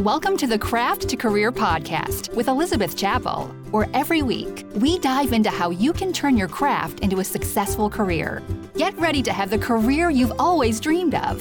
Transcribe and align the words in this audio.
Welcome 0.00 0.36
to 0.36 0.46
the 0.46 0.58
Craft 0.58 1.08
to 1.08 1.16
Career 1.16 1.50
podcast 1.50 2.32
with 2.34 2.48
Elizabeth 2.48 2.98
Chappell, 2.98 3.46
where 3.70 3.88
every 3.94 4.20
week 4.20 4.66
we 4.74 4.98
dive 4.98 5.32
into 5.32 5.48
how 5.48 5.70
you 5.70 5.94
can 5.94 6.12
turn 6.12 6.36
your 6.36 6.48
craft 6.48 7.00
into 7.00 7.20
a 7.20 7.24
successful 7.24 7.88
career. 7.88 8.42
Get 8.76 8.94
ready 8.98 9.22
to 9.22 9.32
have 9.32 9.48
the 9.48 9.56
career 9.56 10.10
you've 10.10 10.38
always 10.38 10.80
dreamed 10.80 11.14
of. 11.14 11.40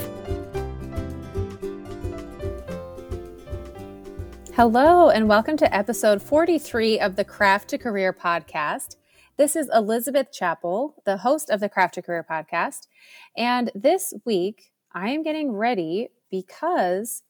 Hello, 4.54 5.10
and 5.10 5.28
welcome 5.28 5.58
to 5.58 5.76
episode 5.76 6.22
43 6.22 6.98
of 7.02 7.18
the 7.18 7.26
Craft 7.26 7.68
to 7.72 7.78
Career 7.78 8.14
podcast. 8.14 8.96
This 9.36 9.58
is 9.58 9.70
Elizabeth 9.74 10.32
Chappell, 10.32 10.96
the 11.04 11.18
host 11.18 11.50
of 11.50 11.60
the 11.60 11.68
Craft 11.68 11.96
to 11.96 12.02
Career 12.02 12.26
podcast. 12.28 12.88
And 13.36 13.70
this 13.76 14.14
week, 14.24 14.72
I 14.94 15.10
am 15.10 15.24
getting 15.24 15.52
ready 15.52 16.08
because 16.32 17.22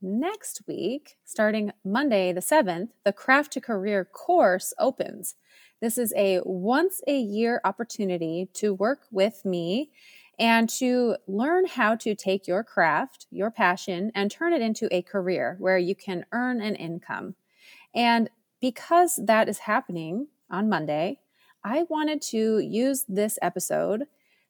next 0.00 0.62
week, 0.66 1.16
starting 1.24 1.72
Monday 1.84 2.32
the 2.32 2.40
7th, 2.40 2.90
the 3.04 3.12
Craft 3.12 3.52
to 3.52 3.60
Career 3.60 4.04
course 4.04 4.72
opens. 4.78 5.34
This 5.80 5.98
is 5.98 6.12
a 6.16 6.40
once 6.44 7.00
a 7.06 7.18
year 7.18 7.60
opportunity 7.64 8.48
to 8.54 8.74
work 8.74 9.02
with 9.10 9.44
me 9.44 9.90
and 10.38 10.68
to 10.68 11.16
learn 11.26 11.66
how 11.66 11.96
to 11.96 12.14
take 12.14 12.46
your 12.46 12.62
craft, 12.62 13.26
your 13.30 13.50
passion, 13.50 14.12
and 14.14 14.30
turn 14.30 14.52
it 14.52 14.62
into 14.62 14.88
a 14.94 15.02
career 15.02 15.56
where 15.58 15.78
you 15.78 15.94
can 15.94 16.24
earn 16.32 16.60
an 16.60 16.76
income. 16.76 17.34
And 17.94 18.30
because 18.60 19.18
that 19.24 19.48
is 19.48 19.58
happening 19.58 20.28
on 20.50 20.68
Monday, 20.68 21.20
I 21.64 21.86
wanted 21.88 22.22
to 22.22 22.60
use 22.60 23.04
this 23.08 23.38
episode 23.42 24.04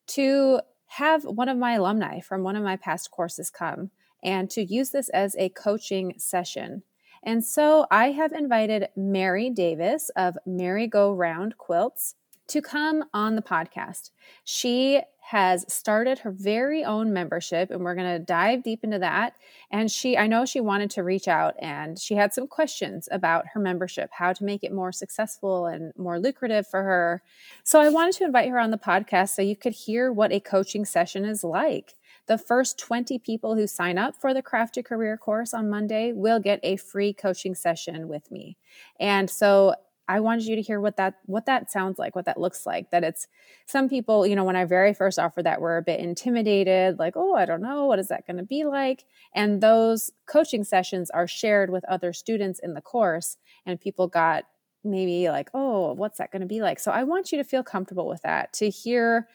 to 0.09 0.61
have 0.87 1.25
one 1.25 1.49
of 1.49 1.57
my 1.57 1.75
alumni 1.75 2.21
from 2.21 2.43
one 2.43 2.57
of 2.57 2.63
my 2.63 2.77
past 2.77 3.11
courses 3.11 3.51
come 3.51 3.91
and 4.23 4.51
to 4.51 4.63
use 4.63 4.91
this 4.91 5.09
as 5.11 5.37
a 5.37 5.49
coaching 5.51 6.15
session. 6.19 6.83
And 7.23 7.45
so 7.45 7.87
I 7.91 8.13
have 8.13 8.33
invited 8.33 8.89
Mary 8.97 9.51
Davis 9.51 10.11
of 10.17 10.39
Merry 10.47 10.87
Go 10.87 11.13
Round 11.13 11.59
Quilts 11.59 12.15
to 12.49 12.63
come 12.63 13.05
on 13.13 13.37
the 13.37 13.43
podcast. 13.43 14.11
She 14.45 15.03
has 15.29 15.71
started 15.71 16.21
her 16.21 16.31
very 16.31 16.83
own 16.83 17.13
membership 17.13 17.71
and 17.71 17.85
we're 17.85 17.95
going 17.95 18.19
to 18.19 18.19
dive 18.19 18.63
deep 18.63 18.83
into 18.83 18.99
that 18.99 19.35
and 19.71 19.91
she 19.91 20.17
i 20.17 20.27
know 20.27 20.47
she 20.47 20.59
wanted 20.59 20.89
to 20.89 21.03
reach 21.03 21.29
out 21.29 21.55
and 21.59 21.99
she 21.99 22.15
had 22.15 22.33
some 22.33 22.47
questions 22.47 23.11
about 23.13 23.45
her 23.53 23.61
membership 23.61 24.09
how 24.11 24.33
to 24.33 24.43
make 24.43 24.65
it 24.65 24.73
more 24.73 24.91
successful 24.91 25.67
and 25.67 25.93
more 25.99 26.19
lucrative 26.19 26.67
for 26.67 26.83
her 26.83 27.23
so 27.63 27.79
i 27.79 27.91
wanted 27.91 28.15
to 28.15 28.25
invite 28.25 28.49
her 28.49 28.59
on 28.59 28.71
the 28.71 28.79
podcast 28.79 29.29
so 29.35 29.43
you 29.43 29.55
could 29.55 29.75
hear 29.75 30.11
what 30.11 30.33
a 30.33 30.41
coaching 30.41 30.87
session 30.87 31.27
is 31.27 31.45
like 31.45 31.93
the 32.29 32.39
first 32.39 32.79
20 32.79 33.19
people 33.19 33.57
who 33.57 33.67
sign 33.67 33.99
up 33.99 34.15
for 34.21 34.33
the 34.33 34.43
Craft 34.43 34.75
to 34.75 34.83
Career 34.83 35.17
course 35.17 35.53
on 35.53 35.71
Monday 35.71 36.13
will 36.13 36.39
get 36.39 36.61
a 36.63 36.77
free 36.77 37.13
coaching 37.13 37.55
session 37.55 38.07
with 38.07 38.31
me. 38.31 38.57
And 39.01 39.29
so 39.29 39.75
I 40.11 40.21
wanted 40.21 40.47
you 40.47 40.57
to 40.57 40.63
hear 40.63 40.81
what 40.81 40.97
that 40.97 41.15
what 41.27 41.47
that 41.47 41.71
sounds 41.71 41.99
like, 41.99 42.17
what 42.17 42.25
that 42.25 42.41
looks 42.41 42.65
like. 42.65 42.91
That 42.91 43.05
it's 43.05 43.27
some 43.67 43.89
people, 43.89 44.27
you 44.27 44.37
know, 44.37 44.45
when 44.45 44.57
I 44.57 44.65
very 44.65 44.95
first 44.95 45.19
offered 45.19 45.45
that 45.45 45.61
were 45.61 45.77
a 45.77 45.83
bit 45.83 46.01
intimidated, 46.01 46.99
like, 46.99 47.15
oh, 47.17 47.35
I 47.35 47.45
don't 47.45 47.61
know, 47.61 47.87
what 47.87 47.99
is 47.99 48.09
that 48.09 48.27
going 48.27 48.39
to 48.39 48.43
be 48.43 48.65
like? 48.65 49.05
And 49.35 49.61
those 49.61 50.11
coaching 50.27 50.65
sessions 50.65 51.11
are 51.11 51.27
shared 51.27 51.71
with 51.71 51.85
other 51.85 52.13
students 52.15 52.59
in 52.63 52.73
the 52.73 52.81
course, 52.81 53.37
and 53.67 53.81
people 53.81 54.09
got 54.09 54.45
maybe 54.83 55.29
like, 55.29 55.51
oh, 55.53 55.93
what's 55.93 56.19
that 56.19 56.33
going 56.33 56.41
to 56.41 56.47
be 56.47 56.63
like? 56.63 56.81
So 56.81 56.91
I 56.91 57.05
want 57.05 57.31
you 57.31 57.39
to 57.39 57.45
feel 57.45 57.63
comfortable 57.63 58.09
with 58.09 58.23
that, 58.23 58.53
to 58.55 58.71
hear 58.71 59.29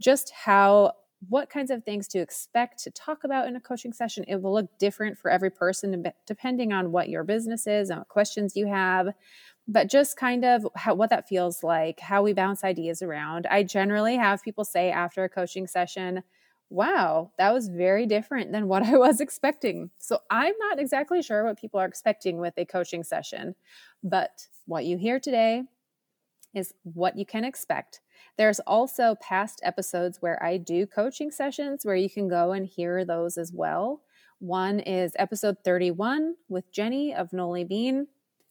just 0.00 0.30
how 0.44 0.92
what 1.28 1.50
kinds 1.50 1.70
of 1.70 1.84
things 1.84 2.08
to 2.08 2.18
expect 2.18 2.82
to 2.82 2.90
talk 2.90 3.24
about 3.24 3.46
in 3.46 3.56
a 3.56 3.60
coaching 3.60 3.92
session. 3.92 4.24
It 4.26 4.40
will 4.40 4.54
look 4.54 4.78
different 4.78 5.18
for 5.18 5.30
every 5.30 5.50
person 5.50 6.04
depending 6.26 6.72
on 6.72 6.92
what 6.92 7.08
your 7.08 7.24
business 7.24 7.66
is 7.66 7.90
and 7.90 7.98
what 7.98 8.08
questions 8.08 8.56
you 8.56 8.66
have. 8.66 9.08
But 9.68 9.90
just 9.90 10.16
kind 10.16 10.44
of 10.44 10.66
how, 10.74 10.94
what 10.94 11.10
that 11.10 11.28
feels 11.28 11.62
like, 11.62 12.00
how 12.00 12.22
we 12.22 12.32
bounce 12.32 12.64
ideas 12.64 13.02
around. 13.02 13.46
I 13.50 13.62
generally 13.62 14.16
have 14.16 14.42
people 14.42 14.64
say 14.64 14.90
after 14.90 15.22
a 15.22 15.28
coaching 15.28 15.66
session, 15.66 16.22
wow, 16.70 17.32
that 17.36 17.52
was 17.52 17.68
very 17.68 18.06
different 18.06 18.50
than 18.52 18.66
what 18.66 18.82
I 18.86 18.96
was 18.96 19.20
expecting. 19.20 19.90
So 19.98 20.20
I'm 20.30 20.54
not 20.58 20.80
exactly 20.80 21.22
sure 21.22 21.44
what 21.44 21.60
people 21.60 21.78
are 21.78 21.86
expecting 21.86 22.38
with 22.38 22.54
a 22.56 22.64
coaching 22.64 23.04
session, 23.04 23.54
but 24.02 24.46
what 24.66 24.86
you 24.86 24.96
hear 24.96 25.20
today 25.20 25.64
is 26.54 26.74
what 26.82 27.16
you 27.16 27.24
can 27.24 27.44
expect. 27.44 28.00
There's 28.36 28.60
also 28.60 29.16
past 29.20 29.60
episodes 29.62 30.18
where 30.20 30.42
I 30.42 30.56
do 30.56 30.86
coaching 30.86 31.30
sessions 31.30 31.84
where 31.84 31.96
you 31.96 32.10
can 32.10 32.28
go 32.28 32.52
and 32.52 32.66
hear 32.66 33.04
those 33.04 33.36
as 33.36 33.52
well. 33.52 34.02
One 34.38 34.80
is 34.80 35.12
episode 35.18 35.58
31 35.64 36.36
with 36.48 36.72
Jenny 36.72 37.14
of 37.14 37.32
Noli 37.32 37.64
Bean. 37.64 38.06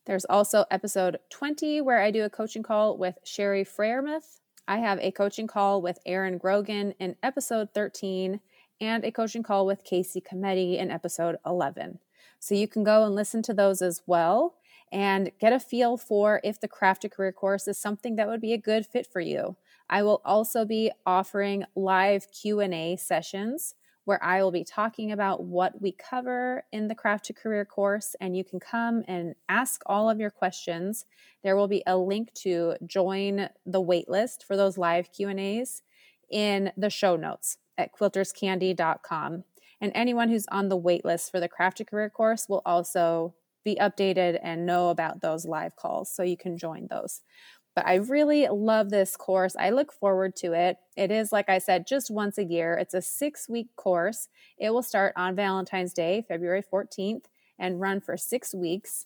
There's 0.06 0.26
also 0.26 0.66
episode 0.70 1.18
20 1.30 1.82
where 1.82 2.02
I 2.02 2.12
do 2.12 2.24
a 2.24 2.30
coaching 2.30 2.64
call 2.64 2.98
with 2.98 3.18
Sherry 3.24 3.64
Freiermuth. 3.64 4.40
I 4.68 4.78
have 4.78 5.00
a 5.00 5.12
coaching 5.12 5.48
call 5.48 5.82
with 5.82 5.98
Aaron 6.06 6.38
Grogan 6.38 6.94
in 7.00 7.16
episode 7.24 7.70
13 7.74 8.40
and 8.80 9.04
a 9.04 9.12
coaching 9.12 9.44
call 9.44 9.66
with 9.66 9.84
Casey 9.84 10.22
Cometti 10.22 10.78
in 10.78 10.92
episode 10.92 11.38
11. 11.46 12.00
So 12.40 12.56
you 12.56 12.68
can 12.68 12.84
go 12.84 13.04
and 13.04 13.16
listen 13.16 13.42
to 13.44 13.54
those 13.54 13.82
as 13.82 14.04
well 14.06 14.56
and 14.92 15.32
get 15.40 15.54
a 15.54 15.60
feel 15.60 15.98
for 15.98 16.42
if 16.44 16.60
the 16.60 16.68
Craft 16.68 17.04
to 17.04 17.10
Career 17.10 17.32
course 17.32 17.68
is 17.68 17.78
something 17.78 18.16
that 18.16 18.28
would 18.28 18.42
be 18.42 18.54
a 18.54 18.58
good 18.58 18.86
fit 18.86 19.06
for 19.06 19.22
you. 19.22 19.56
I 19.90 20.04
will 20.04 20.22
also 20.24 20.66
be 20.66 20.92
offering 21.06 21.64
live 21.76 22.28
Q&A 22.32 22.96
sessions 22.96 23.76
where 24.06 24.24
I 24.24 24.42
will 24.42 24.52
be 24.52 24.64
talking 24.64 25.12
about 25.12 25.44
what 25.44 25.82
we 25.82 25.92
cover 25.92 26.64
in 26.72 26.88
the 26.88 26.96
Craft 26.96 27.26
to 27.26 27.34
Career 27.34 27.64
course 27.64 28.16
and 28.20 28.36
you 28.36 28.44
can 28.44 28.60
come 28.60 29.04
and 29.08 29.36
ask 29.48 29.84
all 29.86 30.10
of 30.10 30.20
your 30.20 30.32
questions. 30.32 31.06
There 31.44 31.56
will 31.56 31.68
be 31.68 31.84
a 31.86 31.96
link 31.96 32.34
to 32.42 32.76
join 32.86 33.50
the 33.68 33.84
waitlist 33.84 34.44
for 34.44 34.58
those 34.58 34.80
live 34.80 35.12
Q&As 35.12 35.84
in 36.32 36.72
the 36.76 36.90
show 36.90 37.16
notes 37.16 37.58
at 37.78 37.94
quilterscandy.com. 37.96 39.44
And 39.82 39.92
anyone 39.96 40.30
who's 40.30 40.48
on 40.52 40.70
the 40.70 40.80
waitlist 40.80 41.32
for 41.32 41.40
the 41.40 41.48
Craft 41.48 41.78
to 41.78 41.86
Career 41.86 42.10
course 42.10 42.50
will 42.50 42.64
also 42.66 43.36
be 43.64 43.76
updated 43.76 44.40
and 44.42 44.66
know 44.66 44.90
about 44.90 45.22
those 45.22 45.46
live 45.46 45.76
calls 45.76 46.12
so 46.12 46.24
you 46.24 46.38
can 46.38 46.58
join 46.58 46.88
those. 46.90 47.22
But 47.76 47.88
I 47.88 47.96
really 47.96 48.48
love 48.48 48.90
this 48.90 49.16
course. 49.16 49.56
I 49.58 49.70
look 49.70 49.94
forward 49.94 50.36
to 50.38 50.54
it. 50.54 50.78
It 50.98 51.12
is, 51.12 51.32
like 51.32 51.50
I 51.50 51.60
said, 51.60 51.88
just 51.88 52.12
once 52.12 52.38
a 52.38 52.44
year. 52.44 52.74
It's 52.74 52.94
a 52.94 53.02
six 53.02 53.48
week 53.48 53.68
course. 53.76 54.28
It 54.58 54.72
will 54.72 54.84
start 54.84 55.14
on 55.16 55.36
Valentine's 55.36 55.94
Day, 55.94 56.26
February 56.28 56.62
14th, 56.62 57.26
and 57.58 57.80
run 57.80 58.02
for 58.02 58.18
six 58.18 58.54
weeks. 58.54 59.06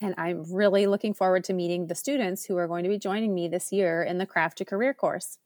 And 0.00 0.14
I'm 0.18 0.44
really 0.52 0.86
looking 0.86 1.14
forward 1.14 1.44
to 1.44 1.52
meeting 1.52 1.86
the 1.86 1.94
students 1.94 2.44
who 2.44 2.56
are 2.56 2.66
going 2.66 2.82
to 2.82 2.90
be 2.90 2.98
joining 2.98 3.34
me 3.34 3.48
this 3.48 3.72
year 3.72 4.02
in 4.02 4.18
the 4.18 4.26
Craft 4.26 4.58
to 4.58 4.64
Career 4.64 4.92
course. 4.94 5.38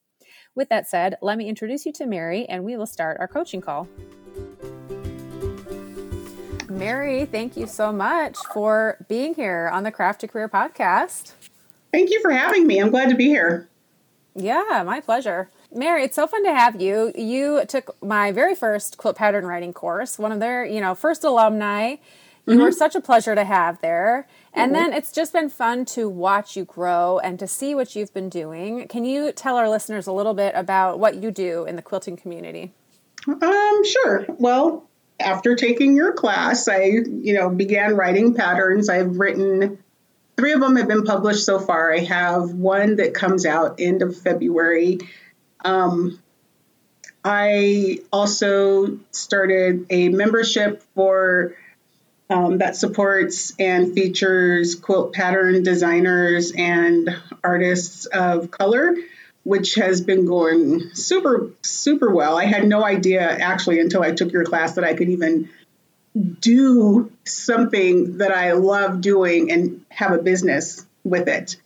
With 0.55 0.69
that 0.71 0.89
said, 0.89 1.17
let 1.21 1.37
me 1.37 1.49
introduce 1.49 1.85
you 1.85 1.93
to 1.93 2.07
Mary 2.07 2.47
and 2.47 2.65
we 2.65 2.77
will 2.77 2.87
start 2.87 3.19
our 3.21 3.29
coaching 3.29 3.61
call. 3.61 3.89
Mary, 6.77 7.25
thank 7.25 7.57
you 7.57 7.67
so 7.67 7.91
much 7.91 8.37
for 8.53 8.99
being 9.09 9.35
here 9.35 9.71
on 9.73 9.83
the 9.83 9.91
Craft 9.91 10.21
to 10.21 10.29
Career 10.29 10.47
podcast. 10.47 11.33
Thank 11.91 12.11
you 12.11 12.21
for 12.21 12.31
having 12.31 12.67
me. 12.67 12.79
I'm 12.79 12.91
glad 12.91 13.09
to 13.09 13.17
be 13.17 13.29
here. 13.29 13.71
Yeah, 14.35 14.83
my 14.85 15.01
pleasure. 15.01 15.49
Mary, 15.73 16.05
it's 16.05 16.17
so 16.17 16.27
fun 16.27 16.45
to 16.45 16.53
have 16.53 16.79
you. 16.79 17.13
You 17.17 17.65
took 17.67 17.97
my 18.03 18.31
very 18.31 18.55
first 18.55 18.99
quilt 18.99 19.17
pattern 19.17 19.47
writing 19.47 19.73
course, 19.73 20.19
one 20.19 20.33
of 20.33 20.41
their, 20.41 20.67
you 20.67 20.83
know, 20.83 20.95
first 20.95 21.25
alumni. 21.25 21.97
You 22.45 22.53
mm-hmm. 22.53 22.61
were 22.61 22.73
such 22.73 22.95
a 22.95 23.01
pleasure 23.01 23.35
to 23.35 23.45
have 23.45 23.81
there. 23.81 24.29
And 24.53 24.73
mm-hmm. 24.73 24.91
then 24.91 24.93
it's 24.93 25.13
just 25.13 25.33
been 25.33 25.49
fun 25.49 25.87
to 25.87 26.11
watch 26.11 26.57
you 26.57 26.67
grow 26.67 27.19
and 27.21 27.39
to 27.39 27.47
see 27.47 27.75
what 27.75 27.97
you've 27.97 28.13
been 28.13 28.29
doing. 28.29 28.87
Can 28.87 29.07
you 29.07 29.33
tell 29.33 29.57
our 29.57 29.71
listeners 29.71 30.07
a 30.07 30.13
little 30.13 30.35
bit 30.35 30.53
about 30.55 30.99
what 30.99 31.15
you 31.15 31.31
do 31.31 31.65
in 31.65 31.77
the 31.77 31.83
quilting 31.83 32.19
community? 32.19 32.75
Um, 33.27 33.85
sure. 33.85 34.27
Well, 34.39 34.91
after 35.19 35.57
taking 35.57 35.97
your 35.97 36.13
class, 36.13 36.69
I, 36.69 36.85
you 36.85 37.35
know, 37.35 37.49
began 37.51 37.97
writing 37.97 38.35
patterns. 38.35 38.89
I've 38.89 39.19
written 39.19 39.79
three 40.37 40.53
of 40.53 40.61
them 40.61 40.77
have 40.77 40.89
been 40.89 41.05
published 41.05 41.45
so 41.45 41.59
far. 41.59 41.93
I 41.93 42.01
have 42.01 42.51
one 42.51 42.97
that 42.97 43.15
comes 43.15 43.47
out 43.47 43.77
end 43.81 44.03
of 44.03 44.17
February. 44.17 44.99
Um, 45.65 46.19
I 47.25 48.01
also 48.13 49.01
started 49.11 49.87
a 49.91 50.11
membership 50.11 50.83
for 50.95 51.57
um, 52.29 52.59
that 52.59 52.77
supports 52.77 53.53
and 53.59 53.95
features 53.95 54.75
quilt 54.75 55.13
pattern 55.13 55.63
designers 55.63 56.53
and 56.57 57.17
artists 57.43 58.07
of 58.07 58.51
color 58.51 58.97
which 59.47 59.77
has 59.77 60.01
been 60.01 60.27
going 60.27 60.91
super, 60.95 61.51
super 61.63 62.13
well. 62.13 62.37
I 62.37 62.47
had 62.47 62.67
no 62.67 62.85
idea 62.85 63.23
actually 63.23 63.79
until 63.79 64.03
I 64.03 64.11
took 64.11 64.33
your 64.33 64.45
class 64.45 64.75
that 64.75 64.83
I 64.83 64.95
could 64.95 65.09
even 65.09 65.49
do 66.41 67.13
something 67.25 68.19
that 68.19 68.33
I 68.33 68.55
love 68.55 69.01
doing 69.01 69.53
and 69.53 69.87
have 69.89 70.11
a 70.11 70.19
business 70.19 70.85
with 71.05 71.29
it. 71.29 71.59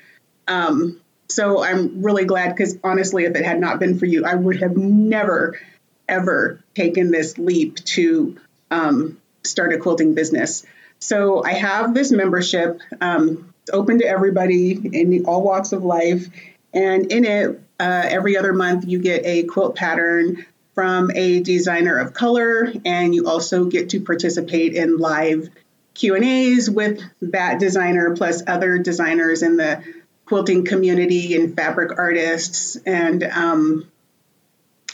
Um, 0.47 1.01
so 1.31 1.65
I'm 1.65 2.03
really 2.03 2.27
glad 2.27 2.51
because 2.51 2.77
honestly, 2.85 3.25
if 3.25 3.35
it 3.35 3.47
had 3.47 3.59
not 3.59 3.81
been 3.81 3.99
for 3.99 4.05
you, 4.05 4.27
I 4.27 4.35
would 4.35 4.61
have 4.61 4.77
never, 4.77 5.59
ever 6.07 6.63
taken 6.75 7.11
this 7.11 7.39
leap 7.39 7.77
to 7.77 8.37
um, 8.71 9.19
start 9.43 9.73
a 9.73 9.79
quilting 9.79 10.13
business. 10.13 10.67
So 10.99 11.43
I 11.43 11.55
have 11.55 11.95
this 11.95 12.13
membership. 12.13 12.83
Um, 13.01 13.55
it's 13.63 13.71
open 13.73 14.01
to 14.01 14.07
everybody 14.07 14.73
in 14.73 15.25
all 15.25 15.43
walks 15.43 15.73
of 15.73 15.83
life. 15.83 16.27
And 16.73 17.11
in 17.11 17.25
it, 17.25 17.61
uh, 17.79 18.07
every 18.09 18.37
other 18.37 18.53
month, 18.53 18.87
you 18.87 18.99
get 19.01 19.25
a 19.25 19.45
quilt 19.45 19.77
pattern 19.77 20.47
from 20.75 21.11
a 21.15 21.41
designer 21.41 21.99
of 21.99 22.15
color, 22.15 22.73
and 22.85 23.15
you 23.15 23.27
also 23.27 23.65
get 23.65 23.91
to 23.91 24.01
participate 24.01 24.75
in 24.75 24.99
live 24.99 25.51
Q 25.95 26.15
and 26.15 26.25
A's 26.25 26.71
with 26.71 27.03
that 27.21 27.59
designer 27.59 28.15
plus 28.17 28.43
other 28.47 28.79
designers 28.79 29.43
in 29.43 29.57
the 29.57 29.83
quilting 30.25 30.65
community 30.65 31.35
and 31.35 31.57
fabric 31.57 31.99
artists, 31.99 32.77
and 32.87 33.25
um, 33.25 33.91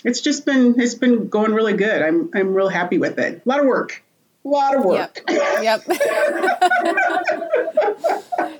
it's 0.02 0.20
just 0.23 0.46
been 0.46 0.81
it's 0.81 0.94
been 0.94 1.28
going 1.28 1.52
really 1.52 1.75
good. 1.75 2.02
I'm 2.02 2.31
I'm 2.34 2.55
real 2.55 2.69
happy 2.69 2.99
with 2.99 3.19
it. 3.19 3.43
A 3.44 3.49
lot 3.49 3.61
of 3.61 3.67
work, 3.67 4.02
a 4.46 4.48
lot 4.48 4.76
of 4.76 4.84
work. 4.84 5.22
Yep. 5.28 5.62
yep. 5.62 5.82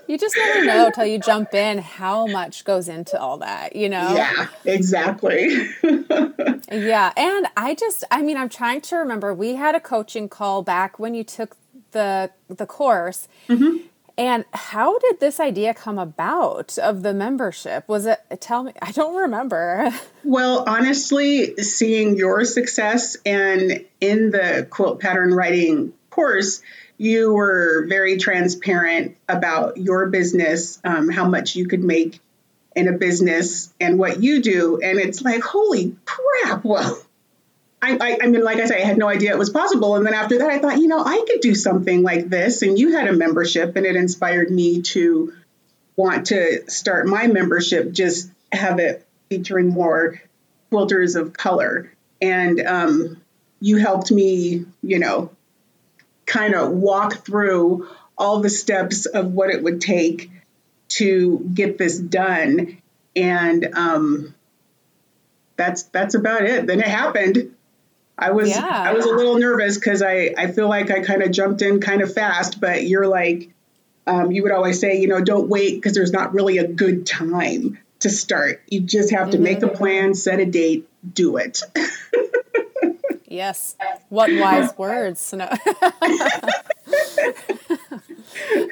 you 0.07 0.17
just 0.17 0.35
never 0.37 0.65
know 0.65 0.91
till 0.93 1.05
you 1.05 1.19
jump 1.19 1.53
in 1.53 1.77
how 1.79 2.27
much 2.27 2.63
goes 2.65 2.89
into 2.89 3.19
all 3.19 3.37
that, 3.37 3.75
you 3.75 3.89
know? 3.89 4.13
Yeah, 4.13 4.47
exactly. 4.65 5.47
yeah. 6.71 7.13
And 7.15 7.47
I 7.55 7.75
just, 7.79 8.03
I 8.11 8.21
mean, 8.21 8.37
I'm 8.37 8.49
trying 8.49 8.81
to 8.81 8.97
remember, 8.97 9.33
we 9.33 9.55
had 9.55 9.75
a 9.75 9.79
coaching 9.79 10.27
call 10.29 10.61
back 10.61 10.99
when 10.99 11.13
you 11.13 11.23
took 11.23 11.55
the 11.91 12.29
the 12.49 12.65
course. 12.65 13.27
Mm-hmm. 13.47 13.77
And 14.17 14.45
how 14.51 14.97
did 14.97 15.19
this 15.19 15.39
idea 15.39 15.75
come 15.75 15.99
about 15.99 16.77
of 16.79 17.03
the 17.03 17.13
membership? 17.13 17.87
Was 17.87 18.07
it, 18.07 18.19
tell 18.39 18.63
me, 18.63 18.73
I 18.81 18.91
don't 18.91 19.15
remember. 19.15 19.91
Well, 20.23 20.65
honestly, 20.67 21.55
seeing 21.55 22.17
your 22.17 22.43
success 22.43 23.15
and 23.25 23.85
in 24.01 24.29
the 24.29 24.67
quilt 24.69 24.99
pattern 24.99 25.33
writing 25.33 25.93
course, 26.09 26.61
you 26.97 27.33
were 27.33 27.85
very 27.87 28.17
transparent 28.17 29.15
about 29.29 29.77
your 29.77 30.07
business, 30.07 30.79
um, 30.83 31.09
how 31.09 31.29
much 31.29 31.55
you 31.55 31.67
could 31.67 31.83
make 31.83 32.19
in 32.75 32.87
a 32.87 32.91
business 32.91 33.73
and 33.79 33.97
what 33.97 34.21
you 34.21 34.41
do. 34.41 34.81
And 34.83 34.99
it's 34.99 35.21
like, 35.21 35.43
holy 35.43 35.95
crap, 36.05 36.63
well, 36.65 37.01
I, 37.81 37.97
I, 37.99 38.17
I, 38.23 38.27
mean, 38.27 38.43
like 38.43 38.57
I 38.57 38.65
said, 38.65 38.81
I 38.81 38.85
had 38.85 38.97
no 38.97 39.07
idea 39.07 39.31
it 39.31 39.37
was 39.37 39.51
possible. 39.51 39.95
And 39.95 40.05
then 40.05 40.13
after 40.13 40.39
that, 40.39 40.49
I 40.49 40.59
thought, 40.59 40.79
you 40.79 40.87
know, 40.87 41.03
I 41.03 41.23
could 41.27 41.41
do 41.41 41.53
something 41.53 42.01
like 42.01 42.27
this. 42.27 42.63
And 42.63 42.77
you 42.77 42.93
had 42.93 43.07
a 43.07 43.13
membership, 43.13 43.75
and 43.75 43.85
it 43.85 43.95
inspired 43.95 44.49
me 44.49 44.81
to 44.81 45.33
want 45.95 46.27
to 46.27 46.69
start 46.69 47.07
my 47.07 47.27
membership, 47.27 47.91
just 47.91 48.31
have 48.51 48.79
it 48.79 49.05
featuring 49.29 49.69
more 49.69 50.21
quilters 50.71 51.15
of 51.19 51.33
color. 51.33 51.93
And 52.21 52.59
um, 52.61 53.21
you 53.59 53.77
helped 53.77 54.11
me, 54.11 54.65
you 54.81 54.99
know, 54.99 55.31
kind 56.25 56.55
of 56.55 56.71
walk 56.71 57.25
through 57.25 57.87
all 58.17 58.41
the 58.41 58.49
steps 58.49 59.05
of 59.05 59.33
what 59.33 59.49
it 59.49 59.61
would 59.61 59.81
take 59.81 60.31
to 60.89 61.39
get 61.53 61.77
this 61.77 61.97
done. 61.97 62.81
And 63.15 63.69
um, 63.75 64.35
that's 65.55 65.83
that's 65.83 66.15
about 66.15 66.43
it. 66.43 66.67
Then 66.67 66.79
it 66.79 66.87
happened. 66.87 67.55
I 68.17 68.31
was 68.31 68.49
yeah. 68.49 68.65
I 68.65 68.93
was 68.93 69.05
a 69.05 69.13
little 69.13 69.37
nervous 69.37 69.75
because 69.77 70.01
I 70.01 70.33
I 70.37 70.51
feel 70.51 70.67
like 70.67 70.89
I 70.89 71.01
kind 71.01 71.21
of 71.21 71.31
jumped 71.31 71.61
in 71.61 71.79
kind 71.79 72.01
of 72.01 72.13
fast, 72.13 72.59
but 72.59 72.83
you're 72.83 73.07
like 73.07 73.51
um, 74.07 74.31
you 74.31 74.43
would 74.43 74.51
always 74.51 74.79
say, 74.79 74.99
you 74.99 75.07
know, 75.07 75.21
don't 75.21 75.49
wait 75.49 75.75
because 75.75 75.93
there's 75.93 76.13
not 76.13 76.33
really 76.33 76.57
a 76.57 76.67
good 76.67 77.05
time 77.05 77.77
to 77.99 78.09
start. 78.09 78.61
You 78.67 78.81
just 78.81 79.11
have 79.11 79.31
to 79.31 79.37
mm-hmm. 79.37 79.43
make 79.43 79.63
a 79.63 79.67
plan, 79.67 80.13
set 80.13 80.39
a 80.39 80.45
date, 80.45 80.87
do 81.13 81.37
it. 81.37 81.61
yes. 83.27 83.75
What 84.09 84.31
wise 84.31 84.71
words. 84.77 85.33
No. 85.33 85.49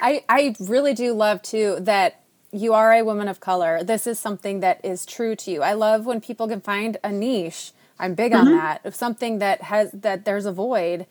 I 0.02 0.24
I 0.30 0.56
really 0.60 0.94
do 0.94 1.14
love 1.14 1.42
too 1.42 1.78
that 1.82 2.22
you 2.52 2.74
are 2.74 2.94
a 2.94 3.04
woman 3.04 3.28
of 3.28 3.40
color. 3.42 3.84
This 3.84 4.08
is 4.08 4.18
something 4.18 4.62
that 4.62 4.80
is 4.84 5.06
true 5.06 5.36
to 5.36 5.52
you. 5.52 5.62
I 5.62 5.74
love 5.74 6.06
when 6.06 6.22
people 6.22 6.48
can 6.48 6.62
find 6.62 6.98
a 7.04 7.12
niche 7.12 7.74
I'm 8.00 8.16
big 8.16 8.32
mm-hmm. 8.32 8.48
on 8.48 8.58
that. 8.58 8.82
If 8.84 8.96
something 8.96 9.40
that 9.40 9.64
has 9.64 9.92
that 9.92 10.26
there's 10.26 10.46
a 10.46 10.52
void 10.52 11.06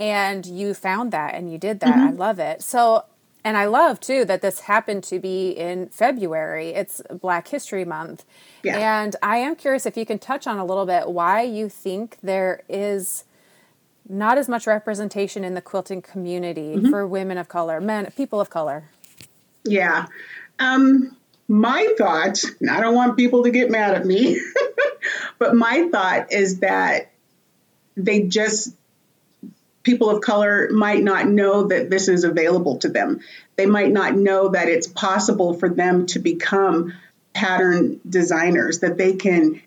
and 0.00 0.46
you 0.46 0.74
found 0.74 1.12
that 1.12 1.34
and 1.34 1.50
you 1.50 1.58
did 1.58 1.80
that. 1.80 1.94
Mm-hmm. 1.94 2.08
I 2.08 2.10
love 2.10 2.38
it. 2.38 2.62
So 2.62 3.04
and 3.44 3.56
I 3.56 3.66
love 3.66 4.00
too 4.00 4.24
that 4.26 4.42
this 4.42 4.60
happened 4.60 5.04
to 5.04 5.18
be 5.18 5.50
in 5.50 5.88
February. 5.88 6.70
It's 6.70 7.00
Black 7.10 7.48
History 7.48 7.84
Month. 7.84 8.24
Yeah. 8.62 8.76
And 8.78 9.16
I 9.22 9.38
am 9.38 9.56
curious 9.56 9.86
if 9.86 9.96
you 9.96 10.04
can 10.04 10.18
touch 10.18 10.46
on 10.46 10.58
a 10.58 10.64
little 10.64 10.86
bit 10.86 11.08
why 11.08 11.42
you 11.42 11.68
think 11.68 12.18
there 12.22 12.62
is 12.68 13.24
not 14.08 14.38
as 14.38 14.48
much 14.48 14.66
representation 14.66 15.44
in 15.44 15.54
the 15.54 15.60
quilting 15.60 16.02
community 16.02 16.76
mm-hmm. 16.76 16.90
for 16.90 17.06
women 17.06 17.38
of 17.38 17.48
color, 17.48 17.80
men, 17.80 18.10
people 18.16 18.40
of 18.40 18.50
color. 18.50 18.84
Yeah. 19.64 20.06
Um, 20.58 21.16
my 21.46 21.94
thoughts, 21.96 22.50
and 22.60 22.70
I 22.70 22.80
don't 22.80 22.94
want 22.94 23.16
people 23.16 23.44
to 23.44 23.50
get 23.50 23.70
mad 23.70 23.94
at 23.94 24.04
me, 24.04 24.40
but 25.38 25.54
my 25.54 25.88
thought 25.90 26.32
is 26.32 26.60
that 26.60 27.10
they 27.96 28.22
just, 28.22 28.74
people 29.82 30.10
of 30.10 30.20
color 30.20 30.68
might 30.70 31.02
not 31.02 31.26
know 31.26 31.68
that 31.68 31.90
this 31.90 32.08
is 32.08 32.24
available 32.24 32.78
to 32.78 32.88
them. 32.88 33.20
They 33.56 33.66
might 33.66 33.90
not 33.90 34.14
know 34.14 34.50
that 34.50 34.68
it's 34.68 34.86
possible 34.86 35.54
for 35.54 35.68
them 35.68 36.06
to 36.06 36.18
become 36.18 36.94
pattern 37.32 38.00
designers, 38.08 38.80
that 38.80 38.96
they 38.98 39.14
can, 39.14 39.60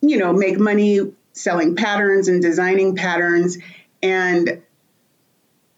you 0.00 0.18
know, 0.18 0.32
make 0.32 0.58
money 0.58 1.00
selling 1.32 1.76
patterns 1.76 2.28
and 2.28 2.42
designing 2.42 2.94
patterns. 2.94 3.58
And 4.02 4.62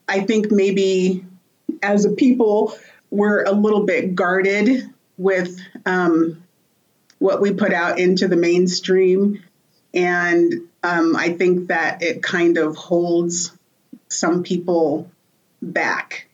I 0.08 0.20
think 0.20 0.50
maybe 0.50 1.24
as 1.82 2.04
a 2.04 2.10
people, 2.10 2.74
we're 3.10 3.44
a 3.44 3.52
little 3.52 3.84
bit 3.84 4.14
guarded 4.14 4.90
with 5.16 5.58
um, 5.86 6.43
what 7.24 7.40
we 7.40 7.54
put 7.54 7.72
out 7.72 7.98
into 7.98 8.28
the 8.28 8.36
mainstream. 8.36 9.42
And 9.94 10.68
um, 10.82 11.16
I 11.16 11.30
think 11.30 11.68
that 11.68 12.02
it 12.02 12.22
kind 12.22 12.58
of 12.58 12.76
holds 12.76 13.50
some 14.08 14.42
people 14.42 15.10
back. 15.62 16.28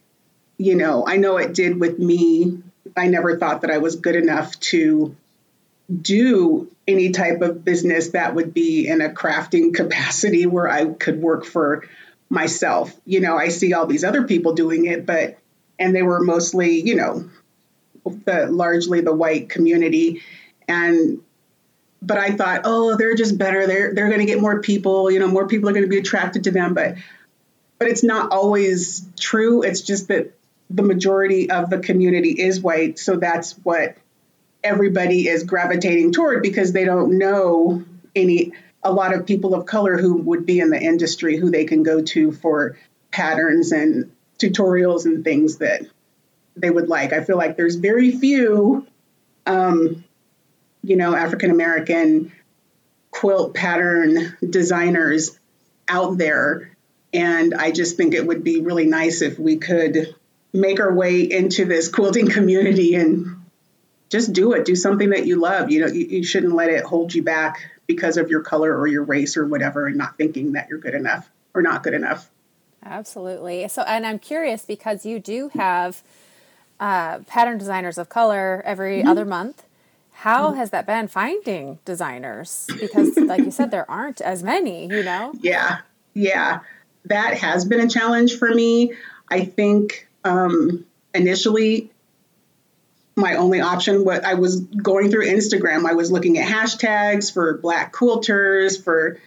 You 0.59 0.75
know, 0.75 1.07
I 1.07 1.19
know 1.19 1.37
it 1.37 1.55
did 1.55 1.79
with 1.79 2.01
me. 2.01 2.61
I 2.97 3.07
never 3.07 3.39
thought 3.39 3.61
that 3.61 3.71
I 3.71 3.79
was 3.79 3.95
good 3.95 4.17
enough 4.17 4.59
to 4.61 5.15
do 6.03 6.69
any 6.89 7.11
type 7.11 7.41
of 7.41 7.65
business 7.65 8.09
that 8.09 8.35
would 8.35 8.53
be 8.53 8.89
in 8.89 9.01
a 9.01 9.11
crafting 9.11 9.73
capacity 9.83 10.45
where 10.45 10.69
I 10.69 10.87
could 10.87 11.23
work 11.23 11.45
for 11.45 11.85
myself. 12.29 12.93
You 13.07 13.21
know, 13.21 13.37
I 13.37 13.51
see 13.51 13.75
all 13.75 13.87
these 13.87 14.03
other 14.03 14.25
people 14.25 14.55
doing 14.55 14.87
it, 14.87 15.07
but, 15.07 15.39
and 15.79 15.95
they 15.95 16.03
were 16.03 16.21
mostly, 16.21 16.81
you 16.81 16.97
know, 16.97 17.31
the 18.25 18.49
largely 18.51 19.03
the 19.03 19.15
white 19.15 19.51
community 19.51 20.23
and 20.71 21.21
but 22.03 22.17
I 22.17 22.31
thought, 22.31 22.63
oh, 22.65 22.97
they're 22.97 23.15
just 23.15 23.37
better. 23.37 23.67
They're 23.67 23.93
they're 23.95 24.09
going 24.09 24.21
to 24.21 24.27
get 24.27 24.41
more 24.41 24.61
people. 24.61 25.11
You 25.11 25.19
know, 25.19 25.29
more 25.29 25.47
people 25.47 25.69
are 25.69 25.73
going 25.73 25.85
to 25.85 25.91
be 25.91 25.99
attracted 25.99 26.45
to 26.45 26.51
them. 26.51 26.75
But 26.75 26.97
but 27.79 27.89
it's 27.89 28.05
not 28.05 28.33
always 28.33 29.07
true. 29.19 29.63
It's 29.63 29.83
just 29.83 30.09
that 30.09 30.33
the 30.71 30.83
majority 30.83 31.51
of 31.51 31.69
the 31.69 31.81
community 31.81 32.31
is 32.31 32.61
white, 32.61 32.99
so 32.99 33.17
that's 33.17 33.53
what 33.65 33.97
everybody 34.63 35.27
is 35.27 35.45
gravitating 35.45 36.13
toward 36.13 36.43
because 36.43 36.73
they 36.73 36.85
don't 36.85 37.19
know 37.19 37.85
any 38.15 38.53
a 38.83 38.93
lot 38.93 39.15
of 39.15 39.27
people 39.27 39.55
of 39.55 39.67
color 39.67 39.99
who 39.99 40.17
would 40.17 40.47
be 40.47 40.61
in 40.61 40.71
the 40.71 40.81
industry 40.81 41.37
who 41.37 41.51
they 41.51 41.65
can 41.65 41.83
go 41.83 42.03
to 42.03 42.33
for 42.33 42.79
patterns 43.11 43.73
and 43.73 44.11
tutorials 44.39 45.05
and 45.05 45.25
things 45.25 45.59
that 45.59 45.83
they 46.57 46.71
would 46.71 46.89
like. 46.89 47.13
I 47.13 47.23
feel 47.23 47.37
like 47.37 47.57
there's 47.57 47.77
very 47.77 48.11
few, 48.11 48.87
um, 49.47 50.05
you 50.83 50.97
know, 50.97 51.15
African 51.15 51.51
American 51.51 52.33
quilt 53.11 53.55
pattern 53.55 54.37
designers 54.49 55.39
out 55.89 56.17
there. 56.17 56.71
And 57.13 57.55
I 57.55 57.73
just 57.73 57.97
think 57.97 58.15
it 58.15 58.27
would 58.27 58.45
be 58.45 58.61
really 58.61 58.87
nice 58.87 59.21
if 59.21 59.39
we 59.39 59.57
could 59.57 60.15
make 60.53 60.81
our 60.81 60.93
way 60.93 61.23
into 61.23 61.65
this 61.65 61.89
quilting 61.89 62.29
community 62.29 62.95
and 62.95 63.43
just 64.09 64.33
do 64.33 64.53
it. 64.53 64.65
Do 64.65 64.77
something 64.77 65.11
that 65.11 65.27
you 65.27 65.41
love. 65.41 65.71
You 65.71 65.81
know, 65.81 65.87
you, 65.93 66.07
you 66.07 66.25
shouldn't 66.25 66.55
let 66.55 66.71
it 66.71 66.85
hold 66.85 67.15
you 67.15 67.23
back 67.23 67.71
because 67.87 68.17
of 68.17 68.31
your 68.31 68.43
color 68.43 68.77
or 68.77 68.87
your 68.87 69.03
race 69.03 69.37
or 69.37 69.47
whatever 69.47 69.87
and 69.87 69.97
not 69.97 70.17
thinking 70.17 70.53
that 70.53 70.69
you're 70.69 70.79
good 70.79 70.95
enough 70.95 71.29
or 71.55 71.63
not 71.63 71.83
good 71.83 71.95
enough. 71.95 72.31
Absolutely. 72.85 73.67
So, 73.69 73.83
and 73.83 74.07
I'm 74.07 74.19
curious 74.19 74.65
because 74.65 75.05
you 75.05 75.19
do 75.19 75.51
have 75.55 76.03
uh, 76.79 77.19
pattern 77.21 77.59
designers 77.59 77.99
of 77.99 78.09
color 78.09 78.63
every 78.65 79.01
mm-hmm. 79.01 79.09
other 79.09 79.25
month. 79.25 79.65
How 80.21 80.49
mm-hmm. 80.49 80.59
has 80.59 80.69
that 80.69 80.85
been 80.85 81.09
finding 81.09 81.79
designers? 81.87 82.67
Because, 82.79 83.17
like 83.17 83.41
you 83.41 83.51
said, 83.51 83.71
there 83.71 83.91
aren't 83.91 84.21
as 84.21 84.43
many, 84.43 84.87
you 84.87 85.03
know? 85.03 85.33
Yeah, 85.41 85.79
yeah. 86.13 86.61
That 87.07 87.39
has 87.39 87.65
been 87.65 87.81
a 87.81 87.89
challenge 87.89 88.37
for 88.37 88.55
me. 88.55 88.93
I 89.31 89.47
think 89.47 90.07
um, 90.23 90.85
initially, 91.15 91.91
my 93.17 93.37
only 93.37 93.63
option 93.63 94.05
what 94.05 94.27
I 94.27 94.35
was 94.35 94.61
going 94.61 95.11
through 95.11 95.25
Instagram. 95.25 95.89
I 95.89 95.95
was 95.95 96.13
looking 96.13 96.37
at 96.37 96.47
hashtags 96.47 97.33
for 97.33 97.57
black 97.57 97.95
quilters, 97.95 98.85
for 98.85 99.19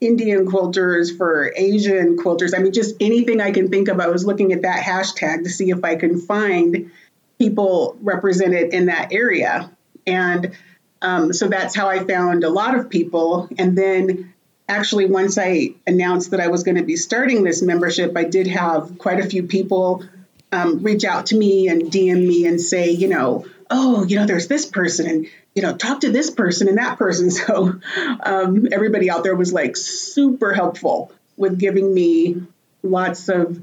Indian 0.00 0.46
quilters, 0.46 1.16
for 1.18 1.52
Asian 1.56 2.16
quilters. 2.16 2.56
I 2.56 2.62
mean, 2.62 2.72
just 2.72 2.94
anything 3.00 3.40
I 3.40 3.50
can 3.50 3.70
think 3.70 3.88
of. 3.88 3.98
I 3.98 4.06
was 4.06 4.24
looking 4.24 4.52
at 4.52 4.62
that 4.62 4.84
hashtag 4.84 5.42
to 5.42 5.50
see 5.50 5.70
if 5.70 5.82
I 5.82 5.96
can 5.96 6.20
find 6.20 6.92
people 7.40 7.96
represented 8.02 8.72
in 8.72 8.86
that 8.86 9.12
area. 9.12 9.72
And 10.08 10.56
um, 11.02 11.32
so 11.32 11.48
that's 11.48 11.76
how 11.76 11.88
I 11.88 12.00
found 12.00 12.44
a 12.44 12.50
lot 12.50 12.74
of 12.74 12.90
people. 12.90 13.48
And 13.58 13.76
then 13.76 14.34
actually, 14.68 15.06
once 15.06 15.38
I 15.38 15.74
announced 15.86 16.32
that 16.32 16.40
I 16.40 16.48
was 16.48 16.64
going 16.64 16.76
to 16.76 16.82
be 16.82 16.96
starting 16.96 17.44
this 17.44 17.62
membership, 17.62 18.16
I 18.16 18.24
did 18.24 18.46
have 18.48 18.98
quite 18.98 19.20
a 19.20 19.28
few 19.28 19.44
people 19.44 20.04
um, 20.50 20.82
reach 20.82 21.04
out 21.04 21.26
to 21.26 21.36
me 21.36 21.68
and 21.68 21.82
DM 21.82 22.26
me 22.26 22.46
and 22.46 22.60
say, 22.60 22.90
you 22.90 23.08
know, 23.08 23.46
oh, 23.70 24.04
you 24.04 24.16
know, 24.16 24.26
there's 24.26 24.48
this 24.48 24.64
person 24.64 25.06
and, 25.06 25.26
you 25.54 25.62
know, 25.62 25.76
talk 25.76 26.00
to 26.00 26.10
this 26.10 26.30
person 26.30 26.68
and 26.68 26.78
that 26.78 26.98
person. 26.98 27.30
So 27.30 27.80
um, 28.22 28.68
everybody 28.72 29.10
out 29.10 29.24
there 29.24 29.36
was 29.36 29.52
like 29.52 29.76
super 29.76 30.54
helpful 30.54 31.12
with 31.36 31.58
giving 31.58 31.92
me 31.92 32.42
lots 32.82 33.28
of 33.28 33.60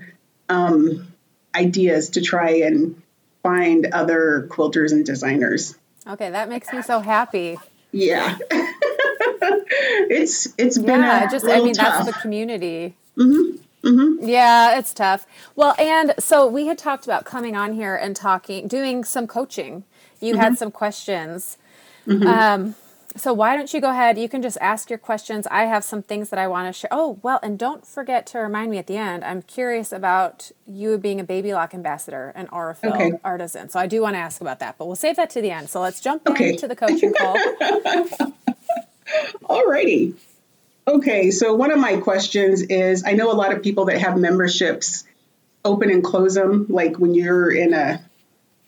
um, 0.47 1.07
ideas 1.55 2.11
to 2.11 2.21
try 2.21 2.61
and 2.61 3.01
find 3.41 3.87
other 3.87 4.47
quilters 4.49 4.91
and 4.91 5.05
designers. 5.05 5.75
Okay, 6.07 6.29
that 6.29 6.49
makes 6.49 6.71
me 6.71 6.81
so 6.81 6.99
happy. 6.99 7.57
Yeah. 7.91 8.37
it's 10.09 10.53
it's 10.57 10.77
been 10.77 11.01
yeah, 11.01 11.27
just 11.29 11.45
I 11.45 11.59
mean 11.61 11.73
tough. 11.73 12.05
that's 12.05 12.15
the 12.15 12.21
community. 12.21 12.95
Mm-hmm. 13.17 13.87
Mm-hmm. 13.87 14.27
Yeah, 14.27 14.77
it's 14.77 14.93
tough. 14.93 15.27
Well, 15.55 15.75
and 15.79 16.13
so 16.17 16.47
we 16.47 16.67
had 16.67 16.77
talked 16.77 17.05
about 17.05 17.23
coming 17.23 17.55
on 17.55 17.73
here 17.73 17.95
and 17.95 18.15
talking, 18.15 18.67
doing 18.67 19.03
some 19.03 19.27
coaching. 19.27 19.83
You 20.19 20.33
mm-hmm. 20.33 20.41
had 20.41 20.57
some 20.57 20.71
questions. 20.71 21.57
Mm-hmm. 22.07 22.27
Um, 22.27 22.75
so 23.15 23.33
why 23.33 23.55
don't 23.55 23.73
you 23.73 23.79
go 23.79 23.89
ahead? 23.89 24.17
You 24.17 24.27
can 24.27 24.41
just 24.41 24.57
ask 24.59 24.89
your 24.89 24.99
questions. 24.99 25.47
I 25.49 25.65
have 25.65 25.83
some 25.83 26.03
things 26.03 26.29
that 26.29 26.39
I 26.39 26.47
want 26.47 26.67
to 26.67 26.73
share. 26.77 26.89
Oh, 26.91 27.19
well, 27.21 27.39
and 27.41 27.57
don't 27.57 27.85
forget 27.85 28.25
to 28.27 28.39
remind 28.39 28.71
me 28.71 28.77
at 28.77 28.87
the 28.87 28.97
end. 28.97 29.23
I'm 29.23 29.41
curious 29.41 29.91
about 29.91 30.51
you 30.67 30.97
being 30.97 31.19
a 31.19 31.23
Baby 31.23 31.53
Lock 31.53 31.73
ambassador 31.73 32.33
and 32.35 32.49
Aurifil 32.51 32.93
okay. 32.93 33.13
artisan. 33.23 33.69
So 33.69 33.79
I 33.79 33.87
do 33.87 34.01
want 34.01 34.15
to 34.15 34.19
ask 34.19 34.41
about 34.41 34.59
that, 34.59 34.77
but 34.77 34.87
we'll 34.87 34.95
save 34.95 35.15
that 35.15 35.29
to 35.31 35.41
the 35.41 35.51
end. 35.51 35.69
So 35.69 35.79
let's 35.79 36.01
jump 36.01 36.27
okay. 36.29 36.49
into 36.49 36.67
the 36.67 36.75
coaching 36.75 37.13
call. 37.13 37.35
Alrighty. 39.43 40.15
Okay, 40.87 41.31
so 41.31 41.55
one 41.55 41.71
of 41.71 41.79
my 41.79 41.97
questions 41.97 42.61
is 42.61 43.03
I 43.05 43.13
know 43.13 43.31
a 43.31 43.33
lot 43.33 43.53
of 43.53 43.63
people 43.63 43.85
that 43.85 43.99
have 43.99 44.17
memberships 44.17 45.03
open 45.63 45.89
and 45.89 46.03
close 46.03 46.35
them, 46.35 46.67
like 46.69 46.97
when 46.97 47.15
you're 47.15 47.51
in 47.51 47.73
a 47.73 48.05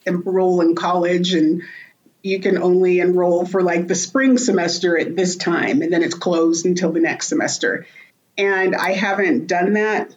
enroll 0.06 0.62
in 0.62 0.74
college 0.74 1.34
and 1.34 1.64
you 2.28 2.40
can 2.42 2.58
only 2.58 3.00
enroll 3.00 3.46
for 3.46 3.64
like 3.64 3.88
the 3.88 3.96
spring 3.96 4.38
semester 4.38 4.98
at 4.98 5.16
this 5.16 5.38
time 5.38 5.82
and 5.82 5.94
then 5.94 6.04
it's 6.04 6.14
closed 6.14 6.66
until 6.66 6.92
the 6.92 7.00
next 7.00 7.28
semester. 7.28 7.88
And 8.38 8.76
I 8.76 8.92
haven't 8.92 9.48
done 9.48 9.74
that 9.74 10.16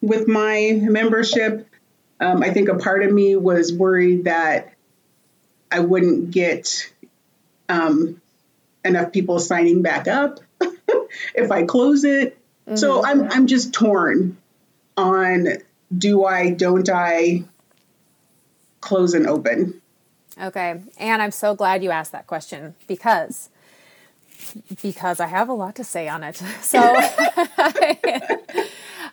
with 0.00 0.26
my 0.26 0.78
membership. 0.80 1.68
Um, 2.18 2.42
I 2.42 2.50
think 2.50 2.68
a 2.68 2.76
part 2.76 3.02
of 3.02 3.12
me 3.12 3.36
was 3.36 3.72
worried 3.72 4.24
that 4.24 4.72
I 5.70 5.80
wouldn't 5.80 6.30
get 6.30 6.90
um, 7.68 8.20
enough 8.82 9.12
people 9.12 9.38
signing 9.38 9.82
back 9.82 10.08
up 10.08 10.40
if 11.34 11.52
I 11.52 11.64
close 11.64 12.04
it. 12.04 12.38
Mm-hmm. 12.66 12.76
So 12.76 13.04
I'm 13.04 13.30
I'm 13.30 13.46
just 13.46 13.72
torn 13.72 14.38
on 14.96 15.48
do 15.96 16.24
I 16.24 16.50
don't 16.50 16.88
I 16.88 17.44
close 18.80 19.14
and 19.14 19.26
open. 19.26 19.79
Okay. 20.40 20.80
And 20.98 21.22
I'm 21.22 21.30
so 21.30 21.54
glad 21.54 21.82
you 21.82 21.90
asked 21.90 22.12
that 22.12 22.26
question 22.26 22.74
because 22.86 23.50
because 24.82 25.20
I 25.20 25.26
have 25.26 25.48
a 25.48 25.52
lot 25.52 25.74
to 25.76 25.84
say 25.84 26.08
on 26.08 26.22
it. 26.22 26.42
So 26.62 26.80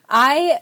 I 0.10 0.60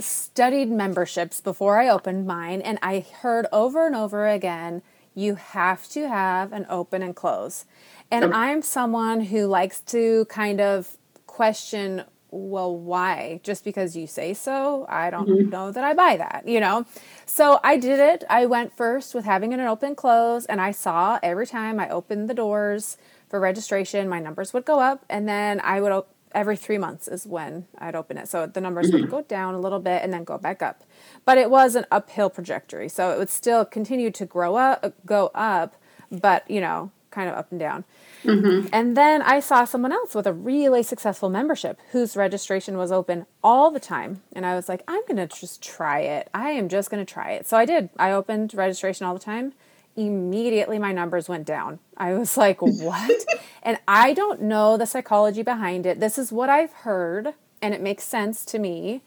studied 0.00 0.70
memberships 0.70 1.40
before 1.40 1.78
I 1.78 1.88
opened 1.88 2.26
mine 2.26 2.62
and 2.62 2.78
I 2.82 3.04
heard 3.20 3.46
over 3.52 3.86
and 3.86 3.94
over 3.96 4.26
again 4.26 4.82
you 5.14 5.34
have 5.34 5.88
to 5.88 6.08
have 6.08 6.52
an 6.52 6.64
open 6.70 7.02
and 7.02 7.14
close. 7.14 7.64
And 8.10 8.32
I'm 8.32 8.62
someone 8.62 9.20
who 9.20 9.46
likes 9.46 9.80
to 9.82 10.24
kind 10.26 10.60
of 10.60 10.96
question, 11.26 12.04
well, 12.30 12.76
why? 12.76 13.40
Just 13.42 13.64
because 13.64 13.96
you 13.96 14.06
say 14.06 14.34
so? 14.34 14.86
I 14.88 15.10
don't 15.10 15.28
mm-hmm. 15.28 15.50
know 15.50 15.72
that 15.72 15.84
I 15.84 15.94
buy 15.94 16.16
that, 16.16 16.44
you 16.46 16.60
know? 16.60 16.84
So 17.26 17.58
I 17.64 17.76
did 17.76 17.98
it. 17.98 18.24
I 18.28 18.46
went 18.46 18.76
first 18.76 19.14
with 19.14 19.24
having 19.24 19.52
it 19.52 19.60
an 19.60 19.66
open 19.66 19.94
close, 19.94 20.44
and 20.46 20.60
I 20.60 20.72
saw 20.72 21.18
every 21.22 21.46
time 21.46 21.80
I 21.80 21.88
opened 21.88 22.28
the 22.28 22.34
doors 22.34 22.98
for 23.28 23.40
registration, 23.40 24.08
my 24.08 24.20
numbers 24.20 24.52
would 24.52 24.64
go 24.64 24.80
up, 24.80 25.04
and 25.08 25.28
then 25.28 25.60
I 25.62 25.80
would 25.80 26.04
every 26.32 26.56
three 26.56 26.78
months 26.78 27.08
is 27.08 27.26
when 27.26 27.66
I'd 27.78 27.94
open 27.94 28.18
it. 28.18 28.28
So 28.28 28.46
the 28.46 28.60
numbers 28.60 28.92
would 28.92 29.02
mm-hmm. 29.02 29.10
go 29.10 29.22
down 29.22 29.54
a 29.54 29.60
little 29.60 29.80
bit 29.80 30.02
and 30.02 30.12
then 30.12 30.24
go 30.24 30.38
back 30.38 30.62
up. 30.62 30.84
But 31.24 31.38
it 31.38 31.50
was 31.50 31.74
an 31.74 31.86
uphill 31.90 32.30
trajectory. 32.30 32.88
So 32.88 33.10
it 33.12 33.18
would 33.18 33.30
still 33.30 33.64
continue 33.64 34.10
to 34.10 34.26
grow 34.26 34.56
up, 34.56 34.94
go 35.06 35.30
up, 35.34 35.76
but 36.10 36.48
you 36.50 36.60
know, 36.60 36.90
kind 37.10 37.28
of 37.28 37.36
up 37.36 37.50
and 37.50 37.60
down. 37.60 37.84
Mm-hmm. 38.24 38.68
And 38.72 38.96
then 38.96 39.22
I 39.22 39.40
saw 39.40 39.64
someone 39.64 39.92
else 39.92 40.14
with 40.14 40.26
a 40.26 40.32
really 40.32 40.82
successful 40.82 41.28
membership 41.28 41.80
whose 41.92 42.16
registration 42.16 42.76
was 42.76 42.92
open 42.92 43.26
all 43.42 43.70
the 43.70 43.80
time. 43.80 44.22
And 44.32 44.44
I 44.44 44.54
was 44.54 44.68
like, 44.68 44.82
I'm 44.88 45.02
going 45.06 45.16
to 45.16 45.26
just 45.26 45.62
try 45.62 46.00
it. 46.00 46.28
I 46.34 46.50
am 46.50 46.68
just 46.68 46.90
going 46.90 47.04
to 47.04 47.10
try 47.10 47.32
it. 47.32 47.46
So 47.46 47.56
I 47.56 47.64
did. 47.64 47.90
I 47.98 48.12
opened 48.12 48.54
registration 48.54 49.06
all 49.06 49.14
the 49.14 49.20
time. 49.20 49.52
Immediately, 49.96 50.78
my 50.78 50.92
numbers 50.92 51.28
went 51.28 51.44
down. 51.44 51.80
I 51.96 52.14
was 52.14 52.36
like, 52.36 52.60
what? 52.62 53.24
and 53.62 53.78
I 53.88 54.14
don't 54.14 54.42
know 54.42 54.76
the 54.76 54.86
psychology 54.86 55.42
behind 55.42 55.86
it. 55.86 56.00
This 56.00 56.18
is 56.18 56.30
what 56.30 56.48
I've 56.48 56.72
heard, 56.72 57.34
and 57.60 57.74
it 57.74 57.80
makes 57.80 58.04
sense 58.04 58.44
to 58.46 58.58
me. 58.58 59.02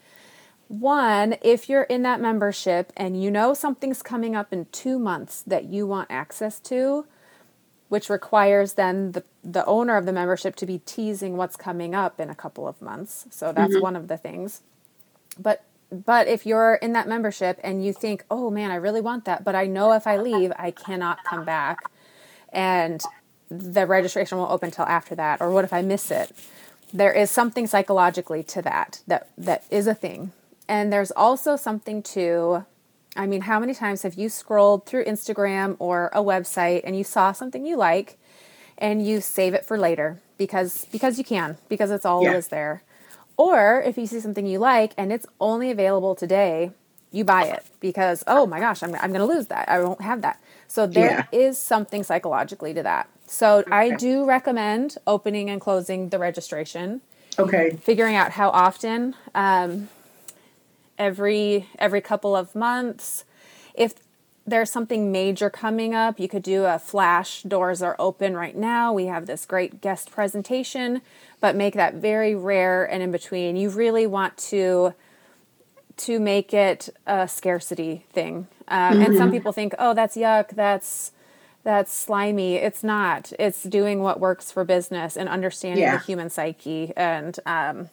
One, 0.68 1.36
if 1.42 1.68
you're 1.68 1.82
in 1.82 2.02
that 2.02 2.20
membership 2.20 2.94
and 2.96 3.22
you 3.22 3.30
know 3.30 3.52
something's 3.52 4.02
coming 4.02 4.34
up 4.34 4.54
in 4.54 4.66
two 4.72 4.98
months 4.98 5.42
that 5.42 5.64
you 5.64 5.86
want 5.86 6.10
access 6.10 6.58
to, 6.60 7.04
which 7.92 8.08
requires 8.08 8.72
then 8.72 9.12
the, 9.12 9.22
the 9.44 9.62
owner 9.66 9.98
of 9.98 10.06
the 10.06 10.14
membership 10.14 10.56
to 10.56 10.64
be 10.64 10.78
teasing 10.86 11.36
what's 11.36 11.56
coming 11.56 11.94
up 11.94 12.18
in 12.18 12.30
a 12.30 12.34
couple 12.34 12.66
of 12.66 12.80
months. 12.80 13.26
So 13.28 13.52
that's 13.52 13.74
mm-hmm. 13.74 13.82
one 13.82 13.96
of 13.96 14.08
the 14.08 14.16
things. 14.16 14.62
But 15.38 15.62
but 15.90 16.26
if 16.26 16.46
you're 16.46 16.76
in 16.76 16.94
that 16.94 17.06
membership 17.06 17.60
and 17.62 17.84
you 17.84 17.92
think, 17.92 18.24
"Oh 18.30 18.48
man, 18.50 18.70
I 18.70 18.76
really 18.76 19.02
want 19.02 19.26
that, 19.26 19.44
but 19.44 19.54
I 19.54 19.66
know 19.66 19.92
if 19.92 20.06
I 20.06 20.16
leave, 20.16 20.52
I 20.56 20.70
cannot 20.70 21.22
come 21.24 21.44
back." 21.44 21.80
And 22.50 23.02
the 23.50 23.86
registration 23.86 24.38
won't 24.38 24.50
open 24.50 24.68
until 24.68 24.86
after 24.86 25.14
that 25.16 25.42
or 25.42 25.50
what 25.50 25.66
if 25.66 25.74
I 25.74 25.82
miss 25.82 26.10
it? 26.10 26.32
There 26.94 27.12
is 27.12 27.30
something 27.30 27.66
psychologically 27.66 28.42
to 28.44 28.62
that 28.62 29.02
that 29.06 29.28
that 29.36 29.64
is 29.68 29.86
a 29.86 29.94
thing. 29.94 30.32
And 30.66 30.90
there's 30.90 31.10
also 31.10 31.56
something 31.56 32.02
to 32.14 32.64
I 33.16 33.26
mean, 33.26 33.42
how 33.42 33.60
many 33.60 33.74
times 33.74 34.02
have 34.02 34.14
you 34.14 34.28
scrolled 34.28 34.86
through 34.86 35.04
Instagram 35.04 35.76
or 35.78 36.10
a 36.12 36.20
website 36.20 36.80
and 36.84 36.96
you 36.96 37.04
saw 37.04 37.32
something 37.32 37.66
you 37.66 37.76
like 37.76 38.18
and 38.78 39.06
you 39.06 39.20
save 39.20 39.54
it 39.54 39.64
for 39.64 39.76
later 39.78 40.20
because 40.38 40.86
because 40.86 41.18
you 41.18 41.24
can, 41.24 41.58
because 41.68 41.90
it's 41.90 42.06
always 42.06 42.46
yeah. 42.46 42.50
there. 42.50 42.82
Or 43.36 43.82
if 43.82 43.98
you 43.98 44.06
see 44.06 44.20
something 44.20 44.46
you 44.46 44.58
like 44.58 44.92
and 44.96 45.12
it's 45.12 45.26
only 45.40 45.70
available 45.70 46.14
today, 46.14 46.72
you 47.10 47.24
buy 47.24 47.44
it 47.44 47.64
because 47.80 48.24
oh 48.26 48.46
my 48.46 48.60
gosh, 48.60 48.82
I'm 48.82 48.94
I'm 48.94 49.12
going 49.12 49.26
to 49.26 49.26
lose 49.26 49.48
that. 49.48 49.68
I 49.68 49.82
won't 49.82 50.00
have 50.00 50.22
that. 50.22 50.40
So 50.66 50.86
there 50.86 51.28
yeah. 51.32 51.38
is 51.38 51.58
something 51.58 52.02
psychologically 52.02 52.72
to 52.74 52.82
that. 52.82 53.08
So 53.26 53.58
okay. 53.58 53.70
I 53.70 53.90
do 53.96 54.24
recommend 54.24 54.96
opening 55.06 55.50
and 55.50 55.60
closing 55.60 56.08
the 56.08 56.18
registration. 56.18 57.02
Okay. 57.38 57.76
Figuring 57.82 58.14
out 58.14 58.32
how 58.32 58.50
often. 58.50 59.14
Um, 59.34 59.88
every 60.98 61.68
every 61.78 62.00
couple 62.00 62.36
of 62.36 62.54
months. 62.54 63.24
If 63.74 63.94
there's 64.46 64.70
something 64.70 65.12
major 65.12 65.50
coming 65.50 65.94
up, 65.94 66.18
you 66.18 66.28
could 66.28 66.42
do 66.42 66.64
a 66.64 66.78
flash 66.78 67.42
doors 67.42 67.80
are 67.80 67.96
open 67.98 68.36
right 68.36 68.56
now. 68.56 68.92
We 68.92 69.06
have 69.06 69.26
this 69.26 69.46
great 69.46 69.80
guest 69.80 70.10
presentation, 70.10 71.00
but 71.40 71.54
make 71.54 71.74
that 71.74 71.94
very 71.94 72.34
rare 72.34 72.84
and 72.84 73.02
in 73.02 73.12
between. 73.12 73.56
You 73.56 73.70
really 73.70 74.06
want 74.06 74.36
to 74.38 74.94
to 75.98 76.18
make 76.18 76.52
it 76.52 76.88
a 77.06 77.28
scarcity 77.28 78.04
thing. 78.12 78.48
Um, 78.68 78.94
mm-hmm. 78.94 79.02
And 79.02 79.16
some 79.16 79.28
mm-hmm. 79.28 79.36
people 79.36 79.52
think, 79.52 79.74
oh, 79.78 79.94
that's 79.94 80.16
yuck. 80.16 80.50
That's 80.50 81.12
that's 81.64 81.92
slimy. 81.94 82.56
It's 82.56 82.82
not. 82.82 83.32
It's 83.38 83.62
doing 83.62 84.02
what 84.02 84.18
works 84.18 84.50
for 84.50 84.64
business 84.64 85.16
and 85.16 85.28
understanding 85.28 85.84
yeah. 85.84 85.98
the 85.98 86.04
human 86.04 86.28
psyche. 86.28 86.92
And 86.96 87.38
um, 87.46 87.90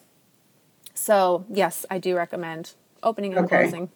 so, 0.94 1.44
yes, 1.48 1.86
I 1.88 1.98
do 1.98 2.16
recommend 2.16 2.72
opening 3.02 3.34
and 3.34 3.46
okay. 3.46 3.62
closing. 3.62 3.90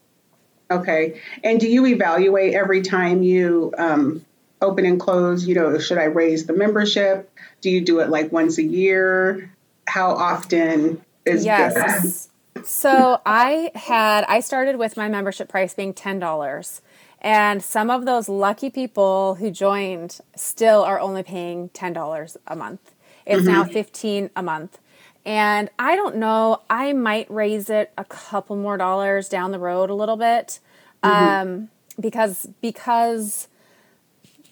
Okay. 0.71 1.21
And 1.43 1.61
do 1.61 1.69
you 1.69 1.87
evaluate 1.87 2.55
every 2.55 2.83
time 2.83 3.23
you 3.23 3.73
um, 3.77 4.25
open 4.61 4.85
and 4.85 4.99
close? 4.99 5.47
You 5.47 5.55
know, 5.55 5.79
should 5.79 5.99
I 5.99 6.05
raise 6.05 6.47
the 6.47 6.55
membership? 6.55 7.31
Do 7.61 7.71
you 7.71 7.81
do 7.81 8.01
it 8.01 8.09
like 8.09 8.33
once 8.33 8.59
a 8.59 8.63
year? 8.63 9.51
How 9.87 10.13
often 10.13 11.05
is 11.25 11.45
yes? 11.45 12.29
Good? 12.55 12.67
so 12.67 13.21
I 13.27 13.71
had 13.75 14.25
I 14.29 14.41
started 14.41 14.77
with 14.77 14.97
my 14.97 15.09
membership 15.09 15.49
price 15.49 15.75
being 15.75 15.93
ten 15.93 16.19
dollars. 16.19 16.81
And 17.25 17.65
some 17.65 17.89
of 17.89 18.05
those 18.05 18.29
lucky 18.29 18.69
people 18.69 19.37
who 19.37 19.51
joined 19.51 20.21
still 20.37 20.83
are 20.83 21.01
only 21.01 21.23
paying 21.23 21.71
$10 21.71 22.37
a 22.47 22.55
month. 22.55 22.95
It's 23.25 23.41
mm-hmm. 23.41 23.51
now 23.51 23.65
15 23.65 24.29
a 24.37 24.43
month. 24.43 24.79
And 25.27 25.71
I 25.79 25.97
don't 25.97 26.17
know, 26.17 26.61
I 26.69 26.93
might 26.93 27.31
raise 27.31 27.71
it 27.71 27.93
a 27.97 28.05
couple 28.05 28.57
more 28.57 28.77
dollars 28.77 29.29
down 29.29 29.53
the 29.53 29.59
road 29.59 29.89
a 29.89 29.95
little 29.95 30.17
bit. 30.17 30.61
Mm-hmm. 31.03 31.51
Um, 31.51 31.69
because 31.99 32.49
because 32.61 33.49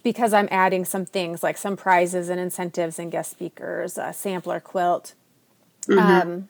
because 0.03 0.33
I'm 0.33 0.49
adding 0.51 0.85
some 0.85 1.05
things 1.05 1.43
like 1.43 1.57
some 1.57 1.77
prizes 1.77 2.29
and 2.29 2.41
incentives 2.41 2.99
and 2.99 3.11
guest 3.13 3.31
speakers, 3.31 3.97
a 3.99 4.13
sampler 4.13 4.61
quilt. 4.61 5.15
Mm-hmm. 5.87 5.99
Um, 5.99 6.49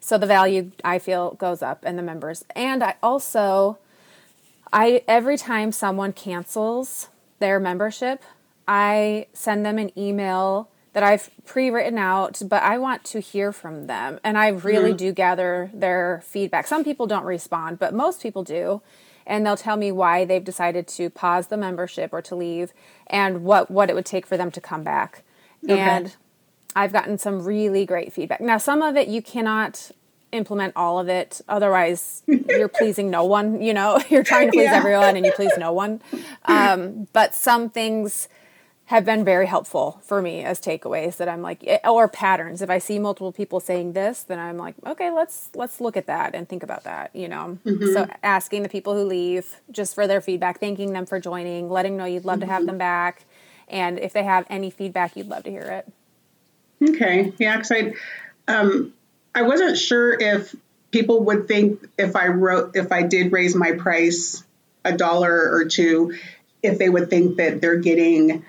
so 0.00 0.16
the 0.16 0.26
value 0.26 0.72
I 0.82 0.98
feel 0.98 1.32
goes 1.32 1.62
up 1.62 1.84
and 1.84 1.98
the 1.98 2.02
members. 2.02 2.44
And 2.54 2.82
I 2.82 2.96
also 3.02 3.78
I 4.72 5.02
every 5.08 5.36
time 5.36 5.72
someone 5.72 6.12
cancels 6.12 7.08
their 7.38 7.58
membership, 7.58 8.22
I 8.68 9.26
send 9.32 9.64
them 9.66 9.78
an 9.78 9.90
email 9.98 10.68
that 10.92 11.02
I've 11.02 11.30
pre-written 11.44 11.98
out, 11.98 12.42
but 12.46 12.62
I 12.62 12.78
want 12.78 13.04
to 13.04 13.20
hear 13.20 13.52
from 13.52 13.86
them. 13.86 14.18
And 14.24 14.36
I 14.36 14.48
really 14.48 14.90
mm-hmm. 14.90 14.96
do 14.96 15.12
gather 15.12 15.70
their 15.72 16.22
feedback. 16.24 16.66
Some 16.66 16.82
people 16.82 17.06
don't 17.06 17.24
respond, 17.24 17.78
but 17.78 17.94
most 17.94 18.22
people 18.22 18.42
do. 18.42 18.82
And 19.26 19.46
they'll 19.46 19.56
tell 19.56 19.76
me 19.76 19.92
why 19.92 20.24
they've 20.24 20.42
decided 20.42 20.88
to 20.88 21.08
pause 21.10 21.46
the 21.46 21.56
membership 21.56 22.12
or 22.12 22.20
to 22.22 22.34
leave 22.34 22.72
and 23.06 23.44
what 23.44 23.70
what 23.70 23.88
it 23.88 23.94
would 23.94 24.06
take 24.06 24.26
for 24.26 24.36
them 24.36 24.50
to 24.50 24.60
come 24.60 24.82
back. 24.82 25.22
Okay. 25.62 25.78
And 25.78 26.16
I've 26.74 26.92
gotten 26.92 27.18
some 27.18 27.44
really 27.44 27.86
great 27.86 28.12
feedback. 28.12 28.40
Now 28.40 28.58
some 28.58 28.82
of 28.82 28.96
it 28.96 29.06
you 29.06 29.22
cannot 29.22 29.92
implement 30.32 30.72
all 30.76 30.98
of 30.98 31.08
it 31.08 31.40
otherwise 31.48 32.22
you're 32.26 32.68
pleasing 32.68 33.10
no 33.10 33.24
one 33.24 33.60
you 33.60 33.74
know 33.74 34.00
you're 34.10 34.22
trying 34.22 34.46
to 34.46 34.52
please 34.52 34.64
yeah. 34.64 34.76
everyone 34.76 35.16
and 35.16 35.26
you 35.26 35.32
please 35.32 35.50
no 35.58 35.72
one 35.72 36.00
um, 36.44 37.08
but 37.12 37.34
some 37.34 37.68
things 37.68 38.28
have 38.90 39.04
been 39.04 39.24
very 39.24 39.46
helpful 39.46 40.00
for 40.02 40.20
me 40.20 40.42
as 40.42 40.60
takeaways 40.60 41.18
that 41.18 41.28
I'm 41.28 41.42
like 41.42 41.62
eh, 41.64 41.78
or 41.88 42.08
patterns. 42.08 42.60
If 42.60 42.70
I 42.70 42.78
see 42.78 42.98
multiple 42.98 43.30
people 43.30 43.60
saying 43.60 43.92
this, 43.92 44.24
then 44.24 44.40
I'm 44.40 44.58
like, 44.58 44.74
okay, 44.84 45.12
let's 45.12 45.48
let's 45.54 45.80
look 45.80 45.96
at 45.96 46.06
that 46.06 46.34
and 46.34 46.48
think 46.48 46.64
about 46.64 46.82
that, 46.82 47.14
you 47.14 47.28
know. 47.28 47.56
Mm-hmm. 47.64 47.92
So 47.92 48.08
asking 48.24 48.64
the 48.64 48.68
people 48.68 48.94
who 48.94 49.04
leave 49.04 49.60
just 49.70 49.94
for 49.94 50.08
their 50.08 50.20
feedback, 50.20 50.58
thanking 50.58 50.92
them 50.92 51.06
for 51.06 51.20
joining, 51.20 51.70
letting 51.70 51.96
know 51.96 52.04
you'd 52.04 52.24
love 52.24 52.40
mm-hmm. 52.40 52.48
to 52.48 52.52
have 52.52 52.60
mm-hmm. 52.62 52.66
them 52.66 52.78
back, 52.78 53.24
and 53.68 54.00
if 54.00 54.12
they 54.12 54.24
have 54.24 54.44
any 54.50 54.70
feedback, 54.70 55.14
you'd 55.14 55.28
love 55.28 55.44
to 55.44 55.50
hear 55.50 55.84
it. 56.82 56.90
Okay. 56.90 57.32
Yeah, 57.38 57.58
cuz 57.58 57.70
I 57.70 57.94
um 58.48 58.92
I 59.36 59.42
wasn't 59.42 59.78
sure 59.78 60.18
if 60.18 60.52
people 60.90 61.22
would 61.26 61.46
think 61.46 61.86
if 61.96 62.16
I 62.16 62.26
wrote 62.26 62.74
if 62.74 62.90
I 62.90 63.04
did 63.04 63.30
raise 63.30 63.54
my 63.54 63.70
price 63.70 64.42
a 64.84 64.96
dollar 64.96 65.52
or 65.54 65.66
two 65.66 66.14
if 66.60 66.78
they 66.78 66.88
would 66.88 67.08
think 67.08 67.36
that 67.36 67.60
they're 67.60 67.78
getting 67.78 68.44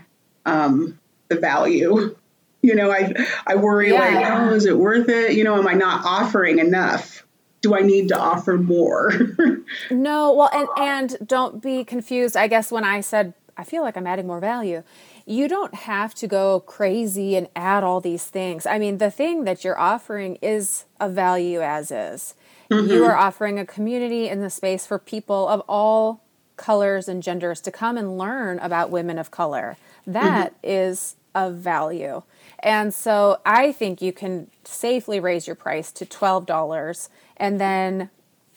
um, 0.46 1.00
the 1.30 1.36
value. 1.36 2.16
You 2.62 2.76
know, 2.76 2.92
I 2.92 3.14
I 3.48 3.56
worry 3.56 3.92
yeah. 3.92 4.00
like, 4.00 4.32
oh, 4.32 4.54
is 4.54 4.66
it 4.66 4.78
worth 4.78 5.10
it? 5.10 5.34
You 5.34 5.44
know, 5.44 5.58
am 5.58 5.68
I 5.68 5.74
not 5.74 6.06
offering 6.06 6.60
enough? 6.60 7.26
Do 7.62 7.76
I 7.76 7.82
need 7.82 8.08
to 8.10 8.20
offer 8.20 8.58
more? 8.58 9.14
no, 9.92 10.34
well, 10.34 10.50
and 10.54 10.68
and 10.78 11.28
don't 11.28 11.62
be 11.62 11.84
confused. 11.84 12.38
I 12.38 12.48
guess 12.48 12.72
when 12.72 12.84
I 12.84 13.02
said 13.02 13.34
I 13.58 13.64
feel 13.64 13.84
like 13.84 13.98
I'm 13.98 14.08
adding 14.08 14.28
more 14.28 14.40
value, 14.40 14.84
you 15.26 15.48
don't 15.48 15.74
have 15.74 16.14
to 16.16 16.28
go 16.28 16.62
crazy 16.62 17.36
and 17.36 17.48
add 17.56 17.84
all 17.84 18.02
these 18.02 18.26
things. 18.26 18.66
I 18.66 18.80
mean, 18.80 18.98
the 18.98 19.12
thing 19.12 19.44
that 19.44 19.64
you're 19.64 19.80
offering 19.80 20.38
is 20.42 20.86
a 21.00 21.10
value 21.10 21.62
as 21.62 21.92
is. 21.92 22.36
Mm-hmm. 22.72 22.92
You 22.92 23.06
are 23.06 23.16
offering 23.16 23.60
a 23.60 23.66
community 23.66 24.30
in 24.30 24.42
the 24.42 24.50
space 24.50 24.88
for 24.88 24.98
people 24.98 25.48
of 25.48 25.62
all 25.68 26.24
colors 26.62 27.10
and 27.10 27.22
genders 27.24 27.60
to 27.62 27.72
come 27.72 27.98
and 27.98 28.18
learn 28.18 28.60
about 28.60 28.92
women 28.92 29.18
of 29.18 29.32
color. 29.32 29.76
That 30.06 30.54
mm-hmm. 30.54 30.72
is 30.72 31.16
of 31.34 31.56
value. 31.56 32.22
And 32.60 32.94
so 32.94 33.40
I 33.46 33.72
think 33.72 34.02
you 34.02 34.14
can 34.14 34.48
safely 34.64 35.20
raise 35.20 35.48
your 35.48 35.56
price 35.56 35.92
to 35.94 36.06
$12 36.06 37.10
and 37.38 37.60
then 37.60 38.10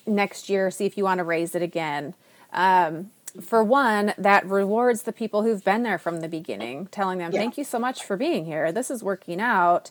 next 0.06 0.50
year 0.50 0.70
see 0.70 0.84
if 0.84 0.99
you 0.99 1.04
want 1.04 1.18
to 1.18 1.25
raise 1.25 1.54
it 1.54 1.62
again. 1.62 2.14
Um, 2.52 3.11
for 3.40 3.64
one, 3.64 4.14
that 4.16 4.46
rewards 4.46 5.02
the 5.02 5.12
people 5.12 5.42
who've 5.42 5.64
been 5.64 5.83
there 5.83 5.98
from 5.98 6.20
the 6.20 6.29
beginning, 6.29 6.87
telling 6.87 7.18
them, 7.18 7.33
yeah. 7.33 7.40
thank 7.40 7.59
you 7.59 7.64
so 7.64 7.79
much 7.79 8.05
for 8.05 8.16
being 8.16 8.44
here. 8.44 8.70
This 8.70 8.90
is 8.90 9.02
working 9.02 9.40
out. 9.40 9.90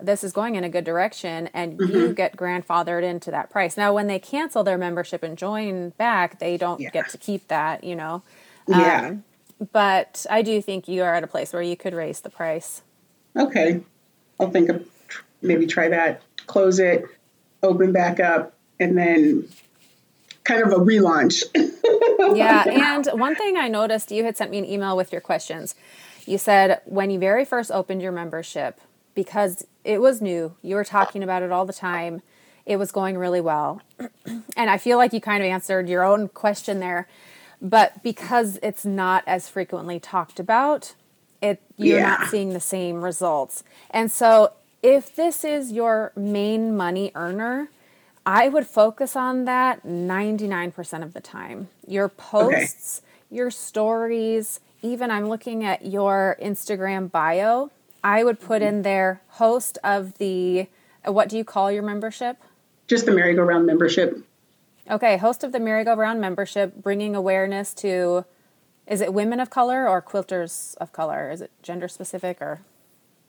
This 0.00 0.24
is 0.24 0.32
going 0.32 0.56
in 0.56 0.64
a 0.64 0.68
good 0.68 0.84
direction, 0.84 1.48
and 1.54 1.78
mm-hmm. 1.78 1.92
you 1.92 2.14
get 2.14 2.36
grandfathered 2.36 3.02
into 3.02 3.30
that 3.30 3.48
price. 3.50 3.76
Now, 3.76 3.92
when 3.94 4.06
they 4.06 4.18
cancel 4.18 4.64
their 4.64 4.76
membership 4.76 5.22
and 5.22 5.38
join 5.38 5.90
back, 5.90 6.40
they 6.40 6.56
don't 6.56 6.80
yeah. 6.80 6.90
get 6.90 7.08
to 7.10 7.18
keep 7.18 7.48
that, 7.48 7.84
you 7.84 7.94
know. 7.94 8.22
Yeah. 8.66 9.08
Um, 9.08 9.24
but 9.72 10.26
I 10.28 10.42
do 10.42 10.60
think 10.60 10.88
you 10.88 11.02
are 11.02 11.14
at 11.14 11.22
a 11.22 11.26
place 11.26 11.52
where 11.52 11.62
you 11.62 11.76
could 11.76 11.94
raise 11.94 12.20
the 12.20 12.30
price. 12.30 12.82
Okay. 13.36 13.82
I'll 14.38 14.50
think 14.50 14.68
of 14.68 14.86
maybe 15.42 15.66
try 15.66 15.88
that, 15.88 16.22
close 16.46 16.78
it, 16.78 17.04
open 17.62 17.92
back 17.92 18.20
up, 18.20 18.54
and 18.80 18.96
then 18.98 19.48
kind 20.42 20.62
of 20.62 20.72
a 20.72 20.76
relaunch. 20.76 21.44
yeah. 22.36 22.94
And 22.94 23.06
one 23.18 23.34
thing 23.34 23.56
I 23.56 23.68
noticed, 23.68 24.10
you 24.10 24.24
had 24.24 24.36
sent 24.36 24.50
me 24.50 24.58
an 24.58 24.64
email 24.64 24.96
with 24.96 25.12
your 25.12 25.20
questions. 25.20 25.74
You 26.26 26.38
said 26.38 26.80
when 26.84 27.10
you 27.10 27.18
very 27.18 27.44
first 27.44 27.70
opened 27.70 28.02
your 28.02 28.12
membership, 28.12 28.80
because 29.14 29.66
it 29.84 30.00
was 30.00 30.20
new, 30.20 30.54
you 30.62 30.74
were 30.76 30.84
talking 30.84 31.22
about 31.22 31.42
it 31.42 31.52
all 31.52 31.64
the 31.64 31.72
time, 31.72 32.22
it 32.66 32.76
was 32.76 32.90
going 32.92 33.18
really 33.18 33.40
well. 33.40 33.82
and 34.26 34.70
I 34.70 34.78
feel 34.78 34.96
like 34.96 35.12
you 35.12 35.20
kind 35.20 35.42
of 35.42 35.48
answered 35.48 35.88
your 35.88 36.02
own 36.02 36.28
question 36.28 36.80
there 36.80 37.06
but 37.64 38.02
because 38.02 38.58
it's 38.62 38.84
not 38.84 39.24
as 39.26 39.48
frequently 39.48 39.98
talked 39.98 40.38
about 40.38 40.94
it 41.40 41.60
you're 41.76 41.98
yeah. 41.98 42.16
not 42.18 42.28
seeing 42.28 42.52
the 42.52 42.60
same 42.60 43.02
results 43.02 43.64
and 43.90 44.12
so 44.12 44.52
if 44.82 45.16
this 45.16 45.44
is 45.44 45.72
your 45.72 46.12
main 46.14 46.76
money 46.76 47.10
earner 47.14 47.70
i 48.26 48.48
would 48.48 48.66
focus 48.66 49.16
on 49.16 49.46
that 49.46 49.84
99% 49.84 51.02
of 51.02 51.14
the 51.14 51.20
time 51.20 51.68
your 51.86 52.08
posts 52.08 53.00
okay. 53.00 53.36
your 53.36 53.50
stories 53.50 54.60
even 54.82 55.10
i'm 55.10 55.28
looking 55.28 55.64
at 55.64 55.86
your 55.86 56.36
instagram 56.42 57.10
bio 57.10 57.70
i 58.04 58.22
would 58.22 58.38
put 58.38 58.62
in 58.62 58.82
there 58.82 59.20
host 59.30 59.78
of 59.82 60.18
the 60.18 60.68
what 61.04 61.28
do 61.28 61.36
you 61.36 61.44
call 61.44 61.72
your 61.72 61.82
membership 61.82 62.36
just 62.86 63.06
the 63.06 63.12
merry-go-round 63.12 63.66
membership 63.66 64.24
Okay, 64.90 65.16
host 65.16 65.42
of 65.42 65.52
the 65.52 65.60
merry-go-round 65.60 66.20
membership, 66.20 66.76
bringing 66.76 67.16
awareness 67.16 67.72
to, 67.74 68.26
is 68.86 69.00
it 69.00 69.14
women 69.14 69.40
of 69.40 69.48
color 69.48 69.88
or 69.88 70.02
quilters 70.02 70.76
of 70.76 70.92
color? 70.92 71.30
Is 71.30 71.40
it 71.40 71.50
gender 71.62 71.88
specific 71.88 72.42
or? 72.42 72.60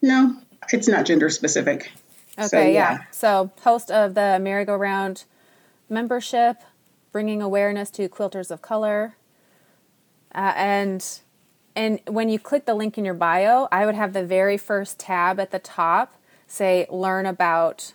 No, 0.02 0.38
it's 0.74 0.90
not 0.90 1.06
gender 1.06 1.30
specific. 1.30 1.94
Okay, 2.38 2.48
so, 2.48 2.60
yeah. 2.60 2.72
yeah. 2.72 2.98
So, 3.12 3.52
host 3.62 3.90
of 3.90 4.16
the 4.16 4.38
merry-go-round 4.42 5.24
membership, 5.88 6.58
bringing 7.14 7.42
awareness 7.42 7.90
to 7.92 8.10
quilters 8.10 8.52
of 8.52 8.62
color, 8.62 9.16
uh, 10.34 10.52
and 10.58 11.20
and 11.76 12.00
when 12.08 12.30
you 12.30 12.40
click 12.40 12.66
the 12.66 12.74
link 12.74 12.98
in 12.98 13.06
your 13.06 13.14
bio, 13.14 13.68
I 13.72 13.86
would 13.86 13.96
have 13.96 14.14
the 14.14 14.26
very 14.26 14.58
first 14.58 15.00
tab 15.00 15.40
at 15.40 15.52
the 15.52 15.60
top 15.60 16.14
say 16.48 16.86
learn 16.90 17.26
about 17.26 17.94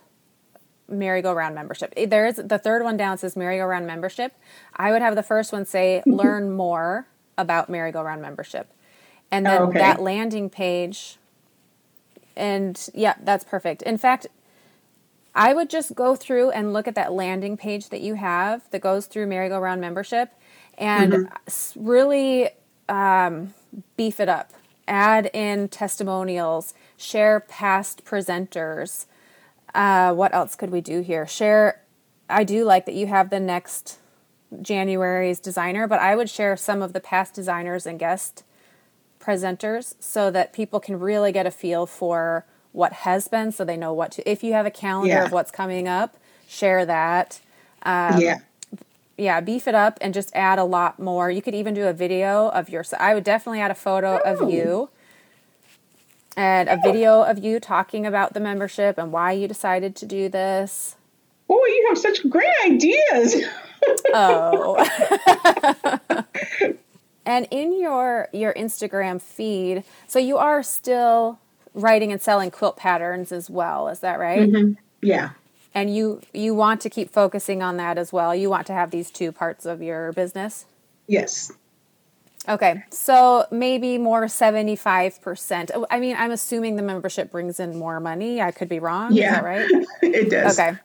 merry-go-round 0.88 1.54
membership. 1.54 1.94
There 1.94 2.26
is 2.26 2.36
the 2.36 2.58
third 2.58 2.82
one 2.82 2.96
down 2.96 3.16
says 3.16 3.36
merry-go-round 3.36 3.86
membership. 3.86 4.34
I 4.76 4.90
would 4.90 5.02
have 5.02 5.14
the 5.14 5.22
first 5.22 5.52
one 5.52 5.64
say 5.64 6.02
learn 6.06 6.50
more 6.50 7.06
about 7.38 7.70
merry-go-round 7.70 8.20
membership. 8.20 8.72
And 9.30 9.46
then 9.46 9.62
oh, 9.62 9.64
okay. 9.66 9.78
that 9.78 10.02
landing 10.02 10.50
page 10.50 11.16
and 12.36 12.88
yeah, 12.94 13.14
that's 13.22 13.44
perfect. 13.44 13.82
In 13.82 13.98
fact, 13.98 14.26
I 15.34 15.54
would 15.54 15.70
just 15.70 15.94
go 15.94 16.16
through 16.16 16.50
and 16.50 16.72
look 16.72 16.88
at 16.88 16.94
that 16.96 17.12
landing 17.12 17.56
page 17.56 17.90
that 17.90 18.00
you 18.00 18.14
have 18.14 18.68
that 18.70 18.80
goes 18.80 19.06
through 19.06 19.26
merry-go-round 19.26 19.80
membership 19.80 20.32
and 20.76 21.12
mm-hmm. 21.12 21.86
really 21.86 22.48
um, 22.90 23.54
beef 23.96 24.20
it 24.20 24.28
up. 24.28 24.52
Add 24.86 25.30
in 25.32 25.68
testimonials, 25.68 26.74
share 26.96 27.40
past 27.40 28.04
presenters, 28.04 29.06
uh, 29.74 30.12
what 30.12 30.34
else 30.34 30.54
could 30.56 30.70
we 30.70 30.80
do 30.80 31.00
here? 31.00 31.26
Share. 31.26 31.80
I 32.28 32.44
do 32.44 32.64
like 32.64 32.86
that 32.86 32.94
you 32.94 33.06
have 33.06 33.30
the 33.30 33.40
next 33.40 33.98
January's 34.62 35.40
designer, 35.40 35.86
but 35.86 36.00
I 36.00 36.16
would 36.16 36.28
share 36.28 36.56
some 36.56 36.82
of 36.82 36.92
the 36.92 37.00
past 37.00 37.34
designers 37.34 37.86
and 37.86 37.98
guest 37.98 38.44
presenters 39.20 39.94
so 40.00 40.30
that 40.30 40.52
people 40.52 40.80
can 40.80 40.98
really 40.98 41.30
get 41.32 41.46
a 41.46 41.50
feel 41.50 41.86
for 41.86 42.46
what 42.72 42.92
has 42.92 43.28
been 43.28 43.52
so 43.52 43.64
they 43.64 43.76
know 43.76 43.92
what 43.92 44.12
to 44.12 44.30
if 44.30 44.42
you 44.44 44.52
have 44.52 44.64
a 44.64 44.70
calendar 44.70 45.12
yeah. 45.12 45.24
of 45.24 45.32
what's 45.32 45.50
coming 45.50 45.88
up 45.88 46.16
share 46.48 46.86
that 46.86 47.40
um, 47.82 48.18
yeah 48.18 48.38
yeah 49.20 49.40
beef 49.40 49.68
it 49.68 49.74
up 49.74 49.98
and 50.00 50.14
just 50.14 50.34
add 50.34 50.58
a 50.58 50.64
lot 50.64 50.98
more 50.98 51.30
you 51.30 51.42
could 51.42 51.54
even 51.54 51.74
do 51.74 51.86
a 51.86 51.92
video 51.92 52.48
of 52.48 52.68
your 52.68 52.84
i 52.98 53.14
would 53.14 53.24
definitely 53.24 53.60
add 53.60 53.70
a 53.70 53.74
photo 53.74 54.20
oh. 54.24 54.32
of 54.32 54.50
you 54.50 54.88
and 56.36 56.68
a 56.68 56.78
video 56.82 57.22
of 57.22 57.38
you 57.38 57.60
talking 57.60 58.06
about 58.06 58.34
the 58.34 58.40
membership 58.40 58.98
and 58.98 59.12
why 59.12 59.32
you 59.32 59.48
decided 59.48 59.96
to 59.96 60.06
do 60.06 60.28
this. 60.28 60.96
Oh, 61.48 61.66
you 61.66 61.86
have 61.88 61.98
such 61.98 62.28
great 62.28 62.48
ideas. 62.64 63.36
oh. 64.14 64.76
and 67.26 67.48
in 67.50 67.80
your 67.80 68.28
your 68.32 68.54
Instagram 68.54 69.20
feed, 69.20 69.84
so 70.06 70.18
you 70.18 70.36
are 70.36 70.62
still 70.62 71.38
writing 71.74 72.12
and 72.12 72.22
selling 72.22 72.50
quilt 72.50 72.76
patterns 72.76 73.32
as 73.32 73.50
well. 73.50 73.88
Is 73.88 74.00
that 74.00 74.18
right? 74.18 74.48
Mm-hmm. 74.48 74.72
Yeah. 75.02 75.30
And 75.74 75.94
you 75.94 76.20
you 76.32 76.54
want 76.54 76.80
to 76.82 76.90
keep 76.90 77.10
focusing 77.10 77.62
on 77.62 77.76
that 77.76 77.96
as 77.96 78.12
well. 78.12 78.34
You 78.34 78.50
want 78.50 78.66
to 78.68 78.72
have 78.72 78.90
these 78.90 79.10
two 79.10 79.30
parts 79.30 79.66
of 79.66 79.82
your 79.82 80.12
business. 80.12 80.64
Yes. 81.06 81.52
Okay, 82.48 82.82
so 82.90 83.46
maybe 83.50 83.98
more 83.98 84.24
75%. 84.24 85.84
I 85.90 86.00
mean, 86.00 86.16
I'm 86.16 86.30
assuming 86.30 86.76
the 86.76 86.82
membership 86.82 87.30
brings 87.30 87.60
in 87.60 87.78
more 87.78 88.00
money. 88.00 88.40
I 88.40 88.50
could 88.50 88.68
be 88.68 88.78
wrong. 88.78 89.12
Yeah. 89.12 89.26
Is 89.26 89.34
that 89.34 89.44
right? 89.44 89.86
it 90.02 90.30
does. 90.30 90.58
Okay. 90.58 90.78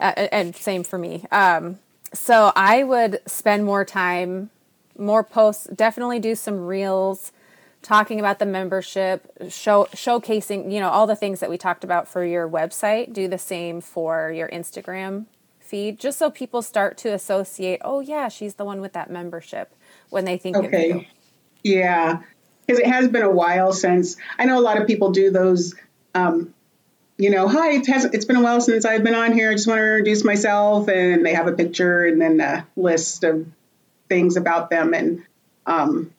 Uh, 0.00 0.28
and 0.32 0.56
same 0.56 0.82
for 0.82 0.98
me. 0.98 1.24
Um, 1.30 1.78
so 2.12 2.52
I 2.56 2.82
would 2.82 3.20
spend 3.26 3.64
more 3.64 3.84
time, 3.84 4.50
more 4.98 5.22
posts, 5.22 5.68
definitely 5.74 6.18
do 6.18 6.34
some 6.34 6.66
reels 6.66 7.32
talking 7.84 8.18
about 8.18 8.40
the 8.40 8.46
membership, 8.46 9.30
show 9.48 9.86
showcasing, 9.92 10.72
you 10.72 10.80
know, 10.80 10.88
all 10.88 11.06
the 11.06 11.14
things 11.14 11.38
that 11.38 11.48
we 11.48 11.56
talked 11.56 11.84
about 11.84 12.08
for 12.08 12.24
your 12.24 12.48
website. 12.48 13.12
Do 13.12 13.28
the 13.28 13.38
same 13.38 13.80
for 13.80 14.32
your 14.32 14.48
Instagram 14.48 15.26
feed 15.60 15.98
just 15.98 16.18
so 16.18 16.30
people 16.30 16.62
start 16.62 16.96
to 16.98 17.12
associate, 17.12 17.80
"Oh 17.84 18.00
yeah, 18.00 18.28
she's 18.28 18.54
the 18.54 18.64
one 18.64 18.80
with 18.80 18.94
that 18.94 19.10
membership." 19.10 19.72
when 20.14 20.24
they 20.24 20.38
think 20.38 20.56
okay. 20.56 20.90
of 20.90 20.96
you. 20.96 21.04
Yeah. 21.64 22.20
Because 22.64 22.80
it 22.80 22.86
has 22.86 23.08
been 23.08 23.22
a 23.22 23.30
while 23.30 23.72
since 23.72 24.16
I 24.38 24.46
know 24.46 24.58
a 24.58 24.62
lot 24.62 24.80
of 24.80 24.86
people 24.86 25.10
do 25.10 25.30
those 25.30 25.74
um, 26.14 26.54
you 27.16 27.30
know, 27.30 27.48
hi, 27.48 27.72
it 27.72 27.86
has 27.88 28.04
it's 28.06 28.24
been 28.24 28.36
a 28.36 28.42
while 28.42 28.60
since 28.60 28.84
I've 28.84 29.04
been 29.04 29.14
on 29.14 29.32
here. 29.32 29.50
I 29.50 29.54
just 29.54 29.66
want 29.66 29.78
to 29.78 29.82
introduce 29.84 30.24
myself, 30.24 30.88
and 30.88 31.24
they 31.24 31.34
have 31.34 31.46
a 31.46 31.52
picture 31.52 32.04
and 32.04 32.20
then 32.20 32.40
a 32.40 32.66
list 32.76 33.24
of 33.24 33.46
things 34.08 34.36
about 34.36 34.70
them, 34.70 34.94
and 34.94 35.22
um, 35.66 36.12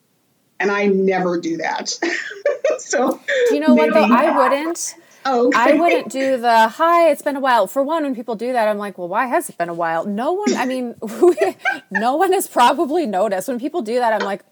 and 0.59 0.71
I 0.71 0.87
never 0.87 1.39
do 1.39 1.57
that. 1.57 1.89
so 2.77 3.19
do 3.49 3.55
you 3.55 3.59
know 3.59 3.73
what 3.73 3.93
though? 3.93 4.03
I 4.03 4.37
wouldn't. 4.37 4.95
Oh, 5.27 5.47
okay. 5.47 5.57
I 5.57 5.73
wouldn't 5.73 6.11
do 6.11 6.37
the 6.37 6.67
hi. 6.67 7.09
It's 7.09 7.23
been 7.23 7.35
a 7.35 7.39
while. 7.39 7.65
For 7.65 7.81
one, 7.81 8.03
when 8.03 8.13
people 8.13 8.35
do 8.35 8.53
that, 8.53 8.67
I'm 8.67 8.77
like, 8.77 8.97
well, 8.97 9.07
why 9.07 9.25
has 9.25 9.49
it 9.49 9.57
been 9.57 9.69
a 9.69 9.73
while? 9.73 10.05
No 10.05 10.33
one. 10.33 10.53
I 10.53 10.65
mean, 10.65 10.93
no 11.91 12.15
one 12.15 12.31
has 12.31 12.47
probably 12.47 13.07
noticed. 13.07 13.47
When 13.47 13.59
people 13.59 13.81
do 13.81 13.95
that, 13.95 14.13
I'm 14.13 14.25
like, 14.25 14.43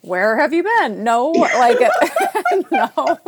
where 0.00 0.38
have 0.38 0.52
you 0.52 0.62
been? 0.62 1.02
No, 1.02 1.30
like, 1.30 1.78
no. 2.70 3.18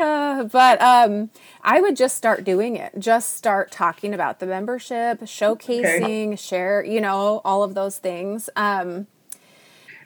Uh, 0.00 0.44
but 0.44 0.80
um, 0.80 1.30
I 1.62 1.80
would 1.80 1.96
just 1.96 2.16
start 2.16 2.44
doing 2.44 2.76
it. 2.76 2.92
Just 2.98 3.36
start 3.36 3.72
talking 3.72 4.14
about 4.14 4.38
the 4.38 4.46
membership, 4.46 5.20
showcasing, 5.22 6.28
okay. 6.28 6.36
share, 6.36 6.84
you 6.84 7.00
know, 7.00 7.40
all 7.44 7.64
of 7.64 7.74
those 7.74 7.98
things. 7.98 8.48
Um, 8.54 9.08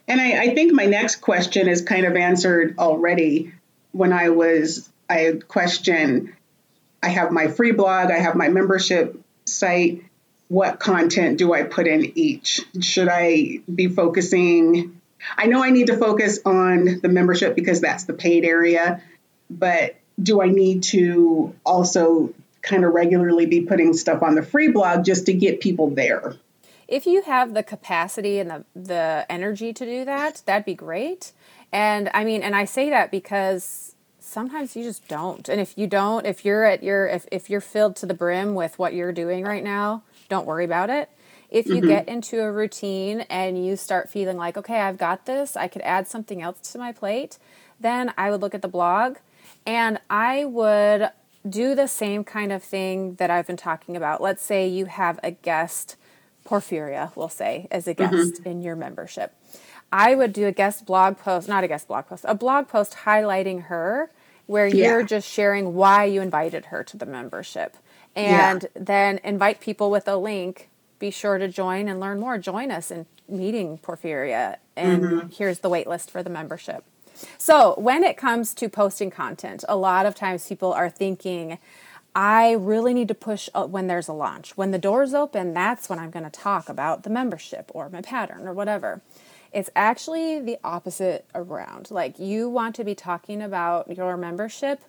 and 0.08 0.20
I, 0.20 0.42
I, 0.42 0.54
think 0.54 0.72
my 0.72 0.86
next 0.86 1.16
question 1.16 1.68
is 1.68 1.82
kind 1.82 2.06
of 2.06 2.16
answered 2.16 2.76
already 2.78 3.52
when 3.92 4.12
I 4.12 4.30
was, 4.30 4.88
I 5.08 5.40
question, 5.46 6.34
I 7.02 7.08
have 7.08 7.30
my 7.30 7.48
free 7.48 7.72
blog, 7.72 8.10
I 8.10 8.18
have 8.18 8.34
my 8.34 8.48
membership 8.48 9.18
site. 9.44 10.04
What 10.48 10.78
content 10.78 11.38
do 11.38 11.54
I 11.54 11.62
put 11.62 11.86
in 11.86 12.12
each? 12.18 12.60
Should 12.80 13.08
I 13.08 13.60
be 13.72 13.88
focusing? 13.88 15.00
I 15.36 15.46
know 15.46 15.64
I 15.64 15.70
need 15.70 15.86
to 15.86 15.96
focus 15.96 16.40
on 16.44 17.00
the 17.00 17.08
membership 17.08 17.54
because 17.54 17.80
that's 17.80 18.04
the 18.04 18.12
paid 18.12 18.44
area 18.44 19.02
but 19.50 19.96
do 20.20 20.40
I 20.40 20.48
need 20.48 20.84
to 20.84 21.54
also 21.64 22.32
kind 22.62 22.84
of 22.84 22.94
regularly 22.94 23.46
be 23.46 23.62
putting 23.62 23.92
stuff 23.92 24.22
on 24.22 24.34
the 24.34 24.42
free 24.42 24.68
blog 24.68 25.04
just 25.04 25.26
to 25.26 25.32
get 25.32 25.60
people 25.60 25.90
there? 25.90 26.34
If 26.94 27.06
you 27.06 27.22
have 27.22 27.54
the 27.54 27.64
capacity 27.64 28.38
and 28.38 28.48
the, 28.48 28.64
the 28.76 29.26
energy 29.28 29.72
to 29.72 29.84
do 29.84 30.04
that, 30.04 30.42
that'd 30.46 30.64
be 30.64 30.74
great. 30.74 31.32
And 31.72 32.08
I 32.14 32.22
mean, 32.22 32.40
and 32.44 32.54
I 32.54 32.66
say 32.66 32.88
that 32.90 33.10
because 33.10 33.96
sometimes 34.20 34.76
you 34.76 34.84
just 34.84 35.08
don't. 35.08 35.48
And 35.48 35.60
if 35.60 35.76
you 35.76 35.88
don't, 35.88 36.24
if 36.24 36.44
you're 36.44 36.64
at 36.64 36.84
your, 36.84 37.08
if, 37.08 37.26
if 37.32 37.50
you're 37.50 37.60
filled 37.60 37.96
to 37.96 38.06
the 38.06 38.14
brim 38.14 38.54
with 38.54 38.78
what 38.78 38.94
you're 38.94 39.10
doing 39.10 39.42
right 39.42 39.64
now, 39.64 40.04
don't 40.28 40.46
worry 40.46 40.64
about 40.64 40.88
it. 40.88 41.10
If 41.50 41.66
you 41.66 41.78
mm-hmm. 41.78 41.88
get 41.88 42.08
into 42.08 42.40
a 42.40 42.52
routine 42.52 43.22
and 43.22 43.66
you 43.66 43.74
start 43.74 44.08
feeling 44.08 44.36
like, 44.36 44.56
okay, 44.56 44.80
I've 44.80 44.96
got 44.96 45.26
this, 45.26 45.56
I 45.56 45.66
could 45.66 45.82
add 45.82 46.06
something 46.06 46.40
else 46.42 46.72
to 46.72 46.78
my 46.78 46.92
plate, 46.92 47.38
then 47.80 48.14
I 48.16 48.30
would 48.30 48.40
look 48.40 48.54
at 48.54 48.62
the 48.62 48.68
blog 48.68 49.16
and 49.66 49.98
I 50.08 50.44
would 50.44 51.10
do 51.48 51.74
the 51.74 51.88
same 51.88 52.22
kind 52.22 52.52
of 52.52 52.62
thing 52.62 53.16
that 53.16 53.32
I've 53.32 53.48
been 53.48 53.56
talking 53.56 53.96
about. 53.96 54.22
Let's 54.22 54.44
say 54.44 54.68
you 54.68 54.86
have 54.86 55.18
a 55.24 55.32
guest, 55.32 55.96
Porphyria, 56.44 57.14
we'll 57.16 57.28
say, 57.28 57.66
as 57.70 57.86
a 57.86 57.94
mm-hmm. 57.94 58.16
guest 58.16 58.34
mm-hmm. 58.34 58.48
in 58.48 58.62
your 58.62 58.76
membership. 58.76 59.34
I 59.92 60.14
would 60.14 60.32
do 60.32 60.46
a 60.46 60.52
guest 60.52 60.86
blog 60.86 61.18
post, 61.18 61.48
not 61.48 61.64
a 61.64 61.68
guest 61.68 61.88
blog 61.88 62.06
post, 62.06 62.24
a 62.26 62.34
blog 62.34 62.68
post 62.68 62.96
highlighting 63.04 63.64
her 63.64 64.10
where 64.46 64.66
yeah. 64.66 64.90
you're 64.90 65.02
just 65.02 65.28
sharing 65.28 65.74
why 65.74 66.04
you 66.04 66.20
invited 66.20 66.66
her 66.66 66.82
to 66.84 66.96
the 66.96 67.06
membership. 67.06 67.76
And 68.14 68.62
yeah. 68.62 68.68
then 68.74 69.20
invite 69.24 69.60
people 69.60 69.90
with 69.90 70.06
a 70.06 70.16
link. 70.16 70.68
Be 70.98 71.10
sure 71.10 71.38
to 71.38 71.48
join 71.48 71.88
and 71.88 71.98
learn 71.98 72.20
more. 72.20 72.38
Join 72.38 72.70
us 72.70 72.90
in 72.90 73.06
meeting 73.28 73.78
Porphyria. 73.78 74.56
And 74.76 75.02
mm-hmm. 75.02 75.28
here's 75.28 75.60
the 75.60 75.68
wait 75.68 75.86
list 75.86 76.10
for 76.10 76.22
the 76.22 76.30
membership. 76.30 76.84
So, 77.38 77.74
when 77.78 78.02
it 78.02 78.16
comes 78.16 78.54
to 78.54 78.68
posting 78.68 79.10
content, 79.10 79.64
a 79.68 79.76
lot 79.76 80.04
of 80.04 80.16
times 80.16 80.48
people 80.48 80.72
are 80.72 80.90
thinking, 80.90 81.58
I 82.14 82.52
really 82.52 82.94
need 82.94 83.08
to 83.08 83.14
push 83.14 83.48
uh, 83.54 83.66
when 83.66 83.88
there's 83.88 84.08
a 84.08 84.12
launch. 84.12 84.56
When 84.56 84.70
the 84.70 84.78
doors 84.78 85.14
open, 85.14 85.52
that's 85.52 85.88
when 85.88 85.98
I'm 85.98 86.10
going 86.10 86.24
to 86.24 86.30
talk 86.30 86.68
about 86.68 87.02
the 87.02 87.10
membership 87.10 87.70
or 87.74 87.88
my 87.88 88.02
pattern 88.02 88.46
or 88.46 88.52
whatever. 88.52 89.02
It's 89.52 89.70
actually 89.74 90.40
the 90.40 90.58
opposite 90.64 91.26
around. 91.34 91.90
Like, 91.90 92.18
you 92.18 92.48
want 92.48 92.74
to 92.76 92.84
be 92.84 92.94
talking 92.94 93.42
about 93.42 93.96
your 93.96 94.16
membership 94.16 94.82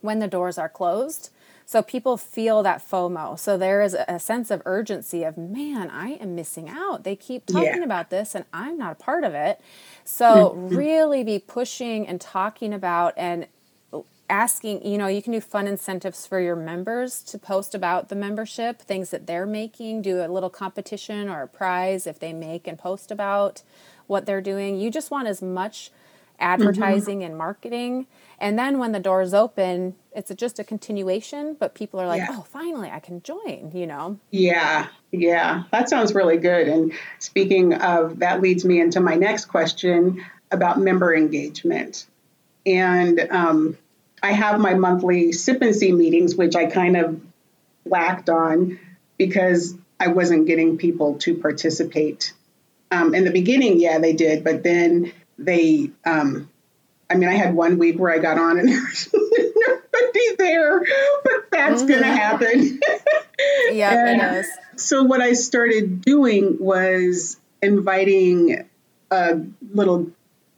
when 0.00 0.18
the 0.18 0.28
doors 0.28 0.58
are 0.58 0.68
closed. 0.68 1.30
So 1.66 1.82
people 1.82 2.16
feel 2.16 2.62
that 2.62 2.86
FOMO. 2.86 3.38
So 3.38 3.56
there 3.56 3.80
is 3.82 3.94
a 3.94 4.18
sense 4.18 4.50
of 4.50 4.60
urgency 4.66 5.24
of, 5.24 5.38
man, 5.38 5.90
I 5.90 6.10
am 6.14 6.34
missing 6.34 6.68
out. 6.68 7.04
They 7.04 7.16
keep 7.16 7.46
talking 7.46 7.78
yeah. 7.78 7.84
about 7.84 8.10
this 8.10 8.34
and 8.34 8.44
I'm 8.52 8.76
not 8.76 8.92
a 8.92 8.96
part 8.96 9.24
of 9.24 9.32
it. 9.34 9.60
So, 10.04 10.50
mm-hmm. 10.50 10.76
really 10.76 11.24
be 11.24 11.38
pushing 11.38 12.06
and 12.06 12.20
talking 12.20 12.74
about 12.74 13.14
and 13.16 13.46
asking, 14.28 14.86
you 14.86 14.96
know, 14.96 15.06
you 15.06 15.22
can 15.22 15.32
do 15.32 15.40
fun 15.40 15.66
incentives 15.66 16.26
for 16.26 16.40
your 16.40 16.56
members 16.56 17.22
to 17.22 17.38
post 17.38 17.74
about 17.74 18.08
the 18.08 18.14
membership, 18.14 18.80
things 18.80 19.10
that 19.10 19.26
they're 19.26 19.46
making, 19.46 20.02
do 20.02 20.24
a 20.24 20.28
little 20.28 20.50
competition 20.50 21.28
or 21.28 21.42
a 21.42 21.48
prize 21.48 22.06
if 22.06 22.18
they 22.18 22.32
make 22.32 22.66
and 22.66 22.78
post 22.78 23.10
about 23.10 23.62
what 24.06 24.26
they're 24.26 24.40
doing. 24.40 24.78
You 24.78 24.90
just 24.90 25.10
want 25.10 25.28
as 25.28 25.42
much 25.42 25.90
advertising 26.40 27.18
mm-hmm. 27.18 27.26
and 27.26 27.38
marketing. 27.38 28.06
And 28.38 28.58
then 28.58 28.78
when 28.78 28.92
the 28.92 28.98
doors 28.98 29.32
open, 29.32 29.94
it's 30.14 30.32
just 30.34 30.58
a 30.58 30.64
continuation, 30.64 31.56
but 31.58 31.74
people 31.74 32.00
are 32.00 32.06
like, 32.06 32.18
yeah. 32.18 32.28
oh, 32.30 32.42
finally, 32.42 32.90
I 32.90 32.98
can 32.98 33.22
join, 33.22 33.70
you 33.72 33.86
know? 33.86 34.18
Yeah, 34.30 34.88
yeah, 35.12 35.64
that 35.70 35.88
sounds 35.88 36.14
really 36.14 36.36
good. 36.36 36.66
And 36.68 36.92
speaking 37.18 37.74
of, 37.74 38.18
that 38.18 38.40
leads 38.40 38.64
me 38.64 38.80
into 38.80 39.00
my 39.00 39.14
next 39.14 39.46
question 39.46 40.24
about 40.50 40.78
member 40.78 41.14
engagement. 41.14 42.06
And 42.66 43.20
um, 43.30 43.78
I 44.22 44.32
have 44.32 44.60
my 44.60 44.74
monthly 44.74 45.32
sip 45.32 45.60
and 45.62 45.74
see 45.74 45.92
meetings, 45.92 46.34
which 46.34 46.56
I 46.56 46.66
kind 46.66 46.96
of 46.96 47.20
lacked 47.84 48.30
on 48.30 48.78
because 49.18 49.76
I 50.00 50.08
wasn't 50.08 50.46
getting 50.46 50.78
people 50.78 51.16
to 51.20 51.34
participate. 51.36 52.32
Um, 52.90 53.14
in 53.14 53.24
the 53.24 53.30
beginning, 53.30 53.80
yeah, 53.80 53.98
they 53.98 54.12
did, 54.12 54.44
but 54.44 54.62
then 54.62 55.12
they, 55.38 55.90
um, 56.04 56.48
I 57.10 57.16
mean, 57.16 57.28
I 57.28 57.34
had 57.34 57.54
one 57.54 57.78
week 57.78 57.98
where 57.98 58.12
I 58.12 58.18
got 58.18 58.38
on 58.38 58.58
and 58.58 58.68
there 58.68 58.80
was 58.80 59.08
nobody 59.14 60.36
there, 60.38 60.80
but 61.24 61.50
that's 61.50 61.82
mm-hmm. 61.82 61.88
going 61.88 62.02
to 62.02 62.08
happen. 62.08 62.80
yeah, 63.72 64.34
it 64.34 64.38
is. 64.38 64.48
So 64.76 65.02
what 65.02 65.20
I 65.20 65.34
started 65.34 66.02
doing 66.02 66.56
was 66.58 67.38
inviting 67.62 68.68
a 69.10 69.40
little 69.72 70.10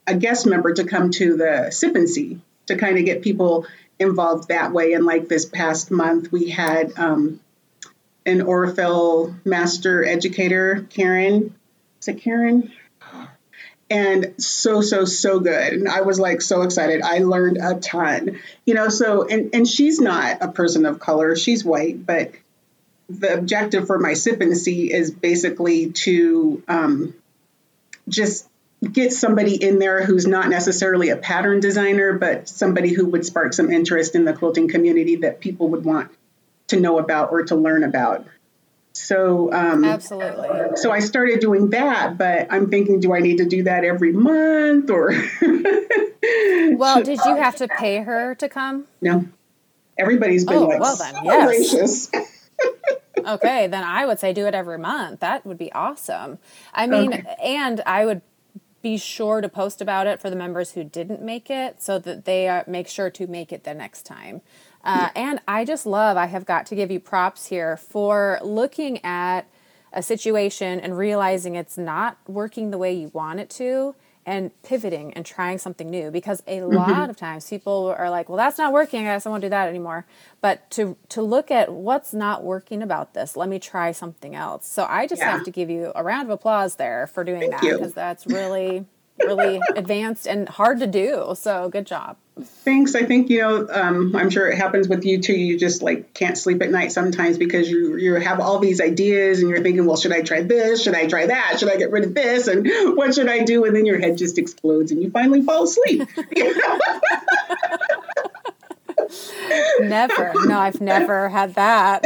a 0.06 0.14
guest 0.14 0.46
member 0.46 0.72
to 0.72 0.84
come 0.84 1.10
to 1.10 1.36
the 1.36 1.70
sip 1.70 1.94
and 1.96 2.08
see 2.08 2.40
to 2.66 2.76
kind 2.76 2.98
of 2.98 3.04
get 3.04 3.22
people 3.22 3.66
involved 3.98 4.48
that 4.48 4.72
way. 4.72 4.92
And 4.92 5.04
like 5.04 5.28
this 5.28 5.46
past 5.46 5.90
month, 5.90 6.30
we 6.30 6.50
had 6.50 6.92
um, 6.98 7.40
an 8.24 8.40
Aurifil 8.40 9.34
master 9.44 10.04
educator, 10.04 10.86
Karen. 10.90 11.54
Is 12.00 12.08
it 12.08 12.20
Karen? 12.20 12.72
and 13.88 14.34
so 14.42 14.80
so 14.80 15.04
so 15.04 15.38
good 15.38 15.72
and 15.74 15.88
i 15.88 16.00
was 16.00 16.18
like 16.18 16.42
so 16.42 16.62
excited 16.62 17.02
i 17.02 17.18
learned 17.18 17.56
a 17.56 17.76
ton 17.76 18.40
you 18.64 18.74
know 18.74 18.88
so 18.88 19.24
and 19.28 19.54
and 19.54 19.68
she's 19.68 20.00
not 20.00 20.38
a 20.40 20.48
person 20.48 20.84
of 20.86 20.98
color 20.98 21.36
she's 21.36 21.64
white 21.64 22.04
but 22.04 22.32
the 23.08 23.34
objective 23.34 23.86
for 23.86 23.98
my 23.98 24.14
sip 24.14 24.40
and 24.40 24.56
see 24.56 24.92
is 24.92 25.10
basically 25.10 25.92
to 25.92 26.62
um, 26.66 27.14
just 28.08 28.48
get 28.92 29.12
somebody 29.12 29.54
in 29.54 29.78
there 29.78 30.04
who's 30.04 30.26
not 30.26 30.48
necessarily 30.48 31.08
a 31.08 31.16
pattern 31.16 31.60
designer 31.60 32.12
but 32.12 32.48
somebody 32.48 32.92
who 32.92 33.06
would 33.06 33.24
spark 33.24 33.52
some 33.52 33.70
interest 33.70 34.14
in 34.14 34.24
the 34.24 34.32
quilting 34.32 34.68
community 34.68 35.16
that 35.16 35.40
people 35.40 35.70
would 35.70 35.84
want 35.84 36.10
to 36.68 36.78
know 36.78 36.98
about 36.98 37.32
or 37.32 37.42
to 37.44 37.56
learn 37.56 37.84
about 37.84 38.26
So 38.92 39.52
um, 39.52 39.84
absolutely. 39.84 40.48
So 40.76 40.90
I 40.90 41.00
started 41.00 41.40
doing 41.40 41.70
that, 41.70 42.16
but 42.16 42.48
I'm 42.50 42.70
thinking, 42.70 43.00
do 43.00 43.14
I 43.14 43.20
need 43.20 43.38
to 43.38 43.44
do 43.44 43.64
that 43.64 43.84
every 43.84 44.12
month 44.12 44.88
or? 44.88 45.12
well, 46.76 47.02
did 47.02 47.20
you 47.26 47.36
have 47.36 47.56
to 47.56 47.68
pay 47.68 47.98
her 47.98 48.34
to 48.36 48.48
come? 48.48 48.86
No. 49.02 49.26
Everybody's 49.98 50.46
been 50.46 50.56
oh, 50.56 50.66
like, 50.66 50.80
well 50.80 50.96
then, 50.96 51.14
yes. 51.24 51.46
gracious. 51.46 52.10
okay, 53.26 53.66
then 53.66 53.84
I 53.84 54.06
would 54.06 54.18
say 54.18 54.32
do 54.32 54.46
it 54.46 54.54
every 54.54 54.78
month. 54.78 55.20
That 55.20 55.46
would 55.46 55.58
be 55.58 55.72
awesome. 55.72 56.38
I 56.72 56.86
mean, 56.86 57.14
okay. 57.14 57.36
and 57.42 57.82
I 57.86 58.04
would 58.04 58.22
be 58.86 58.96
sure 58.96 59.40
to 59.40 59.48
post 59.48 59.80
about 59.80 60.06
it 60.06 60.20
for 60.20 60.30
the 60.30 60.36
members 60.36 60.70
who 60.70 60.84
didn't 60.84 61.20
make 61.20 61.50
it 61.50 61.82
so 61.82 61.98
that 61.98 62.24
they 62.24 62.46
uh, 62.46 62.62
make 62.68 62.86
sure 62.86 63.10
to 63.10 63.26
make 63.26 63.52
it 63.52 63.64
the 63.64 63.74
next 63.74 64.06
time. 64.06 64.40
Uh, 64.84 65.08
and 65.16 65.40
I 65.48 65.64
just 65.64 65.86
love, 65.86 66.16
I 66.16 66.26
have 66.26 66.46
got 66.46 66.66
to 66.66 66.76
give 66.76 66.88
you 66.92 67.00
props 67.00 67.46
here 67.46 67.76
for 67.76 68.38
looking 68.44 69.04
at 69.04 69.48
a 69.92 70.04
situation 70.04 70.78
and 70.78 70.96
realizing 70.96 71.56
it's 71.56 71.76
not 71.76 72.18
working 72.28 72.70
the 72.70 72.78
way 72.78 72.92
you 72.94 73.08
want 73.12 73.40
it 73.40 73.50
to 73.50 73.96
and 74.26 74.50
pivoting 74.62 75.14
and 75.14 75.24
trying 75.24 75.56
something 75.56 75.88
new 75.88 76.10
because 76.10 76.42
a 76.46 76.58
mm-hmm. 76.58 76.76
lot 76.76 77.08
of 77.08 77.16
times 77.16 77.48
people 77.48 77.94
are 77.96 78.10
like 78.10 78.28
well 78.28 78.36
that's 78.36 78.58
not 78.58 78.72
working 78.72 79.00
i 79.00 79.04
guess 79.04 79.24
i 79.24 79.30
won't 79.30 79.40
do 79.40 79.48
that 79.48 79.68
anymore 79.68 80.04
but 80.40 80.68
to 80.70 80.96
to 81.08 81.22
look 81.22 81.50
at 81.50 81.72
what's 81.72 82.12
not 82.12 82.42
working 82.42 82.82
about 82.82 83.14
this 83.14 83.36
let 83.36 83.48
me 83.48 83.58
try 83.58 83.92
something 83.92 84.34
else 84.34 84.66
so 84.66 84.84
i 84.90 85.06
just 85.06 85.20
yeah. 85.20 85.30
have 85.30 85.44
to 85.44 85.50
give 85.50 85.70
you 85.70 85.92
a 85.94 86.02
round 86.02 86.26
of 86.26 86.30
applause 86.30 86.74
there 86.74 87.06
for 87.06 87.22
doing 87.22 87.50
Thank 87.50 87.62
that 87.62 87.62
because 87.62 87.94
that's 87.94 88.26
really 88.26 88.84
really 89.24 89.60
advanced 89.76 90.26
and 90.26 90.48
hard 90.48 90.78
to 90.80 90.86
do. 90.86 91.34
So 91.36 91.68
good 91.68 91.86
job. 91.86 92.16
Thanks. 92.38 92.94
I 92.94 93.04
think 93.04 93.30
you 93.30 93.40
know. 93.40 93.66
Um, 93.70 94.14
I'm 94.14 94.28
sure 94.28 94.46
it 94.46 94.58
happens 94.58 94.88
with 94.88 95.06
you 95.06 95.22
too. 95.22 95.32
You 95.32 95.58
just 95.58 95.80
like 95.80 96.12
can't 96.12 96.36
sleep 96.36 96.60
at 96.60 96.70
night 96.70 96.92
sometimes 96.92 97.38
because 97.38 97.70
you 97.70 97.96
you 97.96 98.16
have 98.16 98.40
all 98.40 98.58
these 98.58 98.82
ideas 98.82 99.40
and 99.40 99.48
you're 99.48 99.62
thinking, 99.62 99.86
well, 99.86 99.96
should 99.96 100.12
I 100.12 100.20
try 100.20 100.42
this? 100.42 100.82
Should 100.82 100.94
I 100.94 101.06
try 101.06 101.28
that? 101.28 101.56
Should 101.58 101.70
I 101.70 101.76
get 101.76 101.90
rid 101.90 102.04
of 102.04 102.12
this? 102.14 102.46
And 102.46 102.68
what 102.94 103.14
should 103.14 103.30
I 103.30 103.44
do? 103.44 103.64
And 103.64 103.74
then 103.74 103.86
your 103.86 103.98
head 103.98 104.18
just 104.18 104.36
explodes 104.36 104.92
and 104.92 105.02
you 105.02 105.10
finally 105.10 105.40
fall 105.40 105.64
asleep. 105.64 106.06
never. 109.80 110.34
No, 110.44 110.58
I've 110.58 110.82
never 110.82 111.30
had 111.30 111.54
that. 111.54 112.04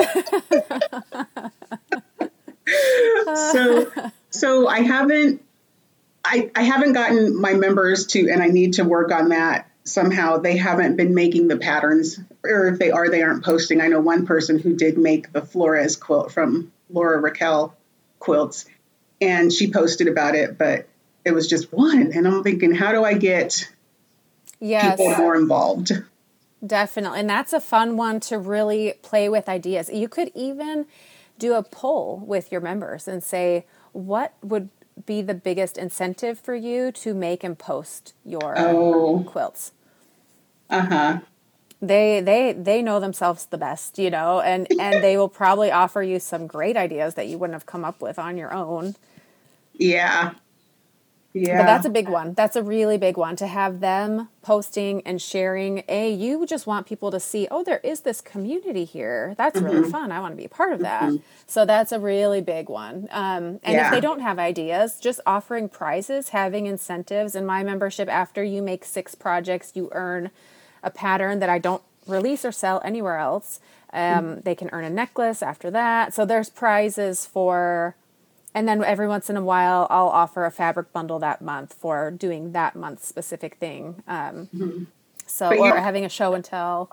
so, 3.52 3.90
so 4.30 4.68
I 4.68 4.82
haven't 4.82 5.42
I, 6.24 6.52
I 6.54 6.62
haven't 6.62 6.92
gotten 6.92 7.40
my 7.40 7.54
members 7.54 8.06
to, 8.08 8.28
and 8.30 8.42
I 8.42 8.48
need 8.48 8.74
to 8.74 8.84
work 8.84 9.10
on 9.10 9.30
that 9.30 9.69
somehow. 9.84 10.38
They 10.38 10.56
haven't 10.56 10.96
been 10.96 11.14
making 11.14 11.48
the 11.48 11.56
patterns, 11.56 12.18
or 12.44 12.68
if 12.68 12.78
they 12.78 12.90
are, 12.90 13.08
they 13.08 13.22
aren't 13.22 13.44
posting. 13.44 13.80
I 13.80 13.88
know 13.88 14.00
one 14.00 14.26
person 14.26 14.58
who 14.58 14.74
did 14.74 14.98
make 14.98 15.32
the 15.32 15.42
Flores 15.42 15.96
quilt 15.96 16.32
from 16.32 16.72
Laura 16.90 17.18
Raquel 17.18 17.76
quilts, 18.18 18.66
and 19.20 19.52
she 19.52 19.72
posted 19.72 20.08
about 20.08 20.34
it, 20.34 20.58
but 20.58 20.88
it 21.24 21.32
was 21.32 21.46
just 21.46 21.72
one. 21.72 22.12
And 22.12 22.26
I'm 22.26 22.42
thinking, 22.42 22.74
how 22.74 22.92
do 22.92 23.04
I 23.04 23.14
get 23.14 23.70
yes. 24.58 24.96
people 24.96 25.16
more 25.16 25.36
involved? 25.36 25.92
Definitely. 26.64 27.20
And 27.20 27.30
that's 27.30 27.52
a 27.52 27.60
fun 27.60 27.96
one 27.96 28.20
to 28.20 28.38
really 28.38 28.94
play 29.02 29.28
with 29.28 29.48
ideas. 29.48 29.90
You 29.90 30.08
could 30.08 30.30
even 30.34 30.86
do 31.38 31.54
a 31.54 31.62
poll 31.62 32.22
with 32.26 32.52
your 32.52 32.60
members 32.60 33.08
and 33.08 33.24
say, 33.24 33.64
what 33.92 34.34
would 34.42 34.68
be 35.06 35.22
the 35.22 35.34
biggest 35.34 35.76
incentive 35.76 36.38
for 36.38 36.54
you 36.54 36.92
to 36.92 37.14
make 37.14 37.44
and 37.44 37.58
post 37.58 38.14
your 38.24 38.54
oh. 38.58 39.24
quilts? 39.26 39.72
Uh 40.68 40.86
huh. 40.86 41.20
They 41.82 42.20
they 42.20 42.52
they 42.52 42.82
know 42.82 43.00
themselves 43.00 43.46
the 43.46 43.58
best, 43.58 43.98
you 43.98 44.10
know, 44.10 44.40
and 44.40 44.66
and 44.78 45.02
they 45.02 45.16
will 45.16 45.28
probably 45.28 45.70
offer 45.70 46.02
you 46.02 46.20
some 46.20 46.46
great 46.46 46.76
ideas 46.76 47.14
that 47.14 47.26
you 47.26 47.38
wouldn't 47.38 47.54
have 47.54 47.66
come 47.66 47.84
up 47.84 48.02
with 48.02 48.18
on 48.18 48.36
your 48.36 48.52
own. 48.52 48.96
Yeah. 49.80 50.34
Yeah. 51.32 51.58
But 51.58 51.66
that's 51.66 51.86
a 51.86 51.90
big 51.90 52.08
one. 52.08 52.34
That's 52.34 52.56
a 52.56 52.62
really 52.62 52.98
big 52.98 53.16
one 53.16 53.36
to 53.36 53.46
have 53.46 53.78
them 53.78 54.28
posting 54.42 55.00
and 55.06 55.22
sharing. 55.22 55.84
A, 55.88 56.12
you 56.12 56.44
just 56.44 56.66
want 56.66 56.86
people 56.86 57.12
to 57.12 57.20
see, 57.20 57.46
oh, 57.52 57.62
there 57.62 57.78
is 57.84 58.00
this 58.00 58.20
community 58.20 58.84
here. 58.84 59.34
That's 59.38 59.56
mm-hmm. 59.56 59.66
really 59.66 59.90
fun. 59.90 60.10
I 60.10 60.18
want 60.18 60.32
to 60.32 60.36
be 60.36 60.46
a 60.46 60.48
part 60.48 60.72
of 60.72 60.80
that. 60.80 61.04
Mm-hmm. 61.04 61.22
So 61.46 61.64
that's 61.64 61.92
a 61.92 62.00
really 62.00 62.40
big 62.40 62.68
one. 62.68 63.06
Um, 63.12 63.60
and 63.62 63.74
yeah. 63.74 63.86
if 63.86 63.92
they 63.92 64.00
don't 64.00 64.20
have 64.20 64.40
ideas, 64.40 64.98
just 64.98 65.20
offering 65.24 65.68
prizes, 65.68 66.30
having 66.30 66.66
incentives. 66.66 67.36
In 67.36 67.46
my 67.46 67.62
membership, 67.62 68.08
after 68.08 68.42
you 68.42 68.60
make 68.60 68.84
six 68.84 69.14
projects, 69.14 69.72
you 69.74 69.88
earn 69.92 70.30
a 70.82 70.90
pattern 70.90 71.38
that 71.38 71.48
I 71.48 71.60
don't 71.60 71.82
release 72.08 72.44
or 72.44 72.50
sell 72.50 72.80
anywhere 72.84 73.18
else. 73.18 73.60
Um, 73.92 74.00
mm-hmm. 74.00 74.40
They 74.40 74.56
can 74.56 74.68
earn 74.72 74.84
a 74.84 74.90
necklace 74.90 75.42
after 75.42 75.70
that. 75.70 76.12
So 76.12 76.24
there's 76.24 76.50
prizes 76.50 77.24
for 77.24 77.94
and 78.54 78.68
then 78.68 78.82
every 78.84 79.08
once 79.08 79.30
in 79.30 79.36
a 79.36 79.42
while 79.42 79.86
i'll 79.90 80.08
offer 80.08 80.44
a 80.44 80.50
fabric 80.50 80.92
bundle 80.92 81.18
that 81.18 81.40
month 81.40 81.74
for 81.74 82.10
doing 82.10 82.52
that 82.52 82.74
month 82.74 83.04
specific 83.04 83.56
thing 83.56 84.02
um, 84.08 84.48
mm-hmm. 84.54 84.84
so 85.26 85.50
but 85.50 85.58
or 85.58 85.76
having 85.76 86.04
a 86.04 86.08
show 86.08 86.34
and 86.34 86.44
tell 86.44 86.90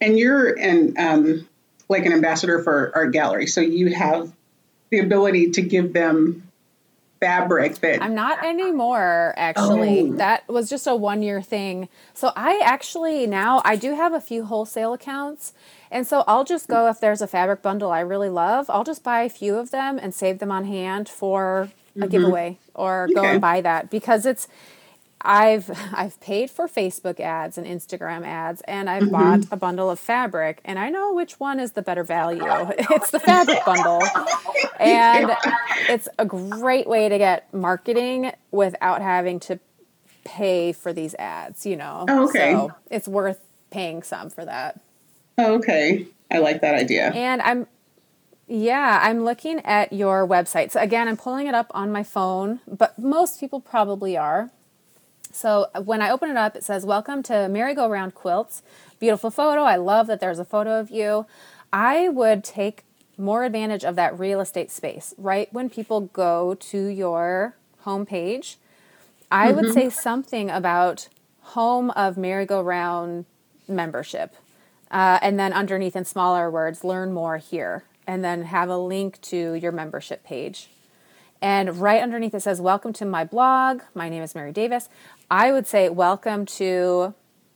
and 0.00 0.18
you're 0.18 0.58
an 0.58 0.94
um, 0.98 1.48
like 1.88 2.06
an 2.06 2.12
ambassador 2.12 2.62
for 2.62 2.92
art 2.94 3.12
gallery 3.12 3.46
so 3.46 3.60
you 3.60 3.94
have 3.94 4.32
the 4.90 5.00
ability 5.00 5.50
to 5.50 5.62
give 5.62 5.92
them 5.92 6.48
fabric 7.20 7.76
that 7.76 8.02
I'm 8.02 8.14
not 8.14 8.44
anymore 8.44 9.34
actually. 9.36 10.10
Oh. 10.10 10.12
That 10.14 10.48
was 10.48 10.68
just 10.70 10.86
a 10.86 10.94
one 10.94 11.22
year 11.22 11.42
thing. 11.42 11.88
So 12.14 12.32
I 12.36 12.60
actually 12.62 13.26
now 13.26 13.60
I 13.64 13.76
do 13.76 13.94
have 13.94 14.12
a 14.12 14.20
few 14.20 14.44
wholesale 14.44 14.92
accounts 14.92 15.52
and 15.90 16.06
so 16.06 16.24
I'll 16.26 16.44
just 16.44 16.68
go 16.68 16.88
if 16.88 17.00
there's 17.00 17.22
a 17.22 17.26
fabric 17.26 17.62
bundle 17.62 17.90
I 17.90 18.00
really 18.00 18.28
love, 18.28 18.68
I'll 18.70 18.84
just 18.84 19.02
buy 19.02 19.22
a 19.22 19.28
few 19.28 19.56
of 19.56 19.70
them 19.70 19.98
and 19.98 20.14
save 20.14 20.38
them 20.38 20.50
on 20.50 20.64
hand 20.64 21.08
for 21.08 21.70
a 21.96 22.00
mm-hmm. 22.00 22.08
giveaway 22.08 22.58
or 22.74 23.04
okay. 23.04 23.14
go 23.14 23.24
and 23.24 23.40
buy 23.40 23.60
that 23.60 23.90
because 23.90 24.26
it's 24.26 24.48
I've 25.20 25.70
I've 25.92 26.20
paid 26.20 26.50
for 26.50 26.68
Facebook 26.68 27.20
ads 27.20 27.58
and 27.58 27.66
Instagram 27.66 28.24
ads 28.24 28.62
and 28.62 28.88
I've 28.88 29.04
mm-hmm. 29.04 29.12
bought 29.12 29.40
a 29.50 29.56
bundle 29.56 29.90
of 29.90 29.98
fabric 29.98 30.60
and 30.64 30.78
I 30.78 30.90
know 30.90 31.12
which 31.12 31.40
one 31.40 31.58
is 31.58 31.72
the 31.72 31.82
better 31.82 32.04
value. 32.04 32.42
It's 32.90 33.10
the 33.10 33.20
fabric 33.20 33.64
bundle. 33.64 34.02
And 34.78 35.32
it's 35.88 36.08
a 36.18 36.24
great 36.24 36.86
way 36.88 37.08
to 37.08 37.18
get 37.18 37.52
marketing 37.52 38.32
without 38.50 39.02
having 39.02 39.40
to 39.40 39.58
pay 40.24 40.72
for 40.72 40.92
these 40.92 41.14
ads, 41.14 41.66
you 41.66 41.76
know. 41.76 42.04
Oh, 42.08 42.28
okay. 42.28 42.52
So 42.52 42.72
it's 42.90 43.08
worth 43.08 43.40
paying 43.70 44.02
some 44.02 44.30
for 44.30 44.44
that. 44.44 44.80
Oh, 45.38 45.54
okay. 45.54 46.06
I 46.30 46.38
like 46.38 46.60
that 46.60 46.74
idea. 46.74 47.10
And 47.12 47.40
I'm 47.40 47.66
yeah, 48.48 49.00
I'm 49.02 49.24
looking 49.24 49.60
at 49.60 49.92
your 49.92 50.26
website. 50.26 50.70
So 50.70 50.80
again, 50.80 51.06
I'm 51.06 51.18
pulling 51.18 51.46
it 51.46 51.54
up 51.54 51.70
on 51.74 51.92
my 51.92 52.02
phone, 52.02 52.60
but 52.66 52.98
most 52.98 53.38
people 53.38 53.60
probably 53.60 54.16
are. 54.16 54.50
So 55.30 55.66
when 55.84 56.00
I 56.00 56.10
open 56.10 56.30
it 56.30 56.38
up, 56.38 56.56
it 56.56 56.64
says, 56.64 56.86
Welcome 56.86 57.22
to 57.24 57.48
Merry-Go-Round 57.48 58.14
Quilts. 58.14 58.62
Beautiful 58.98 59.30
photo. 59.30 59.62
I 59.62 59.76
love 59.76 60.06
that 60.06 60.20
there's 60.20 60.38
a 60.38 60.46
photo 60.46 60.80
of 60.80 60.90
you. 60.90 61.26
I 61.72 62.08
would 62.08 62.42
take 62.42 62.84
more 63.18 63.44
advantage 63.44 63.84
of 63.84 63.96
that 63.96 64.18
real 64.18 64.40
estate 64.40 64.70
space 64.70 65.12
right 65.18 65.52
when 65.52 65.68
people 65.68 66.00
go 66.00 66.54
to 66.54 66.86
your 66.86 67.54
homepage. 67.84 68.56
I 69.30 69.48
mm-hmm. 69.48 69.56
would 69.56 69.74
say 69.74 69.90
something 69.90 70.48
about 70.48 71.08
home 71.40 71.90
of 71.90 72.16
merry-go-round 72.16 73.26
membership. 73.68 74.34
Uh, 74.90 75.18
and 75.20 75.38
then 75.38 75.52
underneath 75.52 75.96
in 75.96 76.04
smaller 76.04 76.50
words, 76.50 76.84
learn 76.84 77.12
more 77.12 77.38
here. 77.38 77.84
And 78.06 78.24
then 78.24 78.44
have 78.44 78.70
a 78.70 78.78
link 78.78 79.20
to 79.22 79.52
your 79.54 79.72
membership 79.72 80.24
page. 80.24 80.70
And 81.42 81.78
right 81.78 82.02
underneath 82.02 82.34
it 82.34 82.40
says, 82.40 82.60
Welcome 82.60 82.92
to 82.94 83.04
my 83.04 83.24
blog. 83.24 83.82
My 83.94 84.08
name 84.08 84.22
is 84.22 84.34
Mary 84.34 84.52
Davis. 84.52 84.88
I 85.30 85.52
would 85.52 85.66
say, 85.66 85.88
Welcome 85.88 86.46
to, 86.46 87.14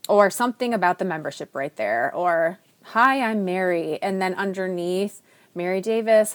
or 0.08 0.30
something 0.30 0.74
about 0.74 0.98
the 0.98 1.04
membership 1.04 1.54
right 1.54 1.74
there, 1.76 2.14
or 2.14 2.58
Hi, 2.86 3.22
I'm 3.22 3.44
Mary. 3.44 4.00
And 4.02 4.20
then 4.20 4.34
underneath, 4.34 5.22
Mary 5.54 5.80
Davis, 5.80 6.34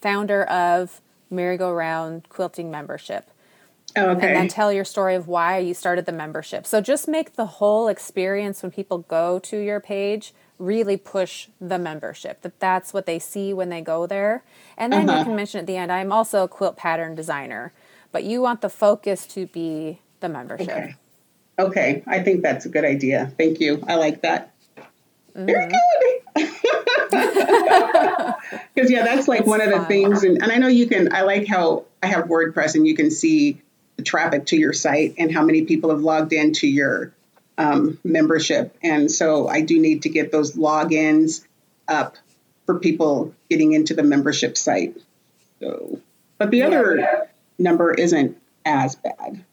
founder 0.00 0.44
of 0.44 1.00
Merry-Go-Round 1.30 2.28
Quilting 2.28 2.70
Membership. 2.70 3.30
Okay. 3.96 4.26
And 4.26 4.36
then 4.36 4.48
tell 4.48 4.72
your 4.72 4.84
story 4.84 5.14
of 5.14 5.28
why 5.28 5.58
you 5.58 5.74
started 5.74 6.06
the 6.06 6.12
membership. 6.12 6.66
So 6.66 6.80
just 6.80 7.08
make 7.08 7.34
the 7.34 7.46
whole 7.46 7.88
experience 7.88 8.62
when 8.62 8.72
people 8.72 8.98
go 8.98 9.38
to 9.40 9.56
your 9.56 9.80
page 9.80 10.32
really 10.58 10.96
push 10.96 11.48
the 11.60 11.78
membership 11.78 12.40
that 12.42 12.60
that's 12.60 12.94
what 12.94 13.06
they 13.06 13.18
see 13.18 13.52
when 13.52 13.70
they 13.70 13.80
go 13.80 14.06
there 14.06 14.44
and 14.76 14.92
then 14.92 15.08
uh-huh. 15.08 15.18
you 15.18 15.24
can 15.24 15.36
mention 15.36 15.60
at 15.60 15.66
the 15.66 15.76
end 15.76 15.90
i'm 15.90 16.12
also 16.12 16.44
a 16.44 16.48
quilt 16.48 16.76
pattern 16.76 17.14
designer 17.14 17.72
but 18.12 18.22
you 18.22 18.40
want 18.40 18.60
the 18.60 18.68
focus 18.68 19.26
to 19.26 19.46
be 19.46 19.98
the 20.20 20.28
membership 20.28 20.68
okay, 20.68 20.94
okay. 21.58 22.04
i 22.06 22.20
think 22.20 22.42
that's 22.42 22.64
a 22.64 22.68
good 22.68 22.84
idea 22.84 23.32
thank 23.36 23.58
you 23.58 23.82
i 23.88 23.96
like 23.96 24.22
that 24.22 24.54
mm-hmm. 24.76 25.44
very 25.46 25.68
good 25.68 25.80
because 28.74 28.90
yeah 28.90 29.04
that's 29.04 29.26
like 29.26 29.44
one 29.44 29.60
of 29.60 29.70
the 29.70 29.84
things 29.86 30.22
and, 30.22 30.40
and 30.40 30.52
i 30.52 30.56
know 30.56 30.68
you 30.68 30.86
can 30.86 31.12
i 31.12 31.22
like 31.22 31.48
how 31.48 31.84
i 32.02 32.06
have 32.06 32.26
wordpress 32.26 32.76
and 32.76 32.86
you 32.86 32.94
can 32.94 33.10
see 33.10 33.60
the 33.96 34.02
traffic 34.02 34.46
to 34.46 34.56
your 34.56 34.72
site 34.72 35.14
and 35.18 35.32
how 35.32 35.44
many 35.44 35.64
people 35.64 35.90
have 35.90 36.00
logged 36.00 36.32
into 36.32 36.66
your 36.66 37.12
um, 37.56 37.98
membership. 38.04 38.76
And 38.82 39.10
so 39.10 39.48
I 39.48 39.60
do 39.60 39.78
need 39.78 40.02
to 40.02 40.08
get 40.08 40.32
those 40.32 40.56
logins 40.56 41.44
up 41.86 42.16
for 42.66 42.78
people 42.78 43.34
getting 43.48 43.72
into 43.72 43.94
the 43.94 44.02
membership 44.02 44.56
site. 44.56 44.96
So, 45.60 46.00
but 46.38 46.50
the 46.50 46.62
other 46.62 47.28
number 47.58 47.92
isn't 47.92 48.36
as 48.64 48.96
bad. 48.96 49.44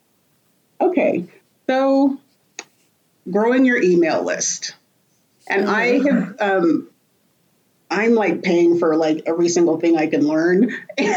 Okay, 0.80 1.26
so 1.68 2.18
growing 3.30 3.66
your 3.66 3.82
email 3.82 4.24
list. 4.24 4.76
And 5.48 5.70
I 5.70 6.00
have, 6.00 6.36
um, 6.40 6.90
I'm 7.92 8.16
like 8.16 8.42
paying 8.42 8.80
for 8.80 8.96
like 8.96 9.24
every 9.26 9.50
single 9.50 9.78
thing 9.78 9.98
I 9.98 10.08
can 10.08 10.26
learn. 10.26 10.64
and, 10.64 10.74
and 10.98 11.16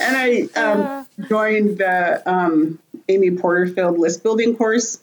I 0.00 0.48
um, 0.54 1.06
joined 1.28 1.78
the 1.78 2.22
um, 2.24 2.78
Amy 3.08 3.32
Porterfield 3.32 3.98
list 3.98 4.22
building 4.22 4.56
course 4.56 5.02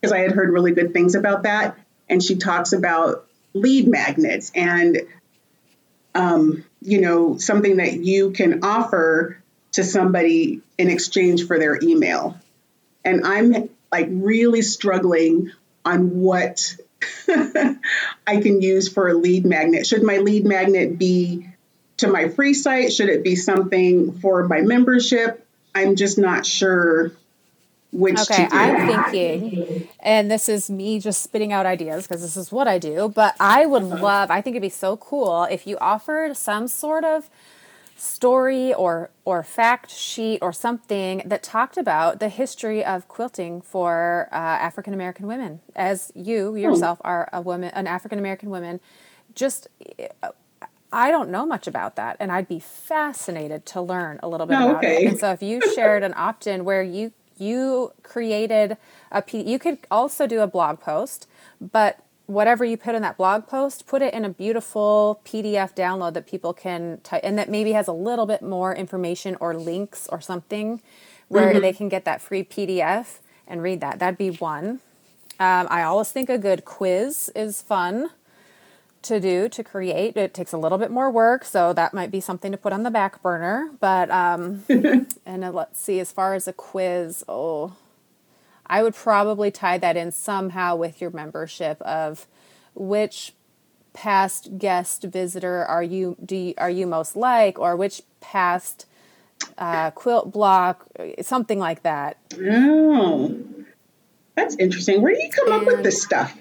because 0.00 0.12
I 0.12 0.20
had 0.20 0.30
heard 0.30 0.50
really 0.50 0.70
good 0.70 0.92
things 0.92 1.16
about 1.16 1.42
that. 1.42 1.76
And 2.08 2.22
she 2.22 2.36
talks 2.36 2.72
about 2.72 3.26
lead 3.52 3.88
magnets 3.88 4.52
and, 4.54 4.98
um, 6.14 6.64
you 6.80 7.00
know, 7.00 7.36
something 7.36 7.78
that 7.78 7.94
you 7.94 8.30
can 8.30 8.62
offer 8.62 9.42
to 9.72 9.82
somebody 9.82 10.60
in 10.78 10.88
exchange 10.88 11.48
for 11.48 11.58
their 11.58 11.80
email. 11.82 12.38
And 13.04 13.26
I'm 13.26 13.70
like 13.90 14.06
really 14.08 14.62
struggling 14.62 15.50
on 15.84 16.20
what 16.20 16.76
I 18.26 18.40
can 18.40 18.60
use 18.60 18.88
for 18.92 19.08
a 19.08 19.14
lead 19.14 19.44
magnet. 19.46 19.86
Should 19.86 20.02
my 20.02 20.18
lead 20.18 20.44
magnet 20.44 20.98
be 20.98 21.48
to 21.98 22.08
my 22.08 22.28
free 22.28 22.54
site? 22.54 22.92
Should 22.92 23.08
it 23.08 23.22
be 23.22 23.36
something 23.36 24.12
for 24.20 24.46
my 24.46 24.60
membership? 24.60 25.46
I'm 25.74 25.96
just 25.96 26.18
not 26.18 26.44
sure 26.44 27.12
which 27.92 28.16
to 28.16 28.24
do. 28.26 28.32
okay 28.34 28.48
i'm 28.52 28.86
thinking 28.86 29.88
and 29.98 30.30
this 30.30 30.48
is 30.48 30.70
me 30.70 31.00
just 31.00 31.22
spitting 31.22 31.52
out 31.52 31.66
ideas 31.66 32.06
because 32.06 32.22
this 32.22 32.36
is 32.36 32.52
what 32.52 32.68
i 32.68 32.78
do 32.78 33.08
but 33.08 33.34
i 33.40 33.66
would 33.66 33.82
uh-huh. 33.82 34.02
love 34.02 34.30
i 34.30 34.40
think 34.40 34.54
it'd 34.54 34.62
be 34.62 34.68
so 34.68 34.96
cool 34.96 35.44
if 35.44 35.66
you 35.66 35.76
offered 35.78 36.36
some 36.36 36.68
sort 36.68 37.04
of 37.04 37.28
story 38.00 38.72
or 38.72 39.10
or 39.26 39.42
fact 39.42 39.90
sheet 39.90 40.38
or 40.40 40.52
something 40.52 41.22
that 41.26 41.42
talked 41.42 41.76
about 41.76 42.18
the 42.18 42.30
history 42.30 42.82
of 42.82 43.06
quilting 43.08 43.60
for 43.60 44.28
uh, 44.32 44.34
African 44.34 44.94
American 44.94 45.26
women. 45.26 45.60
As 45.76 46.10
you 46.14 46.56
yourself 46.56 46.98
hmm. 47.00 47.06
are 47.06 47.28
a 47.32 47.42
woman, 47.42 47.70
an 47.74 47.86
African 47.86 48.18
American 48.18 48.48
woman, 48.48 48.80
just 49.34 49.68
I 50.92 51.10
don't 51.10 51.30
know 51.30 51.44
much 51.44 51.66
about 51.66 51.96
that, 51.96 52.16
and 52.18 52.32
I'd 52.32 52.48
be 52.48 52.58
fascinated 52.58 53.66
to 53.66 53.82
learn 53.82 54.18
a 54.22 54.28
little 54.28 54.46
bit 54.46 54.56
oh, 54.58 54.70
about 54.70 54.76
okay. 54.78 55.04
it. 55.04 55.08
And 55.08 55.18
so, 55.18 55.32
if 55.32 55.42
you 55.42 55.60
shared 55.74 56.02
an 56.02 56.14
opt-in 56.16 56.64
where 56.64 56.82
you 56.82 57.12
you 57.36 57.92
created 58.02 58.76
a, 59.12 59.22
you 59.32 59.58
could 59.58 59.78
also 59.90 60.26
do 60.26 60.40
a 60.40 60.46
blog 60.46 60.80
post, 60.80 61.28
but 61.60 62.02
whatever 62.30 62.64
you 62.64 62.76
put 62.76 62.94
in 62.94 63.02
that 63.02 63.16
blog 63.16 63.46
post, 63.46 63.86
put 63.86 64.02
it 64.02 64.14
in 64.14 64.24
a 64.24 64.28
beautiful 64.28 65.20
PDF 65.24 65.74
download 65.74 66.14
that 66.14 66.26
people 66.26 66.52
can 66.52 67.00
type 67.02 67.20
and 67.24 67.36
that 67.36 67.50
maybe 67.50 67.72
has 67.72 67.88
a 67.88 67.92
little 67.92 68.26
bit 68.26 68.40
more 68.40 68.74
information 68.74 69.36
or 69.40 69.54
links 69.54 70.06
or 70.10 70.20
something 70.20 70.80
where 71.28 71.52
mm-hmm. 71.52 71.60
they 71.60 71.72
can 71.72 71.88
get 71.88 72.04
that 72.04 72.20
free 72.22 72.44
PDF 72.44 73.18
and 73.46 73.62
read 73.62 73.80
that. 73.80 73.98
That'd 73.98 74.18
be 74.18 74.30
one. 74.30 74.80
Um, 75.38 75.66
I 75.70 75.82
always 75.82 76.12
think 76.12 76.28
a 76.28 76.38
good 76.38 76.64
quiz 76.64 77.30
is 77.34 77.62
fun 77.62 78.10
to 79.02 79.18
do 79.18 79.48
to 79.48 79.64
create. 79.64 80.16
It 80.16 80.34
takes 80.34 80.52
a 80.52 80.58
little 80.58 80.78
bit 80.78 80.90
more 80.90 81.10
work, 81.10 81.44
so 81.44 81.72
that 81.72 81.94
might 81.94 82.10
be 82.10 82.20
something 82.20 82.52
to 82.52 82.58
put 82.58 82.72
on 82.72 82.82
the 82.82 82.90
back 82.90 83.22
burner. 83.22 83.70
But 83.80 84.10
um, 84.10 84.64
and 84.68 85.44
uh, 85.44 85.50
let's 85.50 85.80
see, 85.80 85.98
as 85.98 86.12
far 86.12 86.34
as 86.34 86.46
a 86.46 86.52
quiz, 86.52 87.24
oh, 87.26 87.74
I 88.70 88.84
would 88.84 88.94
probably 88.94 89.50
tie 89.50 89.78
that 89.78 89.96
in 89.96 90.12
somehow 90.12 90.76
with 90.76 91.00
your 91.00 91.10
membership 91.10 91.82
of 91.82 92.28
which 92.72 93.34
past 93.92 94.56
guest 94.58 95.02
visitor 95.02 95.64
are 95.64 95.82
you 95.82 96.16
do 96.24 96.36
you, 96.36 96.54
are 96.56 96.70
you 96.70 96.86
most 96.86 97.16
like 97.16 97.58
or 97.58 97.74
which 97.74 98.02
past 98.20 98.86
uh, 99.58 99.90
quilt 99.90 100.30
block 100.30 100.86
something 101.20 101.58
like 101.58 101.82
that. 101.82 102.16
Oh 102.40 103.36
that's 104.36 104.54
interesting. 104.54 105.02
Where 105.02 105.14
do 105.14 105.20
you 105.20 105.30
come 105.30 105.52
and 105.52 105.62
up 105.62 105.66
with 105.66 105.82
this 105.82 106.00
stuff? 106.00 106.38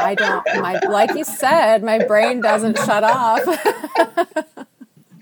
I 0.00 0.14
don't 0.14 0.46
my 0.56 0.80
like 0.88 1.14
you 1.14 1.24
said 1.24 1.84
my 1.84 2.02
brain 2.06 2.40
doesn't 2.40 2.78
shut 2.78 3.04
off. 3.04 3.42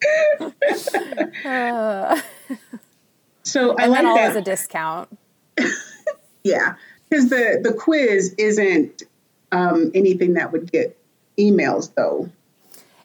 Uh, 1.45 2.21
so 3.43 3.75
i 3.77 3.85
and 3.85 3.93
like 3.93 4.03
that. 4.03 4.37
a 4.37 4.41
discount 4.41 5.09
yeah, 6.45 6.75
because 7.09 7.29
the 7.31 7.61
the 7.63 7.73
quiz 7.73 8.35
isn't 8.39 9.03
um, 9.51 9.91
anything 9.95 10.35
that 10.35 10.53
would 10.53 10.71
get 10.71 10.99
emails 11.39 11.95
though. 11.95 12.31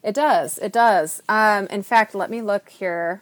It 0.02 0.14
does. 0.14 0.58
It 0.58 0.72
does. 0.72 1.22
Um, 1.28 1.66
in 1.66 1.82
fact, 1.82 2.14
let 2.14 2.30
me 2.30 2.40
look 2.40 2.68
here 2.70 3.20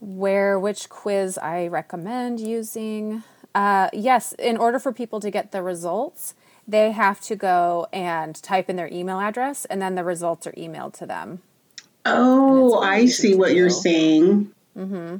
where 0.00 0.58
which 0.58 0.88
quiz 0.88 1.38
I 1.38 1.68
recommend 1.68 2.40
using. 2.40 3.22
Uh, 3.54 3.88
yes, 3.92 4.32
in 4.38 4.56
order 4.56 4.78
for 4.78 4.92
people 4.92 5.20
to 5.20 5.30
get 5.30 5.52
the 5.52 5.62
results, 5.62 6.34
they 6.66 6.90
have 6.92 7.20
to 7.20 7.36
go 7.36 7.86
and 7.92 8.34
type 8.42 8.68
in 8.68 8.76
their 8.76 8.88
email 8.88 9.20
address, 9.20 9.64
and 9.66 9.80
then 9.80 9.94
the 9.94 10.04
results 10.04 10.46
are 10.46 10.52
emailed 10.52 10.94
to 10.94 11.06
them. 11.06 11.42
Oh, 12.04 12.80
I 12.80 13.06
see 13.06 13.34
what 13.34 13.50
do. 13.50 13.56
you're 13.56 13.70
saying. 13.70 14.50
Mm-hmm. 14.76 15.16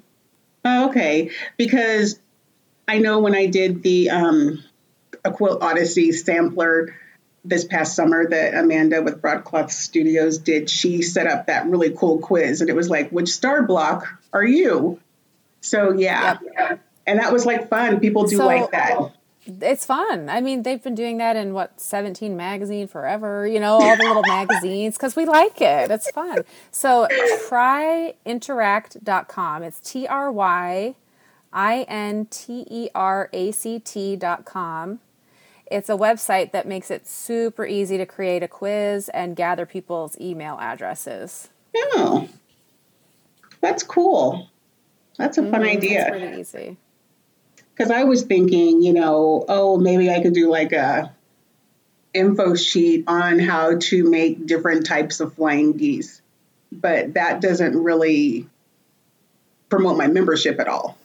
okay, 0.66 1.30
because 1.56 2.18
I 2.92 2.98
know 2.98 3.20
when 3.20 3.34
I 3.34 3.46
did 3.46 3.82
the 3.82 4.10
um, 4.10 4.62
a 5.24 5.30
quilt 5.30 5.62
odyssey 5.62 6.12
sampler 6.12 6.94
this 7.42 7.64
past 7.64 7.96
summer 7.96 8.28
that 8.28 8.54
Amanda 8.54 9.00
with 9.00 9.22
Broadcloth 9.22 9.72
Studios 9.72 10.36
did, 10.36 10.68
she 10.68 11.00
set 11.00 11.26
up 11.26 11.46
that 11.46 11.64
really 11.66 11.94
cool 11.96 12.18
quiz, 12.18 12.60
and 12.60 12.68
it 12.68 12.76
was 12.76 12.90
like, 12.90 13.08
"Which 13.08 13.30
star 13.30 13.62
block 13.62 14.06
are 14.34 14.44
you?" 14.44 15.00
So 15.62 15.94
yeah, 15.94 16.36
yep. 16.54 16.80
and 17.06 17.18
that 17.18 17.32
was 17.32 17.46
like 17.46 17.70
fun. 17.70 17.98
People 17.98 18.26
do 18.26 18.36
so, 18.36 18.44
like 18.44 18.70
that. 18.72 19.10
It's 19.46 19.86
fun. 19.86 20.28
I 20.28 20.42
mean, 20.42 20.62
they've 20.62 20.82
been 20.82 20.94
doing 20.94 21.16
that 21.16 21.34
in 21.34 21.54
what 21.54 21.80
17 21.80 22.36
magazine 22.36 22.88
forever, 22.88 23.46
you 23.46 23.58
know, 23.58 23.80
all 23.80 23.96
the 23.96 24.04
little 24.04 24.22
magazines 24.22 24.98
because 24.98 25.16
we 25.16 25.24
like 25.24 25.62
it. 25.62 25.90
It's 25.90 26.10
fun. 26.10 26.40
So 26.70 27.08
tryinteract.com. 27.48 29.62
It's 29.62 29.80
T 29.80 30.06
R 30.06 30.30
Y 30.30 30.94
I 31.52 31.82
N 31.82 32.26
T 32.26 32.66
E 32.70 32.88
R 32.94 33.28
A 33.32 33.50
C 33.52 33.78
T 33.78 34.16
dot 34.16 34.44
com. 34.44 35.00
It's 35.66 35.88
a 35.88 35.94
website 35.94 36.52
that 36.52 36.66
makes 36.66 36.90
it 36.90 37.06
super 37.08 37.64
easy 37.64 37.96
to 37.96 38.04
create 38.04 38.42
a 38.42 38.48
quiz 38.48 39.08
and 39.08 39.34
gather 39.34 39.64
people's 39.64 40.20
email 40.20 40.58
addresses. 40.60 41.48
Oh, 41.74 42.28
that's 43.60 43.82
cool. 43.82 44.50
That's 45.16 45.38
a 45.38 45.42
fun 45.42 45.62
mm, 45.62 45.76
idea. 45.76 46.06
pretty 46.10 46.40
easy. 46.40 46.76
Because 47.74 47.90
I 47.90 48.04
was 48.04 48.22
thinking, 48.22 48.82
you 48.82 48.92
know, 48.92 49.44
oh, 49.48 49.78
maybe 49.78 50.10
I 50.10 50.20
could 50.20 50.34
do 50.34 50.50
like 50.50 50.72
a 50.72 51.14
info 52.12 52.54
sheet 52.54 53.04
on 53.06 53.38
how 53.38 53.78
to 53.78 54.08
make 54.08 54.46
different 54.46 54.84
types 54.86 55.20
of 55.20 55.34
flying 55.34 55.76
geese, 55.76 56.20
but 56.70 57.14
that 57.14 57.40
doesn't 57.40 57.82
really 57.82 58.46
promote 59.70 59.96
my 59.96 60.06
membership 60.06 60.60
at 60.60 60.68
all. 60.68 60.98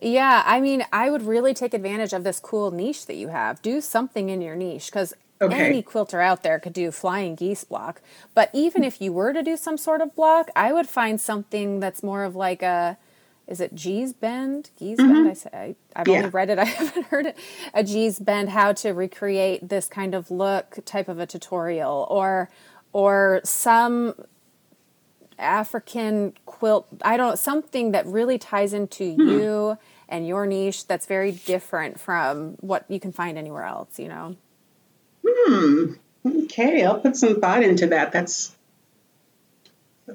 Yeah, 0.00 0.42
I 0.46 0.60
mean, 0.60 0.84
I 0.92 1.10
would 1.10 1.22
really 1.22 1.54
take 1.54 1.74
advantage 1.74 2.12
of 2.12 2.24
this 2.24 2.40
cool 2.40 2.70
niche 2.70 3.06
that 3.06 3.16
you 3.16 3.28
have. 3.28 3.62
Do 3.62 3.80
something 3.80 4.28
in 4.28 4.40
your 4.40 4.54
niche 4.54 4.86
because 4.86 5.14
okay. 5.40 5.66
any 5.66 5.82
quilter 5.82 6.20
out 6.20 6.42
there 6.42 6.58
could 6.58 6.72
do 6.72 6.90
flying 6.90 7.34
geese 7.34 7.64
block. 7.64 8.00
But 8.34 8.50
even 8.52 8.84
if 8.84 9.00
you 9.00 9.12
were 9.12 9.32
to 9.32 9.42
do 9.42 9.56
some 9.56 9.76
sort 9.76 10.00
of 10.00 10.14
block, 10.14 10.50
I 10.54 10.72
would 10.72 10.88
find 10.88 11.20
something 11.20 11.80
that's 11.80 12.02
more 12.02 12.24
of 12.24 12.36
like 12.36 12.62
a 12.62 12.98
is 13.46 13.62
it 13.62 13.74
Gee's 13.74 14.12
Bend? 14.12 14.70
Gee's 14.78 14.98
mm-hmm. 14.98 15.12
Bend? 15.12 15.30
I 15.30 15.32
say 15.32 15.50
I, 15.96 15.98
have 16.00 16.08
yeah. 16.08 16.18
only 16.18 16.28
read 16.28 16.50
it. 16.50 16.58
I 16.58 16.64
haven't 16.64 17.06
heard 17.06 17.26
it. 17.26 17.38
A 17.72 17.82
Gee's 17.82 18.18
Bend, 18.18 18.50
how 18.50 18.72
to 18.74 18.90
recreate 18.90 19.66
this 19.66 19.88
kind 19.88 20.14
of 20.14 20.30
look 20.30 20.78
type 20.84 21.08
of 21.08 21.18
a 21.18 21.26
tutorial, 21.26 22.06
or 22.10 22.50
or 22.92 23.40
some 23.44 24.14
African 25.38 26.34
quilt. 26.46 26.86
I 27.02 27.16
don't 27.16 27.38
something 27.38 27.92
that 27.92 28.06
really 28.06 28.38
ties 28.38 28.72
into 28.72 29.14
hmm. 29.14 29.28
you 29.28 29.78
and 30.08 30.26
your 30.26 30.46
niche 30.46 30.86
that's 30.86 31.06
very 31.06 31.32
different 31.32 32.00
from 32.00 32.56
what 32.60 32.84
you 32.88 32.98
can 33.00 33.12
find 33.12 33.38
anywhere 33.38 33.64
else. 33.64 33.98
You 33.98 34.08
know. 34.08 34.36
Hmm. 35.26 35.92
Okay, 36.26 36.84
I'll 36.84 37.00
put 37.00 37.16
some 37.16 37.40
thought 37.40 37.62
into 37.62 37.86
that. 37.88 38.12
That's 38.12 38.56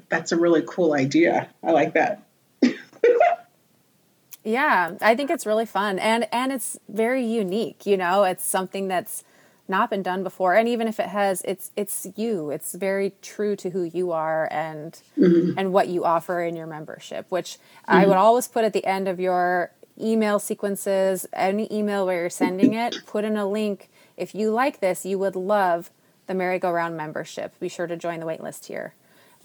that's 0.09 0.31
a 0.31 0.37
really 0.37 0.63
cool 0.65 0.93
idea. 0.93 1.49
I 1.63 1.71
like 1.71 1.93
that. 1.93 2.23
yeah, 4.43 4.93
I 5.01 5.15
think 5.15 5.29
it's 5.29 5.45
really 5.45 5.65
fun 5.65 5.99
and 5.99 6.27
and 6.31 6.51
it's 6.51 6.79
very 6.89 7.25
unique, 7.25 7.85
you 7.85 7.97
know. 7.97 8.23
It's 8.23 8.45
something 8.45 8.87
that's 8.87 9.23
not 9.67 9.89
been 9.89 10.03
done 10.03 10.23
before 10.23 10.53
and 10.55 10.67
even 10.67 10.87
if 10.87 10.99
it 10.99 11.07
has 11.07 11.41
it's 11.43 11.71
it's 11.75 12.07
you 12.15 12.49
it's 12.49 12.73
very 12.73 13.13
true 13.21 13.55
to 13.55 13.69
who 13.69 13.83
you 13.83 14.11
are 14.11 14.47
and 14.51 15.01
mm-hmm. 15.17 15.57
and 15.57 15.71
what 15.71 15.87
you 15.87 16.03
offer 16.03 16.41
in 16.41 16.55
your 16.55 16.67
membership 16.67 17.25
which 17.29 17.53
mm-hmm. 17.53 17.93
i 17.93 18.05
would 18.05 18.17
always 18.17 18.47
put 18.47 18.65
at 18.65 18.73
the 18.73 18.85
end 18.85 19.07
of 19.07 19.19
your 19.19 19.71
email 19.99 20.37
sequences 20.37 21.25
any 21.31 21.71
email 21.71 22.05
where 22.05 22.21
you're 22.21 22.29
sending 22.29 22.73
it 22.73 22.95
put 23.05 23.23
in 23.23 23.37
a 23.37 23.47
link 23.47 23.89
if 24.17 24.35
you 24.35 24.51
like 24.51 24.81
this 24.81 25.05
you 25.05 25.17
would 25.17 25.35
love 25.35 25.89
the 26.27 26.33
merry-go-round 26.33 26.95
membership. 26.95 27.57
Be 27.59 27.69
sure 27.69 27.87
to 27.87 27.97
join 27.97 28.19
the 28.19 28.25
waitlist 28.25 28.65
here. 28.65 28.93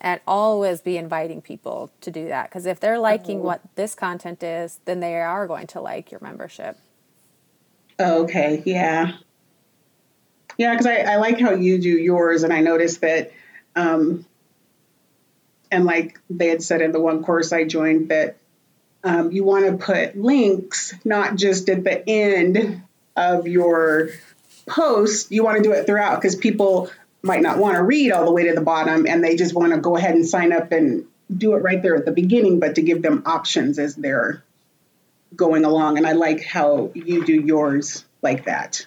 And 0.01 0.21
always 0.29 0.81
be 0.81 0.97
inviting 0.97 1.43
people 1.43 1.91
to 2.03 2.11
do 2.13 2.29
that 2.29 2.49
because 2.49 2.67
if 2.67 2.79
they're 2.79 3.01
liking 3.01 3.41
oh. 3.41 3.43
what 3.43 3.61
this 3.75 3.97
content 3.97 4.45
is, 4.45 4.79
then 4.85 5.01
they 5.01 5.17
are 5.17 5.49
going 5.49 5.67
to 5.69 5.81
like 5.81 6.13
your 6.13 6.21
membership. 6.21 6.79
Okay, 7.99 8.63
yeah. 8.65 9.15
Yeah, 10.59 10.73
because 10.73 10.87
I, 10.87 10.97
I 10.97 11.17
like 11.17 11.41
how 11.41 11.53
you 11.53 11.79
do 11.79 11.89
yours, 11.89 12.43
and 12.43 12.53
I 12.53 12.61
noticed 12.61 13.01
that, 13.01 13.33
um, 13.77 14.27
and 15.71 15.85
like 15.85 16.19
they 16.29 16.49
had 16.49 16.63
said 16.63 16.83
in 16.83 16.93
the 16.93 17.01
one 17.01 17.23
course 17.23 17.53
I 17.53 17.65
joined, 17.65 18.09
that 18.09 18.37
um, 19.05 19.31
you 19.31 19.45
want 19.45 19.67
to 19.67 19.85
put 19.85 20.19
links 20.19 20.95
not 21.05 21.37
just 21.37 21.69
at 21.69 21.85
the 21.85 22.09
end 22.09 22.83
of 23.17 23.47
your 23.47 24.11
post, 24.67 25.31
you 25.31 25.45
want 25.45 25.59
to 25.59 25.63
do 25.63 25.73
it 25.73 25.87
throughout 25.87 26.21
because 26.21 26.35
people 26.35 26.91
might 27.23 27.43
not 27.43 27.59
want 27.59 27.77
to 27.77 27.83
read 27.83 28.13
all 28.13 28.25
the 28.25 28.33
way 28.33 28.49
to 28.49 28.55
the 28.55 28.61
bottom 28.61 29.07
and 29.07 29.23
they 29.23 29.37
just 29.37 29.55
want 29.55 29.73
to 29.73 29.79
go 29.79 29.97
ahead 29.97 30.15
and 30.15 30.27
sign 30.27 30.53
up 30.53 30.73
and 30.73 31.07
do 31.35 31.55
it 31.55 31.59
right 31.59 31.83
there 31.83 31.97
at 31.97 32.05
the 32.05 32.13
beginning, 32.13 32.59
but 32.59 32.77
to 32.77 32.83
give 32.83 33.03
them 33.03 33.23
options 33.27 33.79
as 33.79 33.95
they're 33.95 34.43
going 35.35 35.65
along. 35.65 35.99
And 35.99 36.07
I 36.07 36.13
like 36.13 36.45
how 36.45 36.91
you 36.95 37.25
do 37.25 37.35
yours 37.35 38.05
like 38.23 38.47
that. 38.47 38.87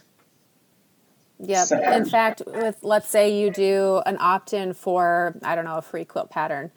Yep. 1.43 1.67
So. 1.67 1.81
In 1.81 2.05
fact, 2.05 2.43
with 2.45 2.77
let's 2.81 3.07
say 3.07 3.39
you 3.39 3.51
do 3.51 4.01
an 4.05 4.17
opt-in 4.19 4.73
for 4.73 5.35
I 5.43 5.55
don't 5.55 5.65
know 5.65 5.77
a 5.77 5.81
free 5.81 6.05
quilt 6.05 6.29
pattern 6.29 6.71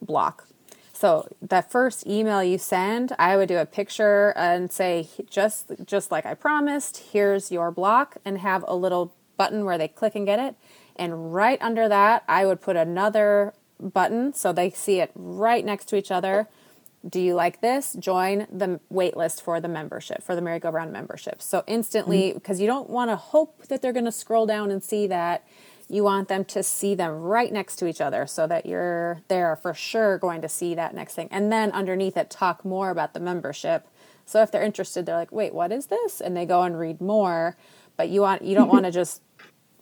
block. 0.00 0.48
So 0.92 1.26
the 1.40 1.62
first 1.62 2.06
email 2.06 2.44
you 2.44 2.58
send, 2.58 3.12
I 3.18 3.36
would 3.36 3.48
do 3.48 3.58
a 3.58 3.66
picture 3.66 4.32
and 4.36 4.70
say 4.70 5.08
just 5.28 5.72
just 5.84 6.10
like 6.10 6.26
I 6.26 6.34
promised, 6.34 6.98
here's 7.12 7.50
your 7.50 7.70
block 7.70 8.18
and 8.24 8.38
have 8.38 8.64
a 8.68 8.76
little 8.76 9.14
button 9.36 9.64
where 9.64 9.78
they 9.78 9.88
click 9.88 10.14
and 10.14 10.26
get 10.26 10.38
it. 10.38 10.54
And 10.94 11.32
right 11.32 11.60
under 11.62 11.88
that, 11.88 12.22
I 12.28 12.44
would 12.44 12.60
put 12.60 12.76
another 12.76 13.54
button 13.80 14.32
so 14.32 14.52
they 14.52 14.70
see 14.70 15.00
it 15.00 15.10
right 15.14 15.64
next 15.64 15.86
to 15.86 15.96
each 15.96 16.10
other 16.10 16.48
do 17.08 17.20
you 17.20 17.34
like 17.34 17.60
this? 17.60 17.94
Join 17.94 18.46
the 18.50 18.80
waitlist 18.92 19.40
for 19.42 19.60
the 19.60 19.68
membership, 19.68 20.22
for 20.22 20.34
the 20.34 20.40
merry-go-round 20.40 20.92
membership. 20.92 21.42
So 21.42 21.64
instantly, 21.66 22.32
because 22.32 22.56
mm-hmm. 22.56 22.62
you 22.62 22.68
don't 22.68 22.90
want 22.90 23.10
to 23.10 23.16
hope 23.16 23.66
that 23.66 23.82
they're 23.82 23.92
going 23.92 24.04
to 24.04 24.12
scroll 24.12 24.46
down 24.46 24.70
and 24.70 24.82
see 24.82 25.06
that. 25.08 25.46
You 25.88 26.04
want 26.04 26.28
them 26.28 26.44
to 26.46 26.62
see 26.62 26.94
them 26.94 27.12
right 27.20 27.52
next 27.52 27.76
to 27.76 27.86
each 27.86 28.00
other 28.00 28.26
so 28.26 28.46
that 28.46 28.64
you're 28.64 29.20
there 29.28 29.56
for 29.56 29.74
sure 29.74 30.16
going 30.16 30.40
to 30.40 30.48
see 30.48 30.74
that 30.74 30.94
next 30.94 31.14
thing. 31.14 31.28
And 31.30 31.52
then 31.52 31.70
underneath 31.72 32.16
it, 32.16 32.30
talk 32.30 32.64
more 32.64 32.90
about 32.90 33.12
the 33.12 33.20
membership. 33.20 33.86
So 34.24 34.40
if 34.40 34.50
they're 34.50 34.62
interested, 34.62 35.04
they're 35.04 35.16
like, 35.16 35.32
wait, 35.32 35.52
what 35.52 35.72
is 35.72 35.86
this? 35.86 36.20
And 36.20 36.36
they 36.36 36.46
go 36.46 36.62
and 36.62 36.78
read 36.78 37.00
more. 37.00 37.56
But 37.96 38.08
you 38.08 38.22
want 38.22 38.42
you 38.42 38.54
don't 38.54 38.68
want 38.68 38.86
to 38.86 38.90
just 38.90 39.20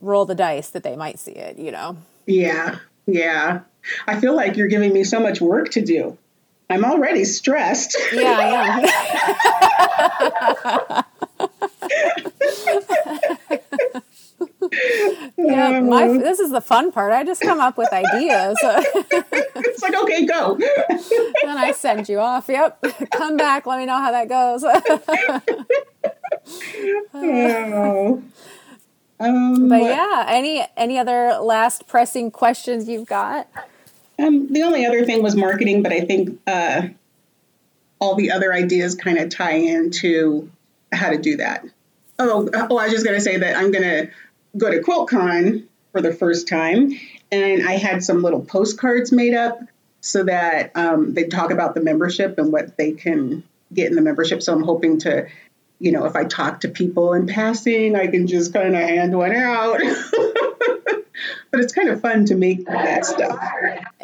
roll 0.00 0.24
the 0.24 0.34
dice 0.34 0.70
that 0.70 0.82
they 0.82 0.96
might 0.96 1.18
see 1.18 1.32
it, 1.32 1.58
you 1.58 1.70
know? 1.70 1.98
Yeah. 2.26 2.78
Yeah. 3.06 3.60
I 4.06 4.18
feel 4.18 4.34
like 4.34 4.56
you're 4.56 4.68
giving 4.68 4.92
me 4.92 5.04
so 5.04 5.20
much 5.20 5.40
work 5.40 5.70
to 5.72 5.84
do. 5.84 6.18
I'm 6.70 6.84
already 6.84 7.24
stressed. 7.24 7.96
Yeah, 8.12 8.36
I 8.38 8.68
am. 8.68 8.84
yeah, 15.36 15.80
my, 15.80 16.08
uh. 16.08 16.18
this 16.18 16.38
is 16.38 16.52
the 16.52 16.60
fun 16.60 16.92
part. 16.92 17.12
I 17.12 17.24
just 17.24 17.42
come 17.42 17.58
up 17.58 17.76
with 17.76 17.92
ideas. 17.92 18.56
it's 18.62 19.82
like, 19.82 19.96
okay, 19.96 20.24
go. 20.24 20.56
then 20.58 21.58
I 21.58 21.72
send 21.72 22.08
you 22.08 22.20
off. 22.20 22.48
Yep. 22.48 23.10
Come 23.10 23.36
back. 23.36 23.66
Let 23.66 23.78
me 23.78 23.86
know 23.86 23.98
how 23.98 24.12
that 24.12 24.28
goes. 24.28 24.62
oh. 27.14 28.22
Um, 29.18 29.68
but 29.68 29.82
yeah, 29.82 30.24
any 30.28 30.64
any 30.76 30.98
other 30.98 31.38
last 31.42 31.86
pressing 31.86 32.30
questions 32.30 32.88
you've 32.88 33.08
got? 33.08 33.48
Um, 34.20 34.52
the 34.52 34.62
only 34.62 34.86
other 34.86 35.04
thing 35.04 35.22
was 35.22 35.34
marketing, 35.34 35.82
but 35.82 35.92
I 35.92 36.00
think 36.02 36.40
uh, 36.46 36.88
all 37.98 38.16
the 38.16 38.32
other 38.32 38.52
ideas 38.52 38.94
kind 38.94 39.18
of 39.18 39.30
tie 39.30 39.54
into 39.54 40.50
how 40.92 41.10
to 41.10 41.18
do 41.18 41.36
that. 41.38 41.64
Oh, 42.18 42.48
oh, 42.52 42.76
I 42.76 42.84
was 42.84 42.92
just 42.92 43.04
going 43.04 43.16
to 43.16 43.22
say 43.22 43.38
that 43.38 43.56
I'm 43.56 43.72
going 43.72 43.84
to 43.84 44.10
go 44.56 44.70
to 44.70 44.80
QuiltCon 44.80 45.64
for 45.92 46.02
the 46.02 46.12
first 46.12 46.48
time, 46.48 46.92
and 47.32 47.66
I 47.66 47.72
had 47.72 48.04
some 48.04 48.22
little 48.22 48.42
postcards 48.42 49.10
made 49.10 49.34
up 49.34 49.60
so 50.02 50.24
that 50.24 50.72
um, 50.74 51.14
they 51.14 51.24
talk 51.24 51.50
about 51.50 51.74
the 51.74 51.80
membership 51.80 52.38
and 52.38 52.52
what 52.52 52.76
they 52.76 52.92
can 52.92 53.42
get 53.72 53.88
in 53.88 53.94
the 53.94 54.02
membership. 54.02 54.42
So 54.42 54.52
I'm 54.52 54.62
hoping 54.62 54.98
to, 55.00 55.28
you 55.80 55.90
know, 55.90 56.04
if 56.04 56.14
I 56.14 56.24
talk 56.24 56.60
to 56.60 56.68
people 56.68 57.14
in 57.14 57.26
passing, 57.26 57.96
I 57.96 58.06
can 58.06 58.26
just 58.26 58.52
kind 58.52 58.76
of 58.76 58.82
hand 58.82 59.16
one 59.16 59.34
out. 59.34 59.80
but 61.50 61.60
it's 61.60 61.72
kind 61.72 61.88
of 61.88 62.02
fun 62.02 62.26
to 62.26 62.34
make 62.34 62.66
that 62.66 63.06
stuff. 63.06 63.42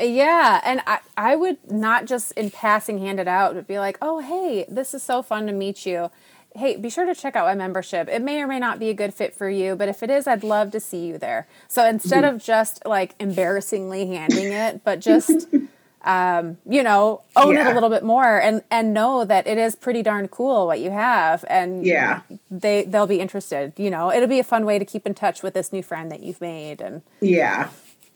Yeah, 0.00 0.60
and 0.64 0.82
I, 0.86 1.00
I 1.16 1.36
would 1.36 1.70
not 1.70 2.06
just 2.06 2.32
in 2.32 2.50
passing 2.50 2.98
hand 2.98 3.20
it 3.20 3.28
out, 3.28 3.54
but 3.54 3.66
be 3.66 3.78
like, 3.78 3.98
oh, 4.00 4.20
hey, 4.20 4.64
this 4.68 4.94
is 4.94 5.02
so 5.02 5.22
fun 5.22 5.46
to 5.46 5.52
meet 5.52 5.84
you. 5.84 6.10
Hey, 6.54 6.76
be 6.76 6.88
sure 6.88 7.04
to 7.04 7.14
check 7.14 7.36
out 7.36 7.44
my 7.44 7.54
membership. 7.54 8.08
It 8.08 8.22
may 8.22 8.40
or 8.40 8.46
may 8.46 8.58
not 8.58 8.78
be 8.78 8.88
a 8.88 8.94
good 8.94 9.12
fit 9.12 9.34
for 9.34 9.50
you, 9.50 9.76
but 9.76 9.90
if 9.90 10.02
it 10.02 10.08
is, 10.08 10.26
I'd 10.26 10.42
love 10.42 10.70
to 10.70 10.80
see 10.80 11.04
you 11.04 11.18
there. 11.18 11.46
So 11.68 11.86
instead 11.86 12.24
mm-hmm. 12.24 12.36
of 12.36 12.42
just 12.42 12.86
like 12.86 13.14
embarrassingly 13.20 14.06
handing 14.06 14.50
it, 14.50 14.82
but 14.82 15.00
just 15.00 15.46
um, 16.06 16.56
you 16.64 16.84
know, 16.84 17.22
own 17.34 17.54
yeah. 17.54 17.68
it 17.68 17.72
a 17.72 17.74
little 17.74 17.90
bit 17.90 18.04
more 18.04 18.40
and 18.40 18.62
and 18.70 18.94
know 18.94 19.24
that 19.24 19.46
it 19.46 19.58
is 19.58 19.74
pretty 19.74 20.02
darn 20.02 20.28
cool 20.28 20.66
what 20.66 20.78
you 20.80 20.92
have 20.92 21.44
and 21.50 21.84
yeah, 21.84 22.22
they 22.50 22.84
they'll 22.84 23.08
be 23.08 23.20
interested. 23.20 23.72
You 23.76 23.90
know, 23.90 24.12
it'll 24.12 24.28
be 24.28 24.38
a 24.38 24.44
fun 24.44 24.64
way 24.64 24.78
to 24.78 24.84
keep 24.84 25.04
in 25.04 25.14
touch 25.14 25.42
with 25.42 25.52
this 25.52 25.72
new 25.72 25.82
friend 25.82 26.10
that 26.12 26.22
you've 26.22 26.40
made 26.40 26.80
and 26.80 27.02
yeah, 27.20 27.70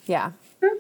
yeah. 0.06 0.32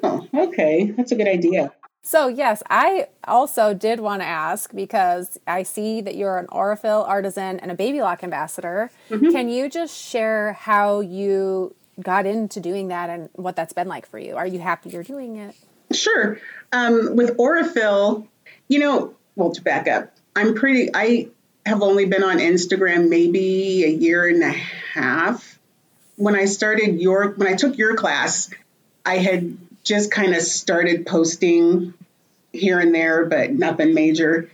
Oh, 0.02 0.28
okay, 0.32 0.92
that's 0.96 1.10
a 1.10 1.16
good 1.16 1.26
idea. 1.26 1.72
So 2.02 2.28
yes, 2.28 2.62
I 2.70 3.08
also 3.24 3.74
did 3.74 3.98
want 3.98 4.22
to 4.22 4.26
ask 4.26 4.72
because 4.72 5.38
I 5.48 5.64
see 5.64 6.00
that 6.02 6.14
you're 6.14 6.38
an 6.38 6.46
Aurifil 6.46 7.06
artisan 7.06 7.58
and 7.58 7.72
a 7.72 7.74
baby 7.74 8.00
lock 8.00 8.22
ambassador. 8.22 8.90
Mm-hmm. 9.10 9.30
Can 9.30 9.48
you 9.48 9.68
just 9.68 10.00
share 10.00 10.52
how 10.52 11.00
you 11.00 11.74
got 12.00 12.24
into 12.24 12.60
doing 12.60 12.88
that 12.88 13.10
and 13.10 13.28
what 13.34 13.56
that's 13.56 13.72
been 13.72 13.88
like 13.88 14.06
for 14.06 14.18
you? 14.18 14.36
Are 14.36 14.46
you 14.46 14.60
happy 14.60 14.90
you're 14.90 15.02
doing 15.02 15.36
it? 15.36 15.56
Sure. 15.92 16.38
Um, 16.72 17.16
with 17.16 17.36
Aurifil, 17.36 18.26
you 18.68 18.78
know, 18.78 19.14
well, 19.36 19.52
to 19.52 19.62
back 19.62 19.88
up, 19.88 20.14
I'm 20.36 20.54
pretty, 20.54 20.90
I 20.94 21.28
have 21.66 21.82
only 21.82 22.06
been 22.06 22.22
on 22.22 22.38
Instagram 22.38 23.08
maybe 23.08 23.84
a 23.84 23.88
year 23.88 24.26
and 24.28 24.42
a 24.42 24.52
half. 24.52 25.58
When 26.16 26.36
I 26.36 26.44
started 26.44 27.00
your, 27.00 27.30
when 27.30 27.48
I 27.48 27.56
took 27.56 27.76
your 27.78 27.96
class, 27.96 28.50
I 29.04 29.16
had 29.16 29.56
just 29.82 30.10
kind 30.10 30.34
of 30.34 30.42
started 30.42 31.06
posting 31.06 31.94
here 32.52 32.78
and 32.78 32.94
there, 32.94 33.24
but 33.24 33.52
nothing 33.52 33.94
major. 33.94 34.50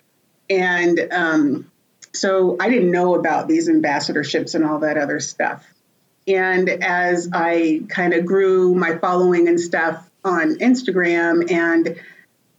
And 0.48 1.00
um, 1.10 1.70
so 2.12 2.56
I 2.60 2.68
didn't 2.68 2.90
know 2.90 3.14
about 3.14 3.48
these 3.48 3.68
ambassadorships 3.68 4.54
and 4.54 4.64
all 4.64 4.80
that 4.80 4.96
other 4.96 5.20
stuff. 5.20 5.66
And 6.28 6.68
as 6.68 7.28
I 7.32 7.82
kind 7.88 8.12
of 8.14 8.24
grew 8.26 8.74
my 8.74 8.98
following 8.98 9.48
and 9.48 9.60
stuff, 9.60 10.08
on 10.26 10.56
Instagram, 10.56 11.50
and 11.50 12.00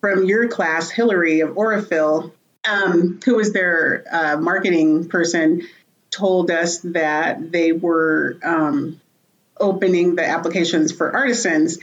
from 0.01 0.25
your 0.25 0.47
class, 0.47 0.89
Hillary 0.89 1.41
of 1.41 1.51
Aurifil, 1.51 2.31
um, 2.67 3.19
who 3.23 3.35
was 3.35 3.53
their 3.53 4.05
uh, 4.11 4.37
marketing 4.37 5.09
person, 5.09 5.67
told 6.09 6.49
us 6.49 6.79
that 6.79 7.51
they 7.51 7.71
were 7.71 8.37
um, 8.43 8.99
opening 9.59 10.15
the 10.15 10.25
applications 10.25 10.91
for 10.91 11.13
artisans. 11.15 11.79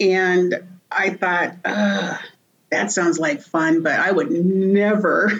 And 0.00 0.54
I 0.90 1.10
thought, 1.10 1.56
that 2.70 2.90
sounds 2.90 3.18
like 3.18 3.42
fun, 3.42 3.82
but 3.82 3.98
I 3.98 4.10
would 4.10 4.30
never, 4.30 5.32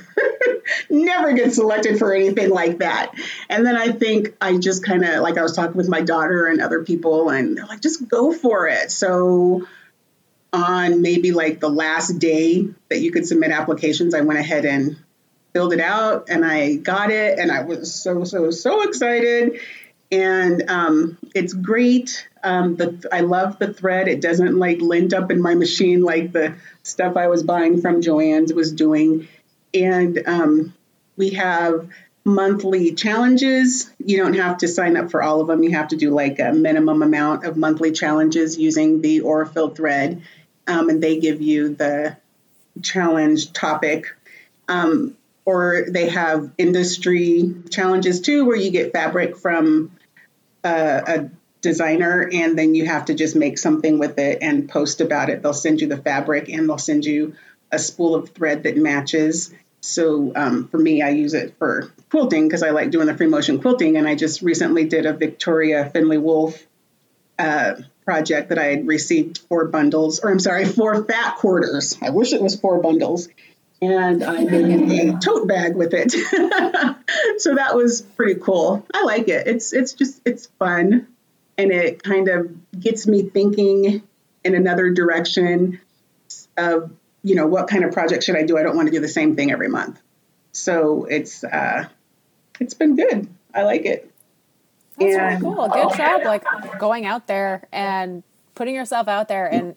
never 0.90 1.32
get 1.32 1.52
selected 1.52 1.98
for 1.98 2.14
anything 2.14 2.50
like 2.50 2.78
that. 2.78 3.12
And 3.48 3.66
then 3.66 3.76
I 3.76 3.92
think 3.92 4.34
I 4.40 4.56
just 4.56 4.84
kind 4.84 5.04
of, 5.04 5.20
like 5.22 5.36
I 5.36 5.42
was 5.42 5.54
talking 5.54 5.76
with 5.76 5.88
my 5.88 6.00
daughter 6.00 6.46
and 6.46 6.60
other 6.60 6.84
people, 6.84 7.28
and 7.28 7.56
they're 7.56 7.66
like, 7.66 7.80
just 7.80 8.08
go 8.08 8.32
for 8.32 8.66
it. 8.68 8.90
So 8.90 9.66
on 10.52 11.02
maybe 11.02 11.32
like 11.32 11.60
the 11.60 11.68
last 11.68 12.18
day 12.18 12.68
that 12.88 13.00
you 13.00 13.12
could 13.12 13.26
submit 13.26 13.50
applications, 13.50 14.14
I 14.14 14.22
went 14.22 14.38
ahead 14.38 14.64
and 14.64 14.96
filled 15.52 15.72
it 15.72 15.80
out 15.80 16.26
and 16.28 16.44
I 16.44 16.76
got 16.76 17.10
it. 17.10 17.38
And 17.38 17.50
I 17.50 17.62
was 17.62 17.94
so, 17.94 18.24
so, 18.24 18.50
so 18.50 18.82
excited. 18.82 19.60
And 20.10 20.70
um, 20.70 21.18
it's 21.34 21.52
great. 21.52 22.28
Um, 22.42 22.76
the, 22.76 23.06
I 23.12 23.20
love 23.20 23.58
the 23.58 23.72
thread. 23.74 24.08
It 24.08 24.20
doesn't 24.20 24.58
like 24.58 24.80
lint 24.80 25.12
up 25.12 25.30
in 25.30 25.42
my 25.42 25.54
machine 25.54 26.02
like 26.02 26.32
the 26.32 26.54
stuff 26.82 27.16
I 27.16 27.28
was 27.28 27.42
buying 27.42 27.82
from 27.82 28.00
Joann's 28.00 28.52
was 28.54 28.72
doing. 28.72 29.28
And 29.74 30.22
um, 30.26 30.74
we 31.16 31.30
have 31.30 31.88
monthly 32.24 32.94
challenges. 32.94 33.90
You 33.98 34.18
don't 34.18 34.34
have 34.34 34.58
to 34.58 34.68
sign 34.68 34.96
up 34.96 35.10
for 35.10 35.22
all 35.22 35.40
of 35.40 35.48
them. 35.48 35.62
You 35.62 35.72
have 35.72 35.88
to 35.88 35.96
do 35.96 36.10
like 36.10 36.38
a 36.38 36.52
minimum 36.52 37.02
amount 37.02 37.44
of 37.44 37.56
monthly 37.56 37.92
challenges 37.92 38.58
using 38.58 39.02
the 39.02 39.20
Aurifil 39.20 39.74
thread 39.74 40.22
um, 40.68 40.88
and 40.88 41.02
they 41.02 41.18
give 41.18 41.42
you 41.42 41.74
the 41.74 42.16
challenge 42.82 43.52
topic. 43.52 44.14
Um, 44.68 45.16
or 45.44 45.86
they 45.88 46.10
have 46.10 46.50
industry 46.58 47.54
challenges 47.70 48.20
too, 48.20 48.44
where 48.44 48.56
you 48.56 48.70
get 48.70 48.92
fabric 48.92 49.38
from 49.38 49.90
uh, 50.62 51.00
a 51.06 51.30
designer 51.62 52.28
and 52.30 52.58
then 52.58 52.74
you 52.74 52.84
have 52.84 53.06
to 53.06 53.14
just 53.14 53.34
make 53.34 53.56
something 53.56 53.98
with 53.98 54.18
it 54.18 54.38
and 54.42 54.68
post 54.68 55.00
about 55.00 55.30
it. 55.30 55.42
They'll 55.42 55.54
send 55.54 55.80
you 55.80 55.88
the 55.88 55.96
fabric 55.96 56.50
and 56.50 56.68
they'll 56.68 56.76
send 56.76 57.06
you 57.06 57.34
a 57.72 57.78
spool 57.78 58.14
of 58.14 58.30
thread 58.30 58.64
that 58.64 58.76
matches. 58.76 59.52
So 59.80 60.32
um, 60.36 60.68
for 60.68 60.78
me, 60.78 61.00
I 61.00 61.10
use 61.10 61.34
it 61.34 61.54
for 61.58 61.90
quilting 62.10 62.46
because 62.46 62.62
I 62.62 62.70
like 62.70 62.90
doing 62.90 63.06
the 63.06 63.16
free 63.16 63.26
motion 63.26 63.60
quilting. 63.60 63.96
And 63.96 64.06
I 64.06 64.16
just 64.16 64.42
recently 64.42 64.84
did 64.84 65.06
a 65.06 65.14
Victoria 65.14 65.88
Findlay 65.90 66.18
Wolfe 66.18 66.66
uh, 67.38 67.76
project 68.08 68.48
that 68.48 68.58
I 68.58 68.68
had 68.68 68.86
received 68.86 69.36
four 69.50 69.66
bundles, 69.66 70.20
or 70.20 70.30
I'm 70.30 70.38
sorry, 70.38 70.64
four 70.64 71.04
fat 71.04 71.36
quarters. 71.36 71.94
I 72.00 72.08
wish 72.08 72.32
it 72.32 72.40
was 72.40 72.58
four 72.58 72.80
bundles. 72.80 73.28
And 73.82 74.24
I 74.24 74.44
made 74.44 75.10
a 75.10 75.18
tote 75.22 75.46
bag 75.46 75.76
with 75.76 75.92
it. 75.92 76.12
so 77.38 77.54
that 77.54 77.76
was 77.76 78.00
pretty 78.00 78.40
cool. 78.40 78.86
I 78.94 79.04
like 79.04 79.28
it. 79.28 79.46
It's 79.46 79.74
it's 79.74 79.92
just 79.92 80.22
it's 80.24 80.46
fun 80.58 81.06
and 81.58 81.70
it 81.70 82.02
kind 82.02 82.28
of 82.28 82.50
gets 82.80 83.06
me 83.06 83.24
thinking 83.24 84.02
in 84.42 84.54
another 84.54 84.90
direction 84.90 85.78
of 86.56 86.90
you 87.22 87.34
know 87.34 87.46
what 87.46 87.68
kind 87.68 87.84
of 87.84 87.92
project 87.92 88.24
should 88.24 88.36
I 88.36 88.44
do? 88.44 88.56
I 88.56 88.62
don't 88.62 88.74
want 88.74 88.88
to 88.88 88.92
do 88.92 89.00
the 89.00 89.08
same 89.08 89.36
thing 89.36 89.52
every 89.52 89.68
month. 89.68 90.00
So 90.52 91.04
it's 91.04 91.44
uh, 91.44 91.88
it's 92.58 92.72
been 92.72 92.96
good. 92.96 93.28
I 93.54 93.64
like 93.64 93.84
it. 93.84 94.10
That's 94.98 95.14
and, 95.14 95.42
really 95.42 95.54
cool. 95.54 95.68
Good 95.68 95.96
job, 95.96 96.22
like 96.24 96.44
going 96.78 97.06
out 97.06 97.26
there 97.26 97.66
and 97.72 98.22
putting 98.54 98.74
yourself 98.74 99.08
out 99.08 99.28
there 99.28 99.46
and 99.46 99.76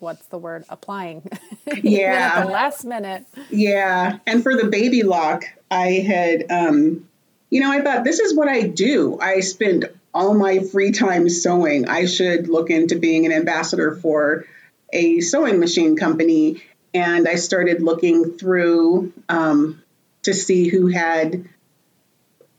what's 0.00 0.26
the 0.26 0.38
word 0.38 0.64
applying 0.68 1.28
yeah 1.82 2.34
at 2.36 2.44
the 2.44 2.50
last 2.52 2.84
minute 2.84 3.26
yeah 3.50 4.18
and 4.28 4.44
for 4.44 4.56
the 4.56 4.66
baby 4.68 5.02
lock 5.02 5.42
i 5.72 5.86
had 5.86 6.44
um 6.52 7.08
you 7.50 7.60
know 7.60 7.72
i 7.72 7.80
thought 7.80 8.04
this 8.04 8.20
is 8.20 8.32
what 8.36 8.46
i 8.46 8.62
do 8.62 9.18
i 9.20 9.40
spend 9.40 9.88
all 10.14 10.34
my 10.34 10.58
free 10.58 10.90
time 10.90 11.28
sewing. 11.28 11.88
I 11.88 12.06
should 12.06 12.48
look 12.48 12.70
into 12.70 12.98
being 12.98 13.26
an 13.26 13.32
ambassador 13.32 13.94
for 13.94 14.46
a 14.92 15.20
sewing 15.20 15.60
machine 15.60 15.96
company. 15.96 16.62
And 16.94 17.28
I 17.28 17.36
started 17.36 17.82
looking 17.82 18.32
through 18.38 19.12
um, 19.28 19.82
to 20.22 20.34
see 20.34 20.68
who 20.68 20.88
had 20.88 21.48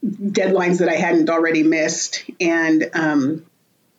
deadlines 0.03 0.79
that 0.79 0.89
I 0.89 0.95
hadn't 0.95 1.29
already 1.29 1.63
missed. 1.63 2.23
And 2.39 2.89
um, 2.93 3.45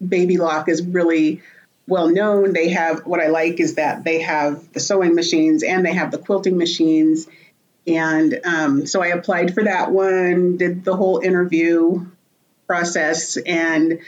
Baby 0.06 0.38
Lock 0.38 0.68
is 0.68 0.82
really 0.82 1.42
well 1.86 2.08
known. 2.08 2.52
They 2.52 2.70
have 2.70 3.06
what 3.06 3.20
I 3.20 3.28
like 3.28 3.60
is 3.60 3.74
that 3.74 4.04
they 4.04 4.20
have 4.20 4.72
the 4.72 4.80
sewing 4.80 5.14
machines 5.14 5.62
and 5.62 5.84
they 5.84 5.92
have 5.92 6.10
the 6.10 6.18
quilting 6.18 6.56
machines. 6.56 7.26
And 7.86 8.40
um, 8.44 8.86
so 8.86 9.02
I 9.02 9.08
applied 9.08 9.54
for 9.54 9.64
that 9.64 9.90
one, 9.90 10.56
did 10.56 10.84
the 10.84 10.94
whole 10.94 11.18
interview, 11.18 12.06
process 12.70 13.36
and 13.36 13.98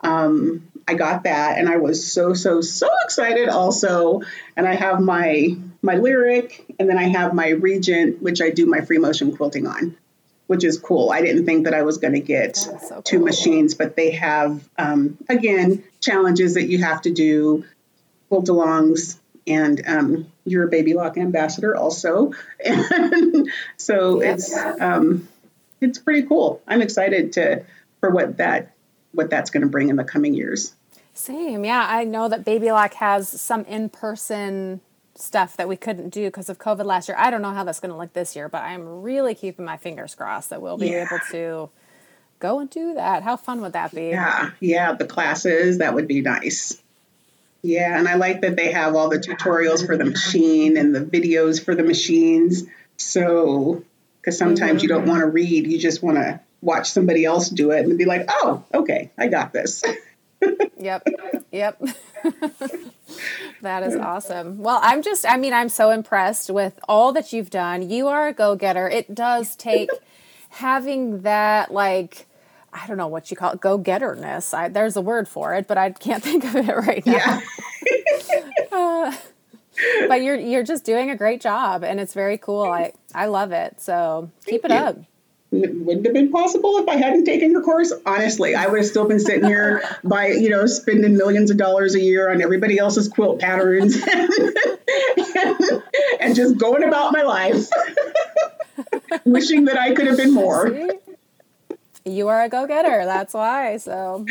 um, 0.00 0.66
I 0.88 0.94
got 0.94 1.24
that 1.24 1.58
and 1.58 1.68
I 1.68 1.76
was 1.76 2.10
so 2.10 2.32
so 2.32 2.62
so 2.62 2.88
excited 3.04 3.50
also 3.50 4.22
and 4.56 4.66
I 4.66 4.74
have 4.74 5.00
my 5.00 5.54
my 5.82 5.96
lyric 5.96 6.64
and 6.78 6.88
then 6.88 6.96
I 6.96 7.08
have 7.08 7.34
my 7.34 7.50
regent 7.50 8.22
which 8.22 8.40
I 8.40 8.48
do 8.48 8.64
my 8.64 8.80
free 8.80 8.96
motion 8.96 9.36
quilting 9.36 9.66
on 9.66 9.98
which 10.46 10.64
is 10.64 10.78
cool. 10.78 11.10
I 11.10 11.22
didn't 11.22 11.44
think 11.44 11.64
that 11.64 11.74
I 11.74 11.82
was 11.82 11.98
going 11.98 12.14
to 12.14 12.20
get 12.20 12.56
so 12.56 13.02
two 13.04 13.18
cool. 13.18 13.26
machines, 13.26 13.74
but 13.74 13.96
they 13.96 14.12
have 14.12 14.66
um, 14.78 15.18
again 15.28 15.84
challenges 16.00 16.54
that 16.54 16.68
you 16.68 16.78
have 16.78 17.02
to 17.02 17.12
do, 17.12 17.64
quilt 18.28 18.46
alongs, 18.46 19.18
and 19.46 19.82
um, 19.86 20.32
you're 20.44 20.64
a 20.64 20.68
baby 20.68 20.94
lock 20.94 21.18
ambassador 21.18 21.76
also, 21.76 22.32
and 22.64 23.50
so 23.76 24.22
yep. 24.22 24.34
it's 24.34 24.56
um, 24.56 25.28
it's 25.80 25.98
pretty 25.98 26.26
cool. 26.26 26.62
I'm 26.66 26.82
excited 26.82 27.32
to 27.34 27.64
for 28.00 28.10
what 28.10 28.36
that 28.38 28.72
what 29.12 29.30
that's 29.30 29.50
going 29.50 29.62
to 29.62 29.68
bring 29.68 29.88
in 29.88 29.96
the 29.96 30.04
coming 30.04 30.34
years. 30.34 30.74
Same, 31.14 31.64
yeah. 31.64 31.86
I 31.88 32.04
know 32.04 32.28
that 32.28 32.44
Baby 32.44 32.70
Lock 32.70 32.92
has 32.94 33.28
some 33.28 33.64
in 33.64 33.88
person 33.88 34.82
stuff 35.16 35.56
that 35.56 35.68
we 35.68 35.76
couldn't 35.76 36.10
do 36.10 36.26
because 36.26 36.48
of 36.48 36.58
COVID 36.58 36.84
last 36.84 37.08
year. 37.08 37.16
I 37.18 37.30
don't 37.30 37.42
know 37.42 37.52
how 37.52 37.64
that's 37.64 37.80
going 37.80 37.92
to 37.92 37.96
look 37.96 38.12
this 38.12 38.36
year, 38.36 38.48
but 38.48 38.62
I'm 38.62 39.02
really 39.02 39.34
keeping 39.34 39.64
my 39.64 39.76
fingers 39.76 40.14
crossed 40.14 40.50
that 40.50 40.62
we'll 40.62 40.78
be 40.78 40.88
yeah. 40.88 41.06
able 41.06 41.20
to 41.30 41.70
go 42.38 42.60
and 42.60 42.70
do 42.70 42.94
that. 42.94 43.22
How 43.22 43.36
fun 43.36 43.60
would 43.62 43.72
that 43.72 43.94
be? 43.94 44.08
Yeah, 44.08 44.50
yeah. 44.60 44.92
The 44.92 45.06
classes 45.06 45.78
that 45.78 45.94
would 45.94 46.08
be 46.08 46.20
nice. 46.20 46.80
Yeah, 47.62 47.98
and 47.98 48.06
I 48.06 48.14
like 48.14 48.42
that 48.42 48.54
they 48.56 48.72
have 48.72 48.94
all 48.94 49.08
the 49.08 49.18
tutorials 49.18 49.84
for 49.84 49.96
the 49.96 50.04
machine 50.04 50.76
and 50.76 50.94
the 50.94 51.00
videos 51.00 51.62
for 51.62 51.74
the 51.74 51.82
machines. 51.82 52.64
So, 52.96 53.82
because 54.20 54.38
sometimes 54.38 54.78
mm-hmm. 54.78 54.82
you 54.82 54.88
don't 54.88 55.06
want 55.06 55.20
to 55.20 55.26
read, 55.26 55.66
you 55.66 55.78
just 55.78 56.02
want 56.02 56.16
to 56.18 56.40
watch 56.60 56.90
somebody 56.90 57.24
else 57.24 57.48
do 57.48 57.70
it 57.72 57.84
and 57.84 57.98
be 57.98 58.04
like, 58.04 58.26
oh, 58.28 58.64
okay, 58.72 59.10
I 59.18 59.28
got 59.28 59.52
this. 59.52 59.82
yep. 60.78 61.06
Yep. 61.50 61.82
that 63.62 63.82
is 63.82 63.96
awesome. 63.96 64.58
Well, 64.58 64.80
I'm 64.82 65.02
just, 65.02 65.26
I 65.26 65.36
mean, 65.36 65.52
I'm 65.52 65.68
so 65.68 65.90
impressed 65.90 66.50
with 66.50 66.78
all 66.88 67.12
that 67.12 67.32
you've 67.32 67.50
done. 67.50 67.88
You 67.88 68.08
are 68.08 68.28
a 68.28 68.32
go 68.32 68.56
getter. 68.56 68.88
It 68.88 69.14
does 69.14 69.56
take 69.56 69.90
having 70.50 71.22
that, 71.22 71.72
like, 71.72 72.26
I 72.72 72.86
don't 72.86 72.96
know 72.96 73.08
what 73.08 73.30
you 73.30 73.36
call 73.36 73.52
it, 73.52 73.60
go 73.60 73.78
getterness. 73.78 74.54
there's 74.72 74.96
a 74.96 75.00
word 75.00 75.28
for 75.28 75.54
it, 75.54 75.66
but 75.66 75.78
I 75.78 75.90
can't 75.90 76.22
think 76.22 76.44
of 76.44 76.56
it 76.56 76.68
right 76.68 77.04
now. 77.06 77.12
Yeah. 77.12 77.40
uh, 78.72 79.16
but 80.08 80.22
you're 80.22 80.36
you're 80.36 80.62
just 80.62 80.84
doing 80.84 81.10
a 81.10 81.16
great 81.16 81.42
job, 81.42 81.84
and 81.84 82.00
it's 82.00 82.14
very 82.14 82.38
cool. 82.38 82.64
I 82.64 82.92
I 83.14 83.26
love 83.26 83.52
it. 83.52 83.78
So 83.78 84.30
keep 84.46 84.62
Thank 84.62 84.72
it 84.72 84.74
you. 84.74 84.80
up 84.80 84.96
wouldn't 85.60 86.04
have 86.06 86.14
been 86.14 86.30
possible 86.30 86.78
if 86.78 86.88
I 86.88 86.96
hadn't 86.96 87.24
taken 87.24 87.50
your 87.50 87.62
course. 87.62 87.92
Honestly, 88.04 88.54
I 88.54 88.66
would 88.66 88.78
have 88.78 88.86
still 88.86 89.06
been 89.06 89.20
sitting 89.20 89.44
here 89.44 89.82
by, 90.04 90.28
you 90.28 90.50
know, 90.50 90.66
spending 90.66 91.16
millions 91.16 91.50
of 91.50 91.56
dollars 91.56 91.94
a 91.94 92.00
year 92.00 92.30
on 92.30 92.42
everybody 92.42 92.78
else's 92.78 93.08
quilt 93.08 93.40
patterns 93.40 93.96
and, 93.96 94.30
and 96.20 96.34
just 96.34 96.58
going 96.58 96.84
about 96.84 97.12
my 97.12 97.22
life, 97.22 97.68
wishing 99.24 99.66
that 99.66 99.78
I 99.78 99.94
could 99.94 100.06
have 100.06 100.16
been 100.16 100.32
more. 100.32 100.68
See? 100.68 100.90
You 102.04 102.28
are 102.28 102.44
a 102.44 102.48
go-getter. 102.48 103.04
That's 103.04 103.34
why. 103.34 103.78
So, 103.78 104.24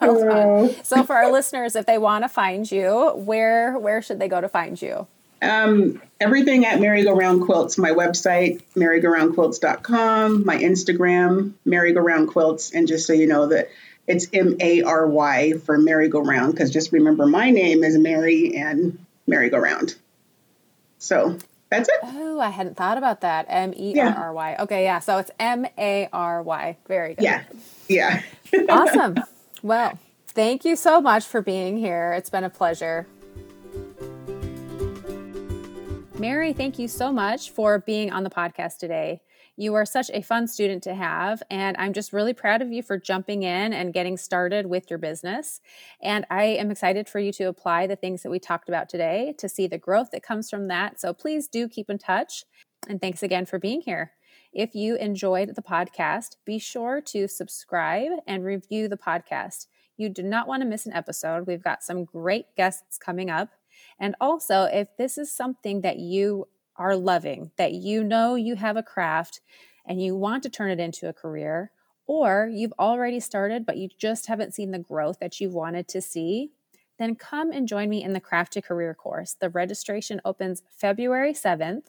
well 0.00 0.72
so 0.84 1.02
for 1.02 1.16
our 1.16 1.32
listeners, 1.32 1.74
if 1.74 1.84
they 1.84 1.98
want 1.98 2.22
to 2.22 2.28
find 2.28 2.70
you, 2.70 3.10
where 3.16 3.76
where 3.76 4.00
should 4.00 4.20
they 4.20 4.28
go 4.28 4.40
to 4.40 4.48
find 4.48 4.80
you? 4.80 5.08
Um, 5.40 6.02
everything 6.20 6.66
at 6.66 6.80
Mary-Go-Round 6.80 7.44
Quilts, 7.44 7.78
my 7.78 7.90
website, 7.90 8.62
marygoroundquilts.com, 8.74 10.44
my 10.44 10.56
Instagram, 10.56 11.52
Mary-Go-Round 11.64 12.28
Quilts, 12.28 12.72
and 12.74 12.88
just 12.88 13.06
so 13.06 13.12
you 13.12 13.26
know 13.26 13.46
that 13.46 13.68
it's 14.06 14.26
M 14.32 14.56
A 14.60 14.82
R 14.82 15.06
Y 15.06 15.52
for 15.64 15.78
merry-go-round, 15.78 16.52
because 16.52 16.70
just 16.70 16.92
remember 16.92 17.26
my 17.26 17.50
name 17.50 17.84
is 17.84 17.96
Mary 17.96 18.56
and 18.56 19.04
merry-go-round. 19.26 19.94
So 20.98 21.38
that's 21.70 21.88
it. 21.88 21.96
Oh, 22.02 22.40
I 22.40 22.48
hadn't 22.48 22.76
thought 22.76 22.98
about 22.98 23.20
that. 23.20 23.46
M 23.48 23.74
E 23.76 24.00
R 24.00 24.08
R 24.08 24.32
Y. 24.32 24.56
Okay, 24.60 24.84
yeah. 24.84 25.00
So 25.00 25.18
it's 25.18 25.30
M 25.38 25.66
A 25.76 26.08
R 26.12 26.42
Y. 26.42 26.76
Very 26.86 27.14
good. 27.14 27.22
Yeah. 27.22 27.44
Yeah. 27.88 28.22
awesome. 28.68 29.16
Well, 29.62 29.98
thank 30.28 30.64
you 30.64 30.74
so 30.76 31.00
much 31.00 31.26
for 31.26 31.42
being 31.42 31.76
here. 31.76 32.14
It's 32.14 32.30
been 32.30 32.44
a 32.44 32.50
pleasure. 32.50 33.06
Mary, 36.18 36.52
thank 36.52 36.80
you 36.80 36.88
so 36.88 37.12
much 37.12 37.50
for 37.50 37.78
being 37.78 38.10
on 38.10 38.24
the 38.24 38.30
podcast 38.30 38.78
today. 38.78 39.20
You 39.56 39.74
are 39.74 39.86
such 39.86 40.10
a 40.12 40.20
fun 40.20 40.48
student 40.48 40.82
to 40.82 40.94
have, 40.94 41.44
and 41.48 41.76
I'm 41.76 41.92
just 41.92 42.12
really 42.12 42.32
proud 42.32 42.60
of 42.60 42.72
you 42.72 42.82
for 42.82 42.98
jumping 42.98 43.44
in 43.44 43.72
and 43.72 43.94
getting 43.94 44.16
started 44.16 44.66
with 44.66 44.90
your 44.90 44.98
business. 44.98 45.60
And 46.02 46.26
I 46.28 46.44
am 46.44 46.72
excited 46.72 47.08
for 47.08 47.20
you 47.20 47.30
to 47.34 47.44
apply 47.44 47.86
the 47.86 47.94
things 47.94 48.24
that 48.24 48.30
we 48.30 48.40
talked 48.40 48.68
about 48.68 48.88
today 48.88 49.32
to 49.38 49.48
see 49.48 49.68
the 49.68 49.78
growth 49.78 50.10
that 50.10 50.24
comes 50.24 50.50
from 50.50 50.66
that. 50.66 50.98
So 50.98 51.14
please 51.14 51.46
do 51.46 51.68
keep 51.68 51.88
in 51.88 51.98
touch. 51.98 52.44
And 52.88 53.00
thanks 53.00 53.22
again 53.22 53.46
for 53.46 53.60
being 53.60 53.82
here. 53.82 54.12
If 54.52 54.74
you 54.74 54.96
enjoyed 54.96 55.54
the 55.54 55.62
podcast, 55.62 56.34
be 56.44 56.58
sure 56.58 57.00
to 57.02 57.28
subscribe 57.28 58.10
and 58.26 58.44
review 58.44 58.88
the 58.88 58.96
podcast. 58.96 59.68
You 59.96 60.08
do 60.08 60.24
not 60.24 60.48
want 60.48 60.62
to 60.62 60.68
miss 60.68 60.84
an 60.84 60.94
episode. 60.94 61.46
We've 61.46 61.62
got 61.62 61.84
some 61.84 62.04
great 62.04 62.46
guests 62.56 62.98
coming 62.98 63.30
up. 63.30 63.50
And 63.98 64.14
also, 64.20 64.64
if 64.64 64.88
this 64.96 65.18
is 65.18 65.32
something 65.32 65.80
that 65.80 65.98
you 65.98 66.48
are 66.76 66.96
loving, 66.96 67.50
that 67.56 67.72
you 67.72 68.04
know 68.04 68.36
you 68.36 68.54
have 68.56 68.76
a 68.76 68.82
craft 68.82 69.40
and 69.86 70.02
you 70.02 70.14
want 70.14 70.42
to 70.44 70.50
turn 70.50 70.70
it 70.70 70.78
into 70.78 71.08
a 71.08 71.12
career, 71.12 71.72
or 72.06 72.48
you've 72.52 72.72
already 72.78 73.20
started 73.20 73.66
but 73.66 73.76
you 73.76 73.88
just 73.98 74.26
haven't 74.26 74.54
seen 74.54 74.70
the 74.70 74.78
growth 74.78 75.18
that 75.20 75.40
you 75.40 75.50
wanted 75.50 75.88
to 75.88 76.00
see, 76.00 76.50
then 76.98 77.14
come 77.14 77.52
and 77.52 77.68
join 77.68 77.88
me 77.88 78.02
in 78.02 78.12
the 78.12 78.20
Craft 78.20 78.52
to 78.54 78.62
Career 78.62 78.92
course. 78.94 79.36
The 79.38 79.48
registration 79.48 80.20
opens 80.24 80.62
February 80.76 81.32
7th 81.32 81.84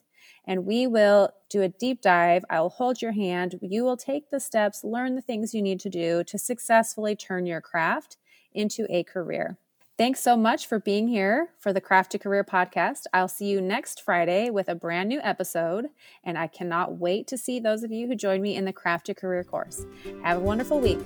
and 0.45 0.65
we 0.65 0.87
will 0.87 1.31
do 1.49 1.61
a 1.61 1.69
deep 1.69 2.01
dive. 2.01 2.45
I'll 2.49 2.69
hold 2.69 3.01
your 3.01 3.11
hand. 3.11 3.59
You 3.61 3.83
will 3.83 3.97
take 3.97 4.29
the 4.29 4.39
steps, 4.39 4.83
learn 4.83 5.15
the 5.15 5.21
things 5.21 5.53
you 5.53 5.61
need 5.61 5.79
to 5.81 5.89
do 5.89 6.23
to 6.25 6.37
successfully 6.37 7.15
turn 7.15 7.45
your 7.45 7.61
craft 7.61 8.17
into 8.53 8.85
a 8.89 9.03
career. 9.03 9.57
Thanks 9.99 10.21
so 10.21 10.37
much 10.37 10.65
for 10.65 10.79
being 10.79 11.09
here 11.09 11.49
for 11.59 11.73
the 11.73 11.81
Craft 11.81 12.13
to 12.13 12.19
Career 12.19 12.45
podcast. 12.45 13.01
I'll 13.13 13.27
see 13.27 13.47
you 13.47 13.59
next 13.59 14.01
Friday 14.01 14.49
with 14.49 14.69
a 14.69 14.73
brand 14.73 15.09
new 15.09 15.19
episode, 15.21 15.87
and 16.23 16.37
I 16.37 16.47
cannot 16.47 16.97
wait 16.97 17.27
to 17.27 17.37
see 17.37 17.59
those 17.59 17.83
of 17.83 17.91
you 17.91 18.07
who 18.07 18.15
join 18.15 18.41
me 18.41 18.55
in 18.55 18.63
the 18.63 18.71
Craft 18.71 19.07
to 19.07 19.13
Career 19.13 19.43
course. 19.43 19.85
Have 20.23 20.37
a 20.37 20.39
wonderful 20.39 20.79
week. 20.79 20.99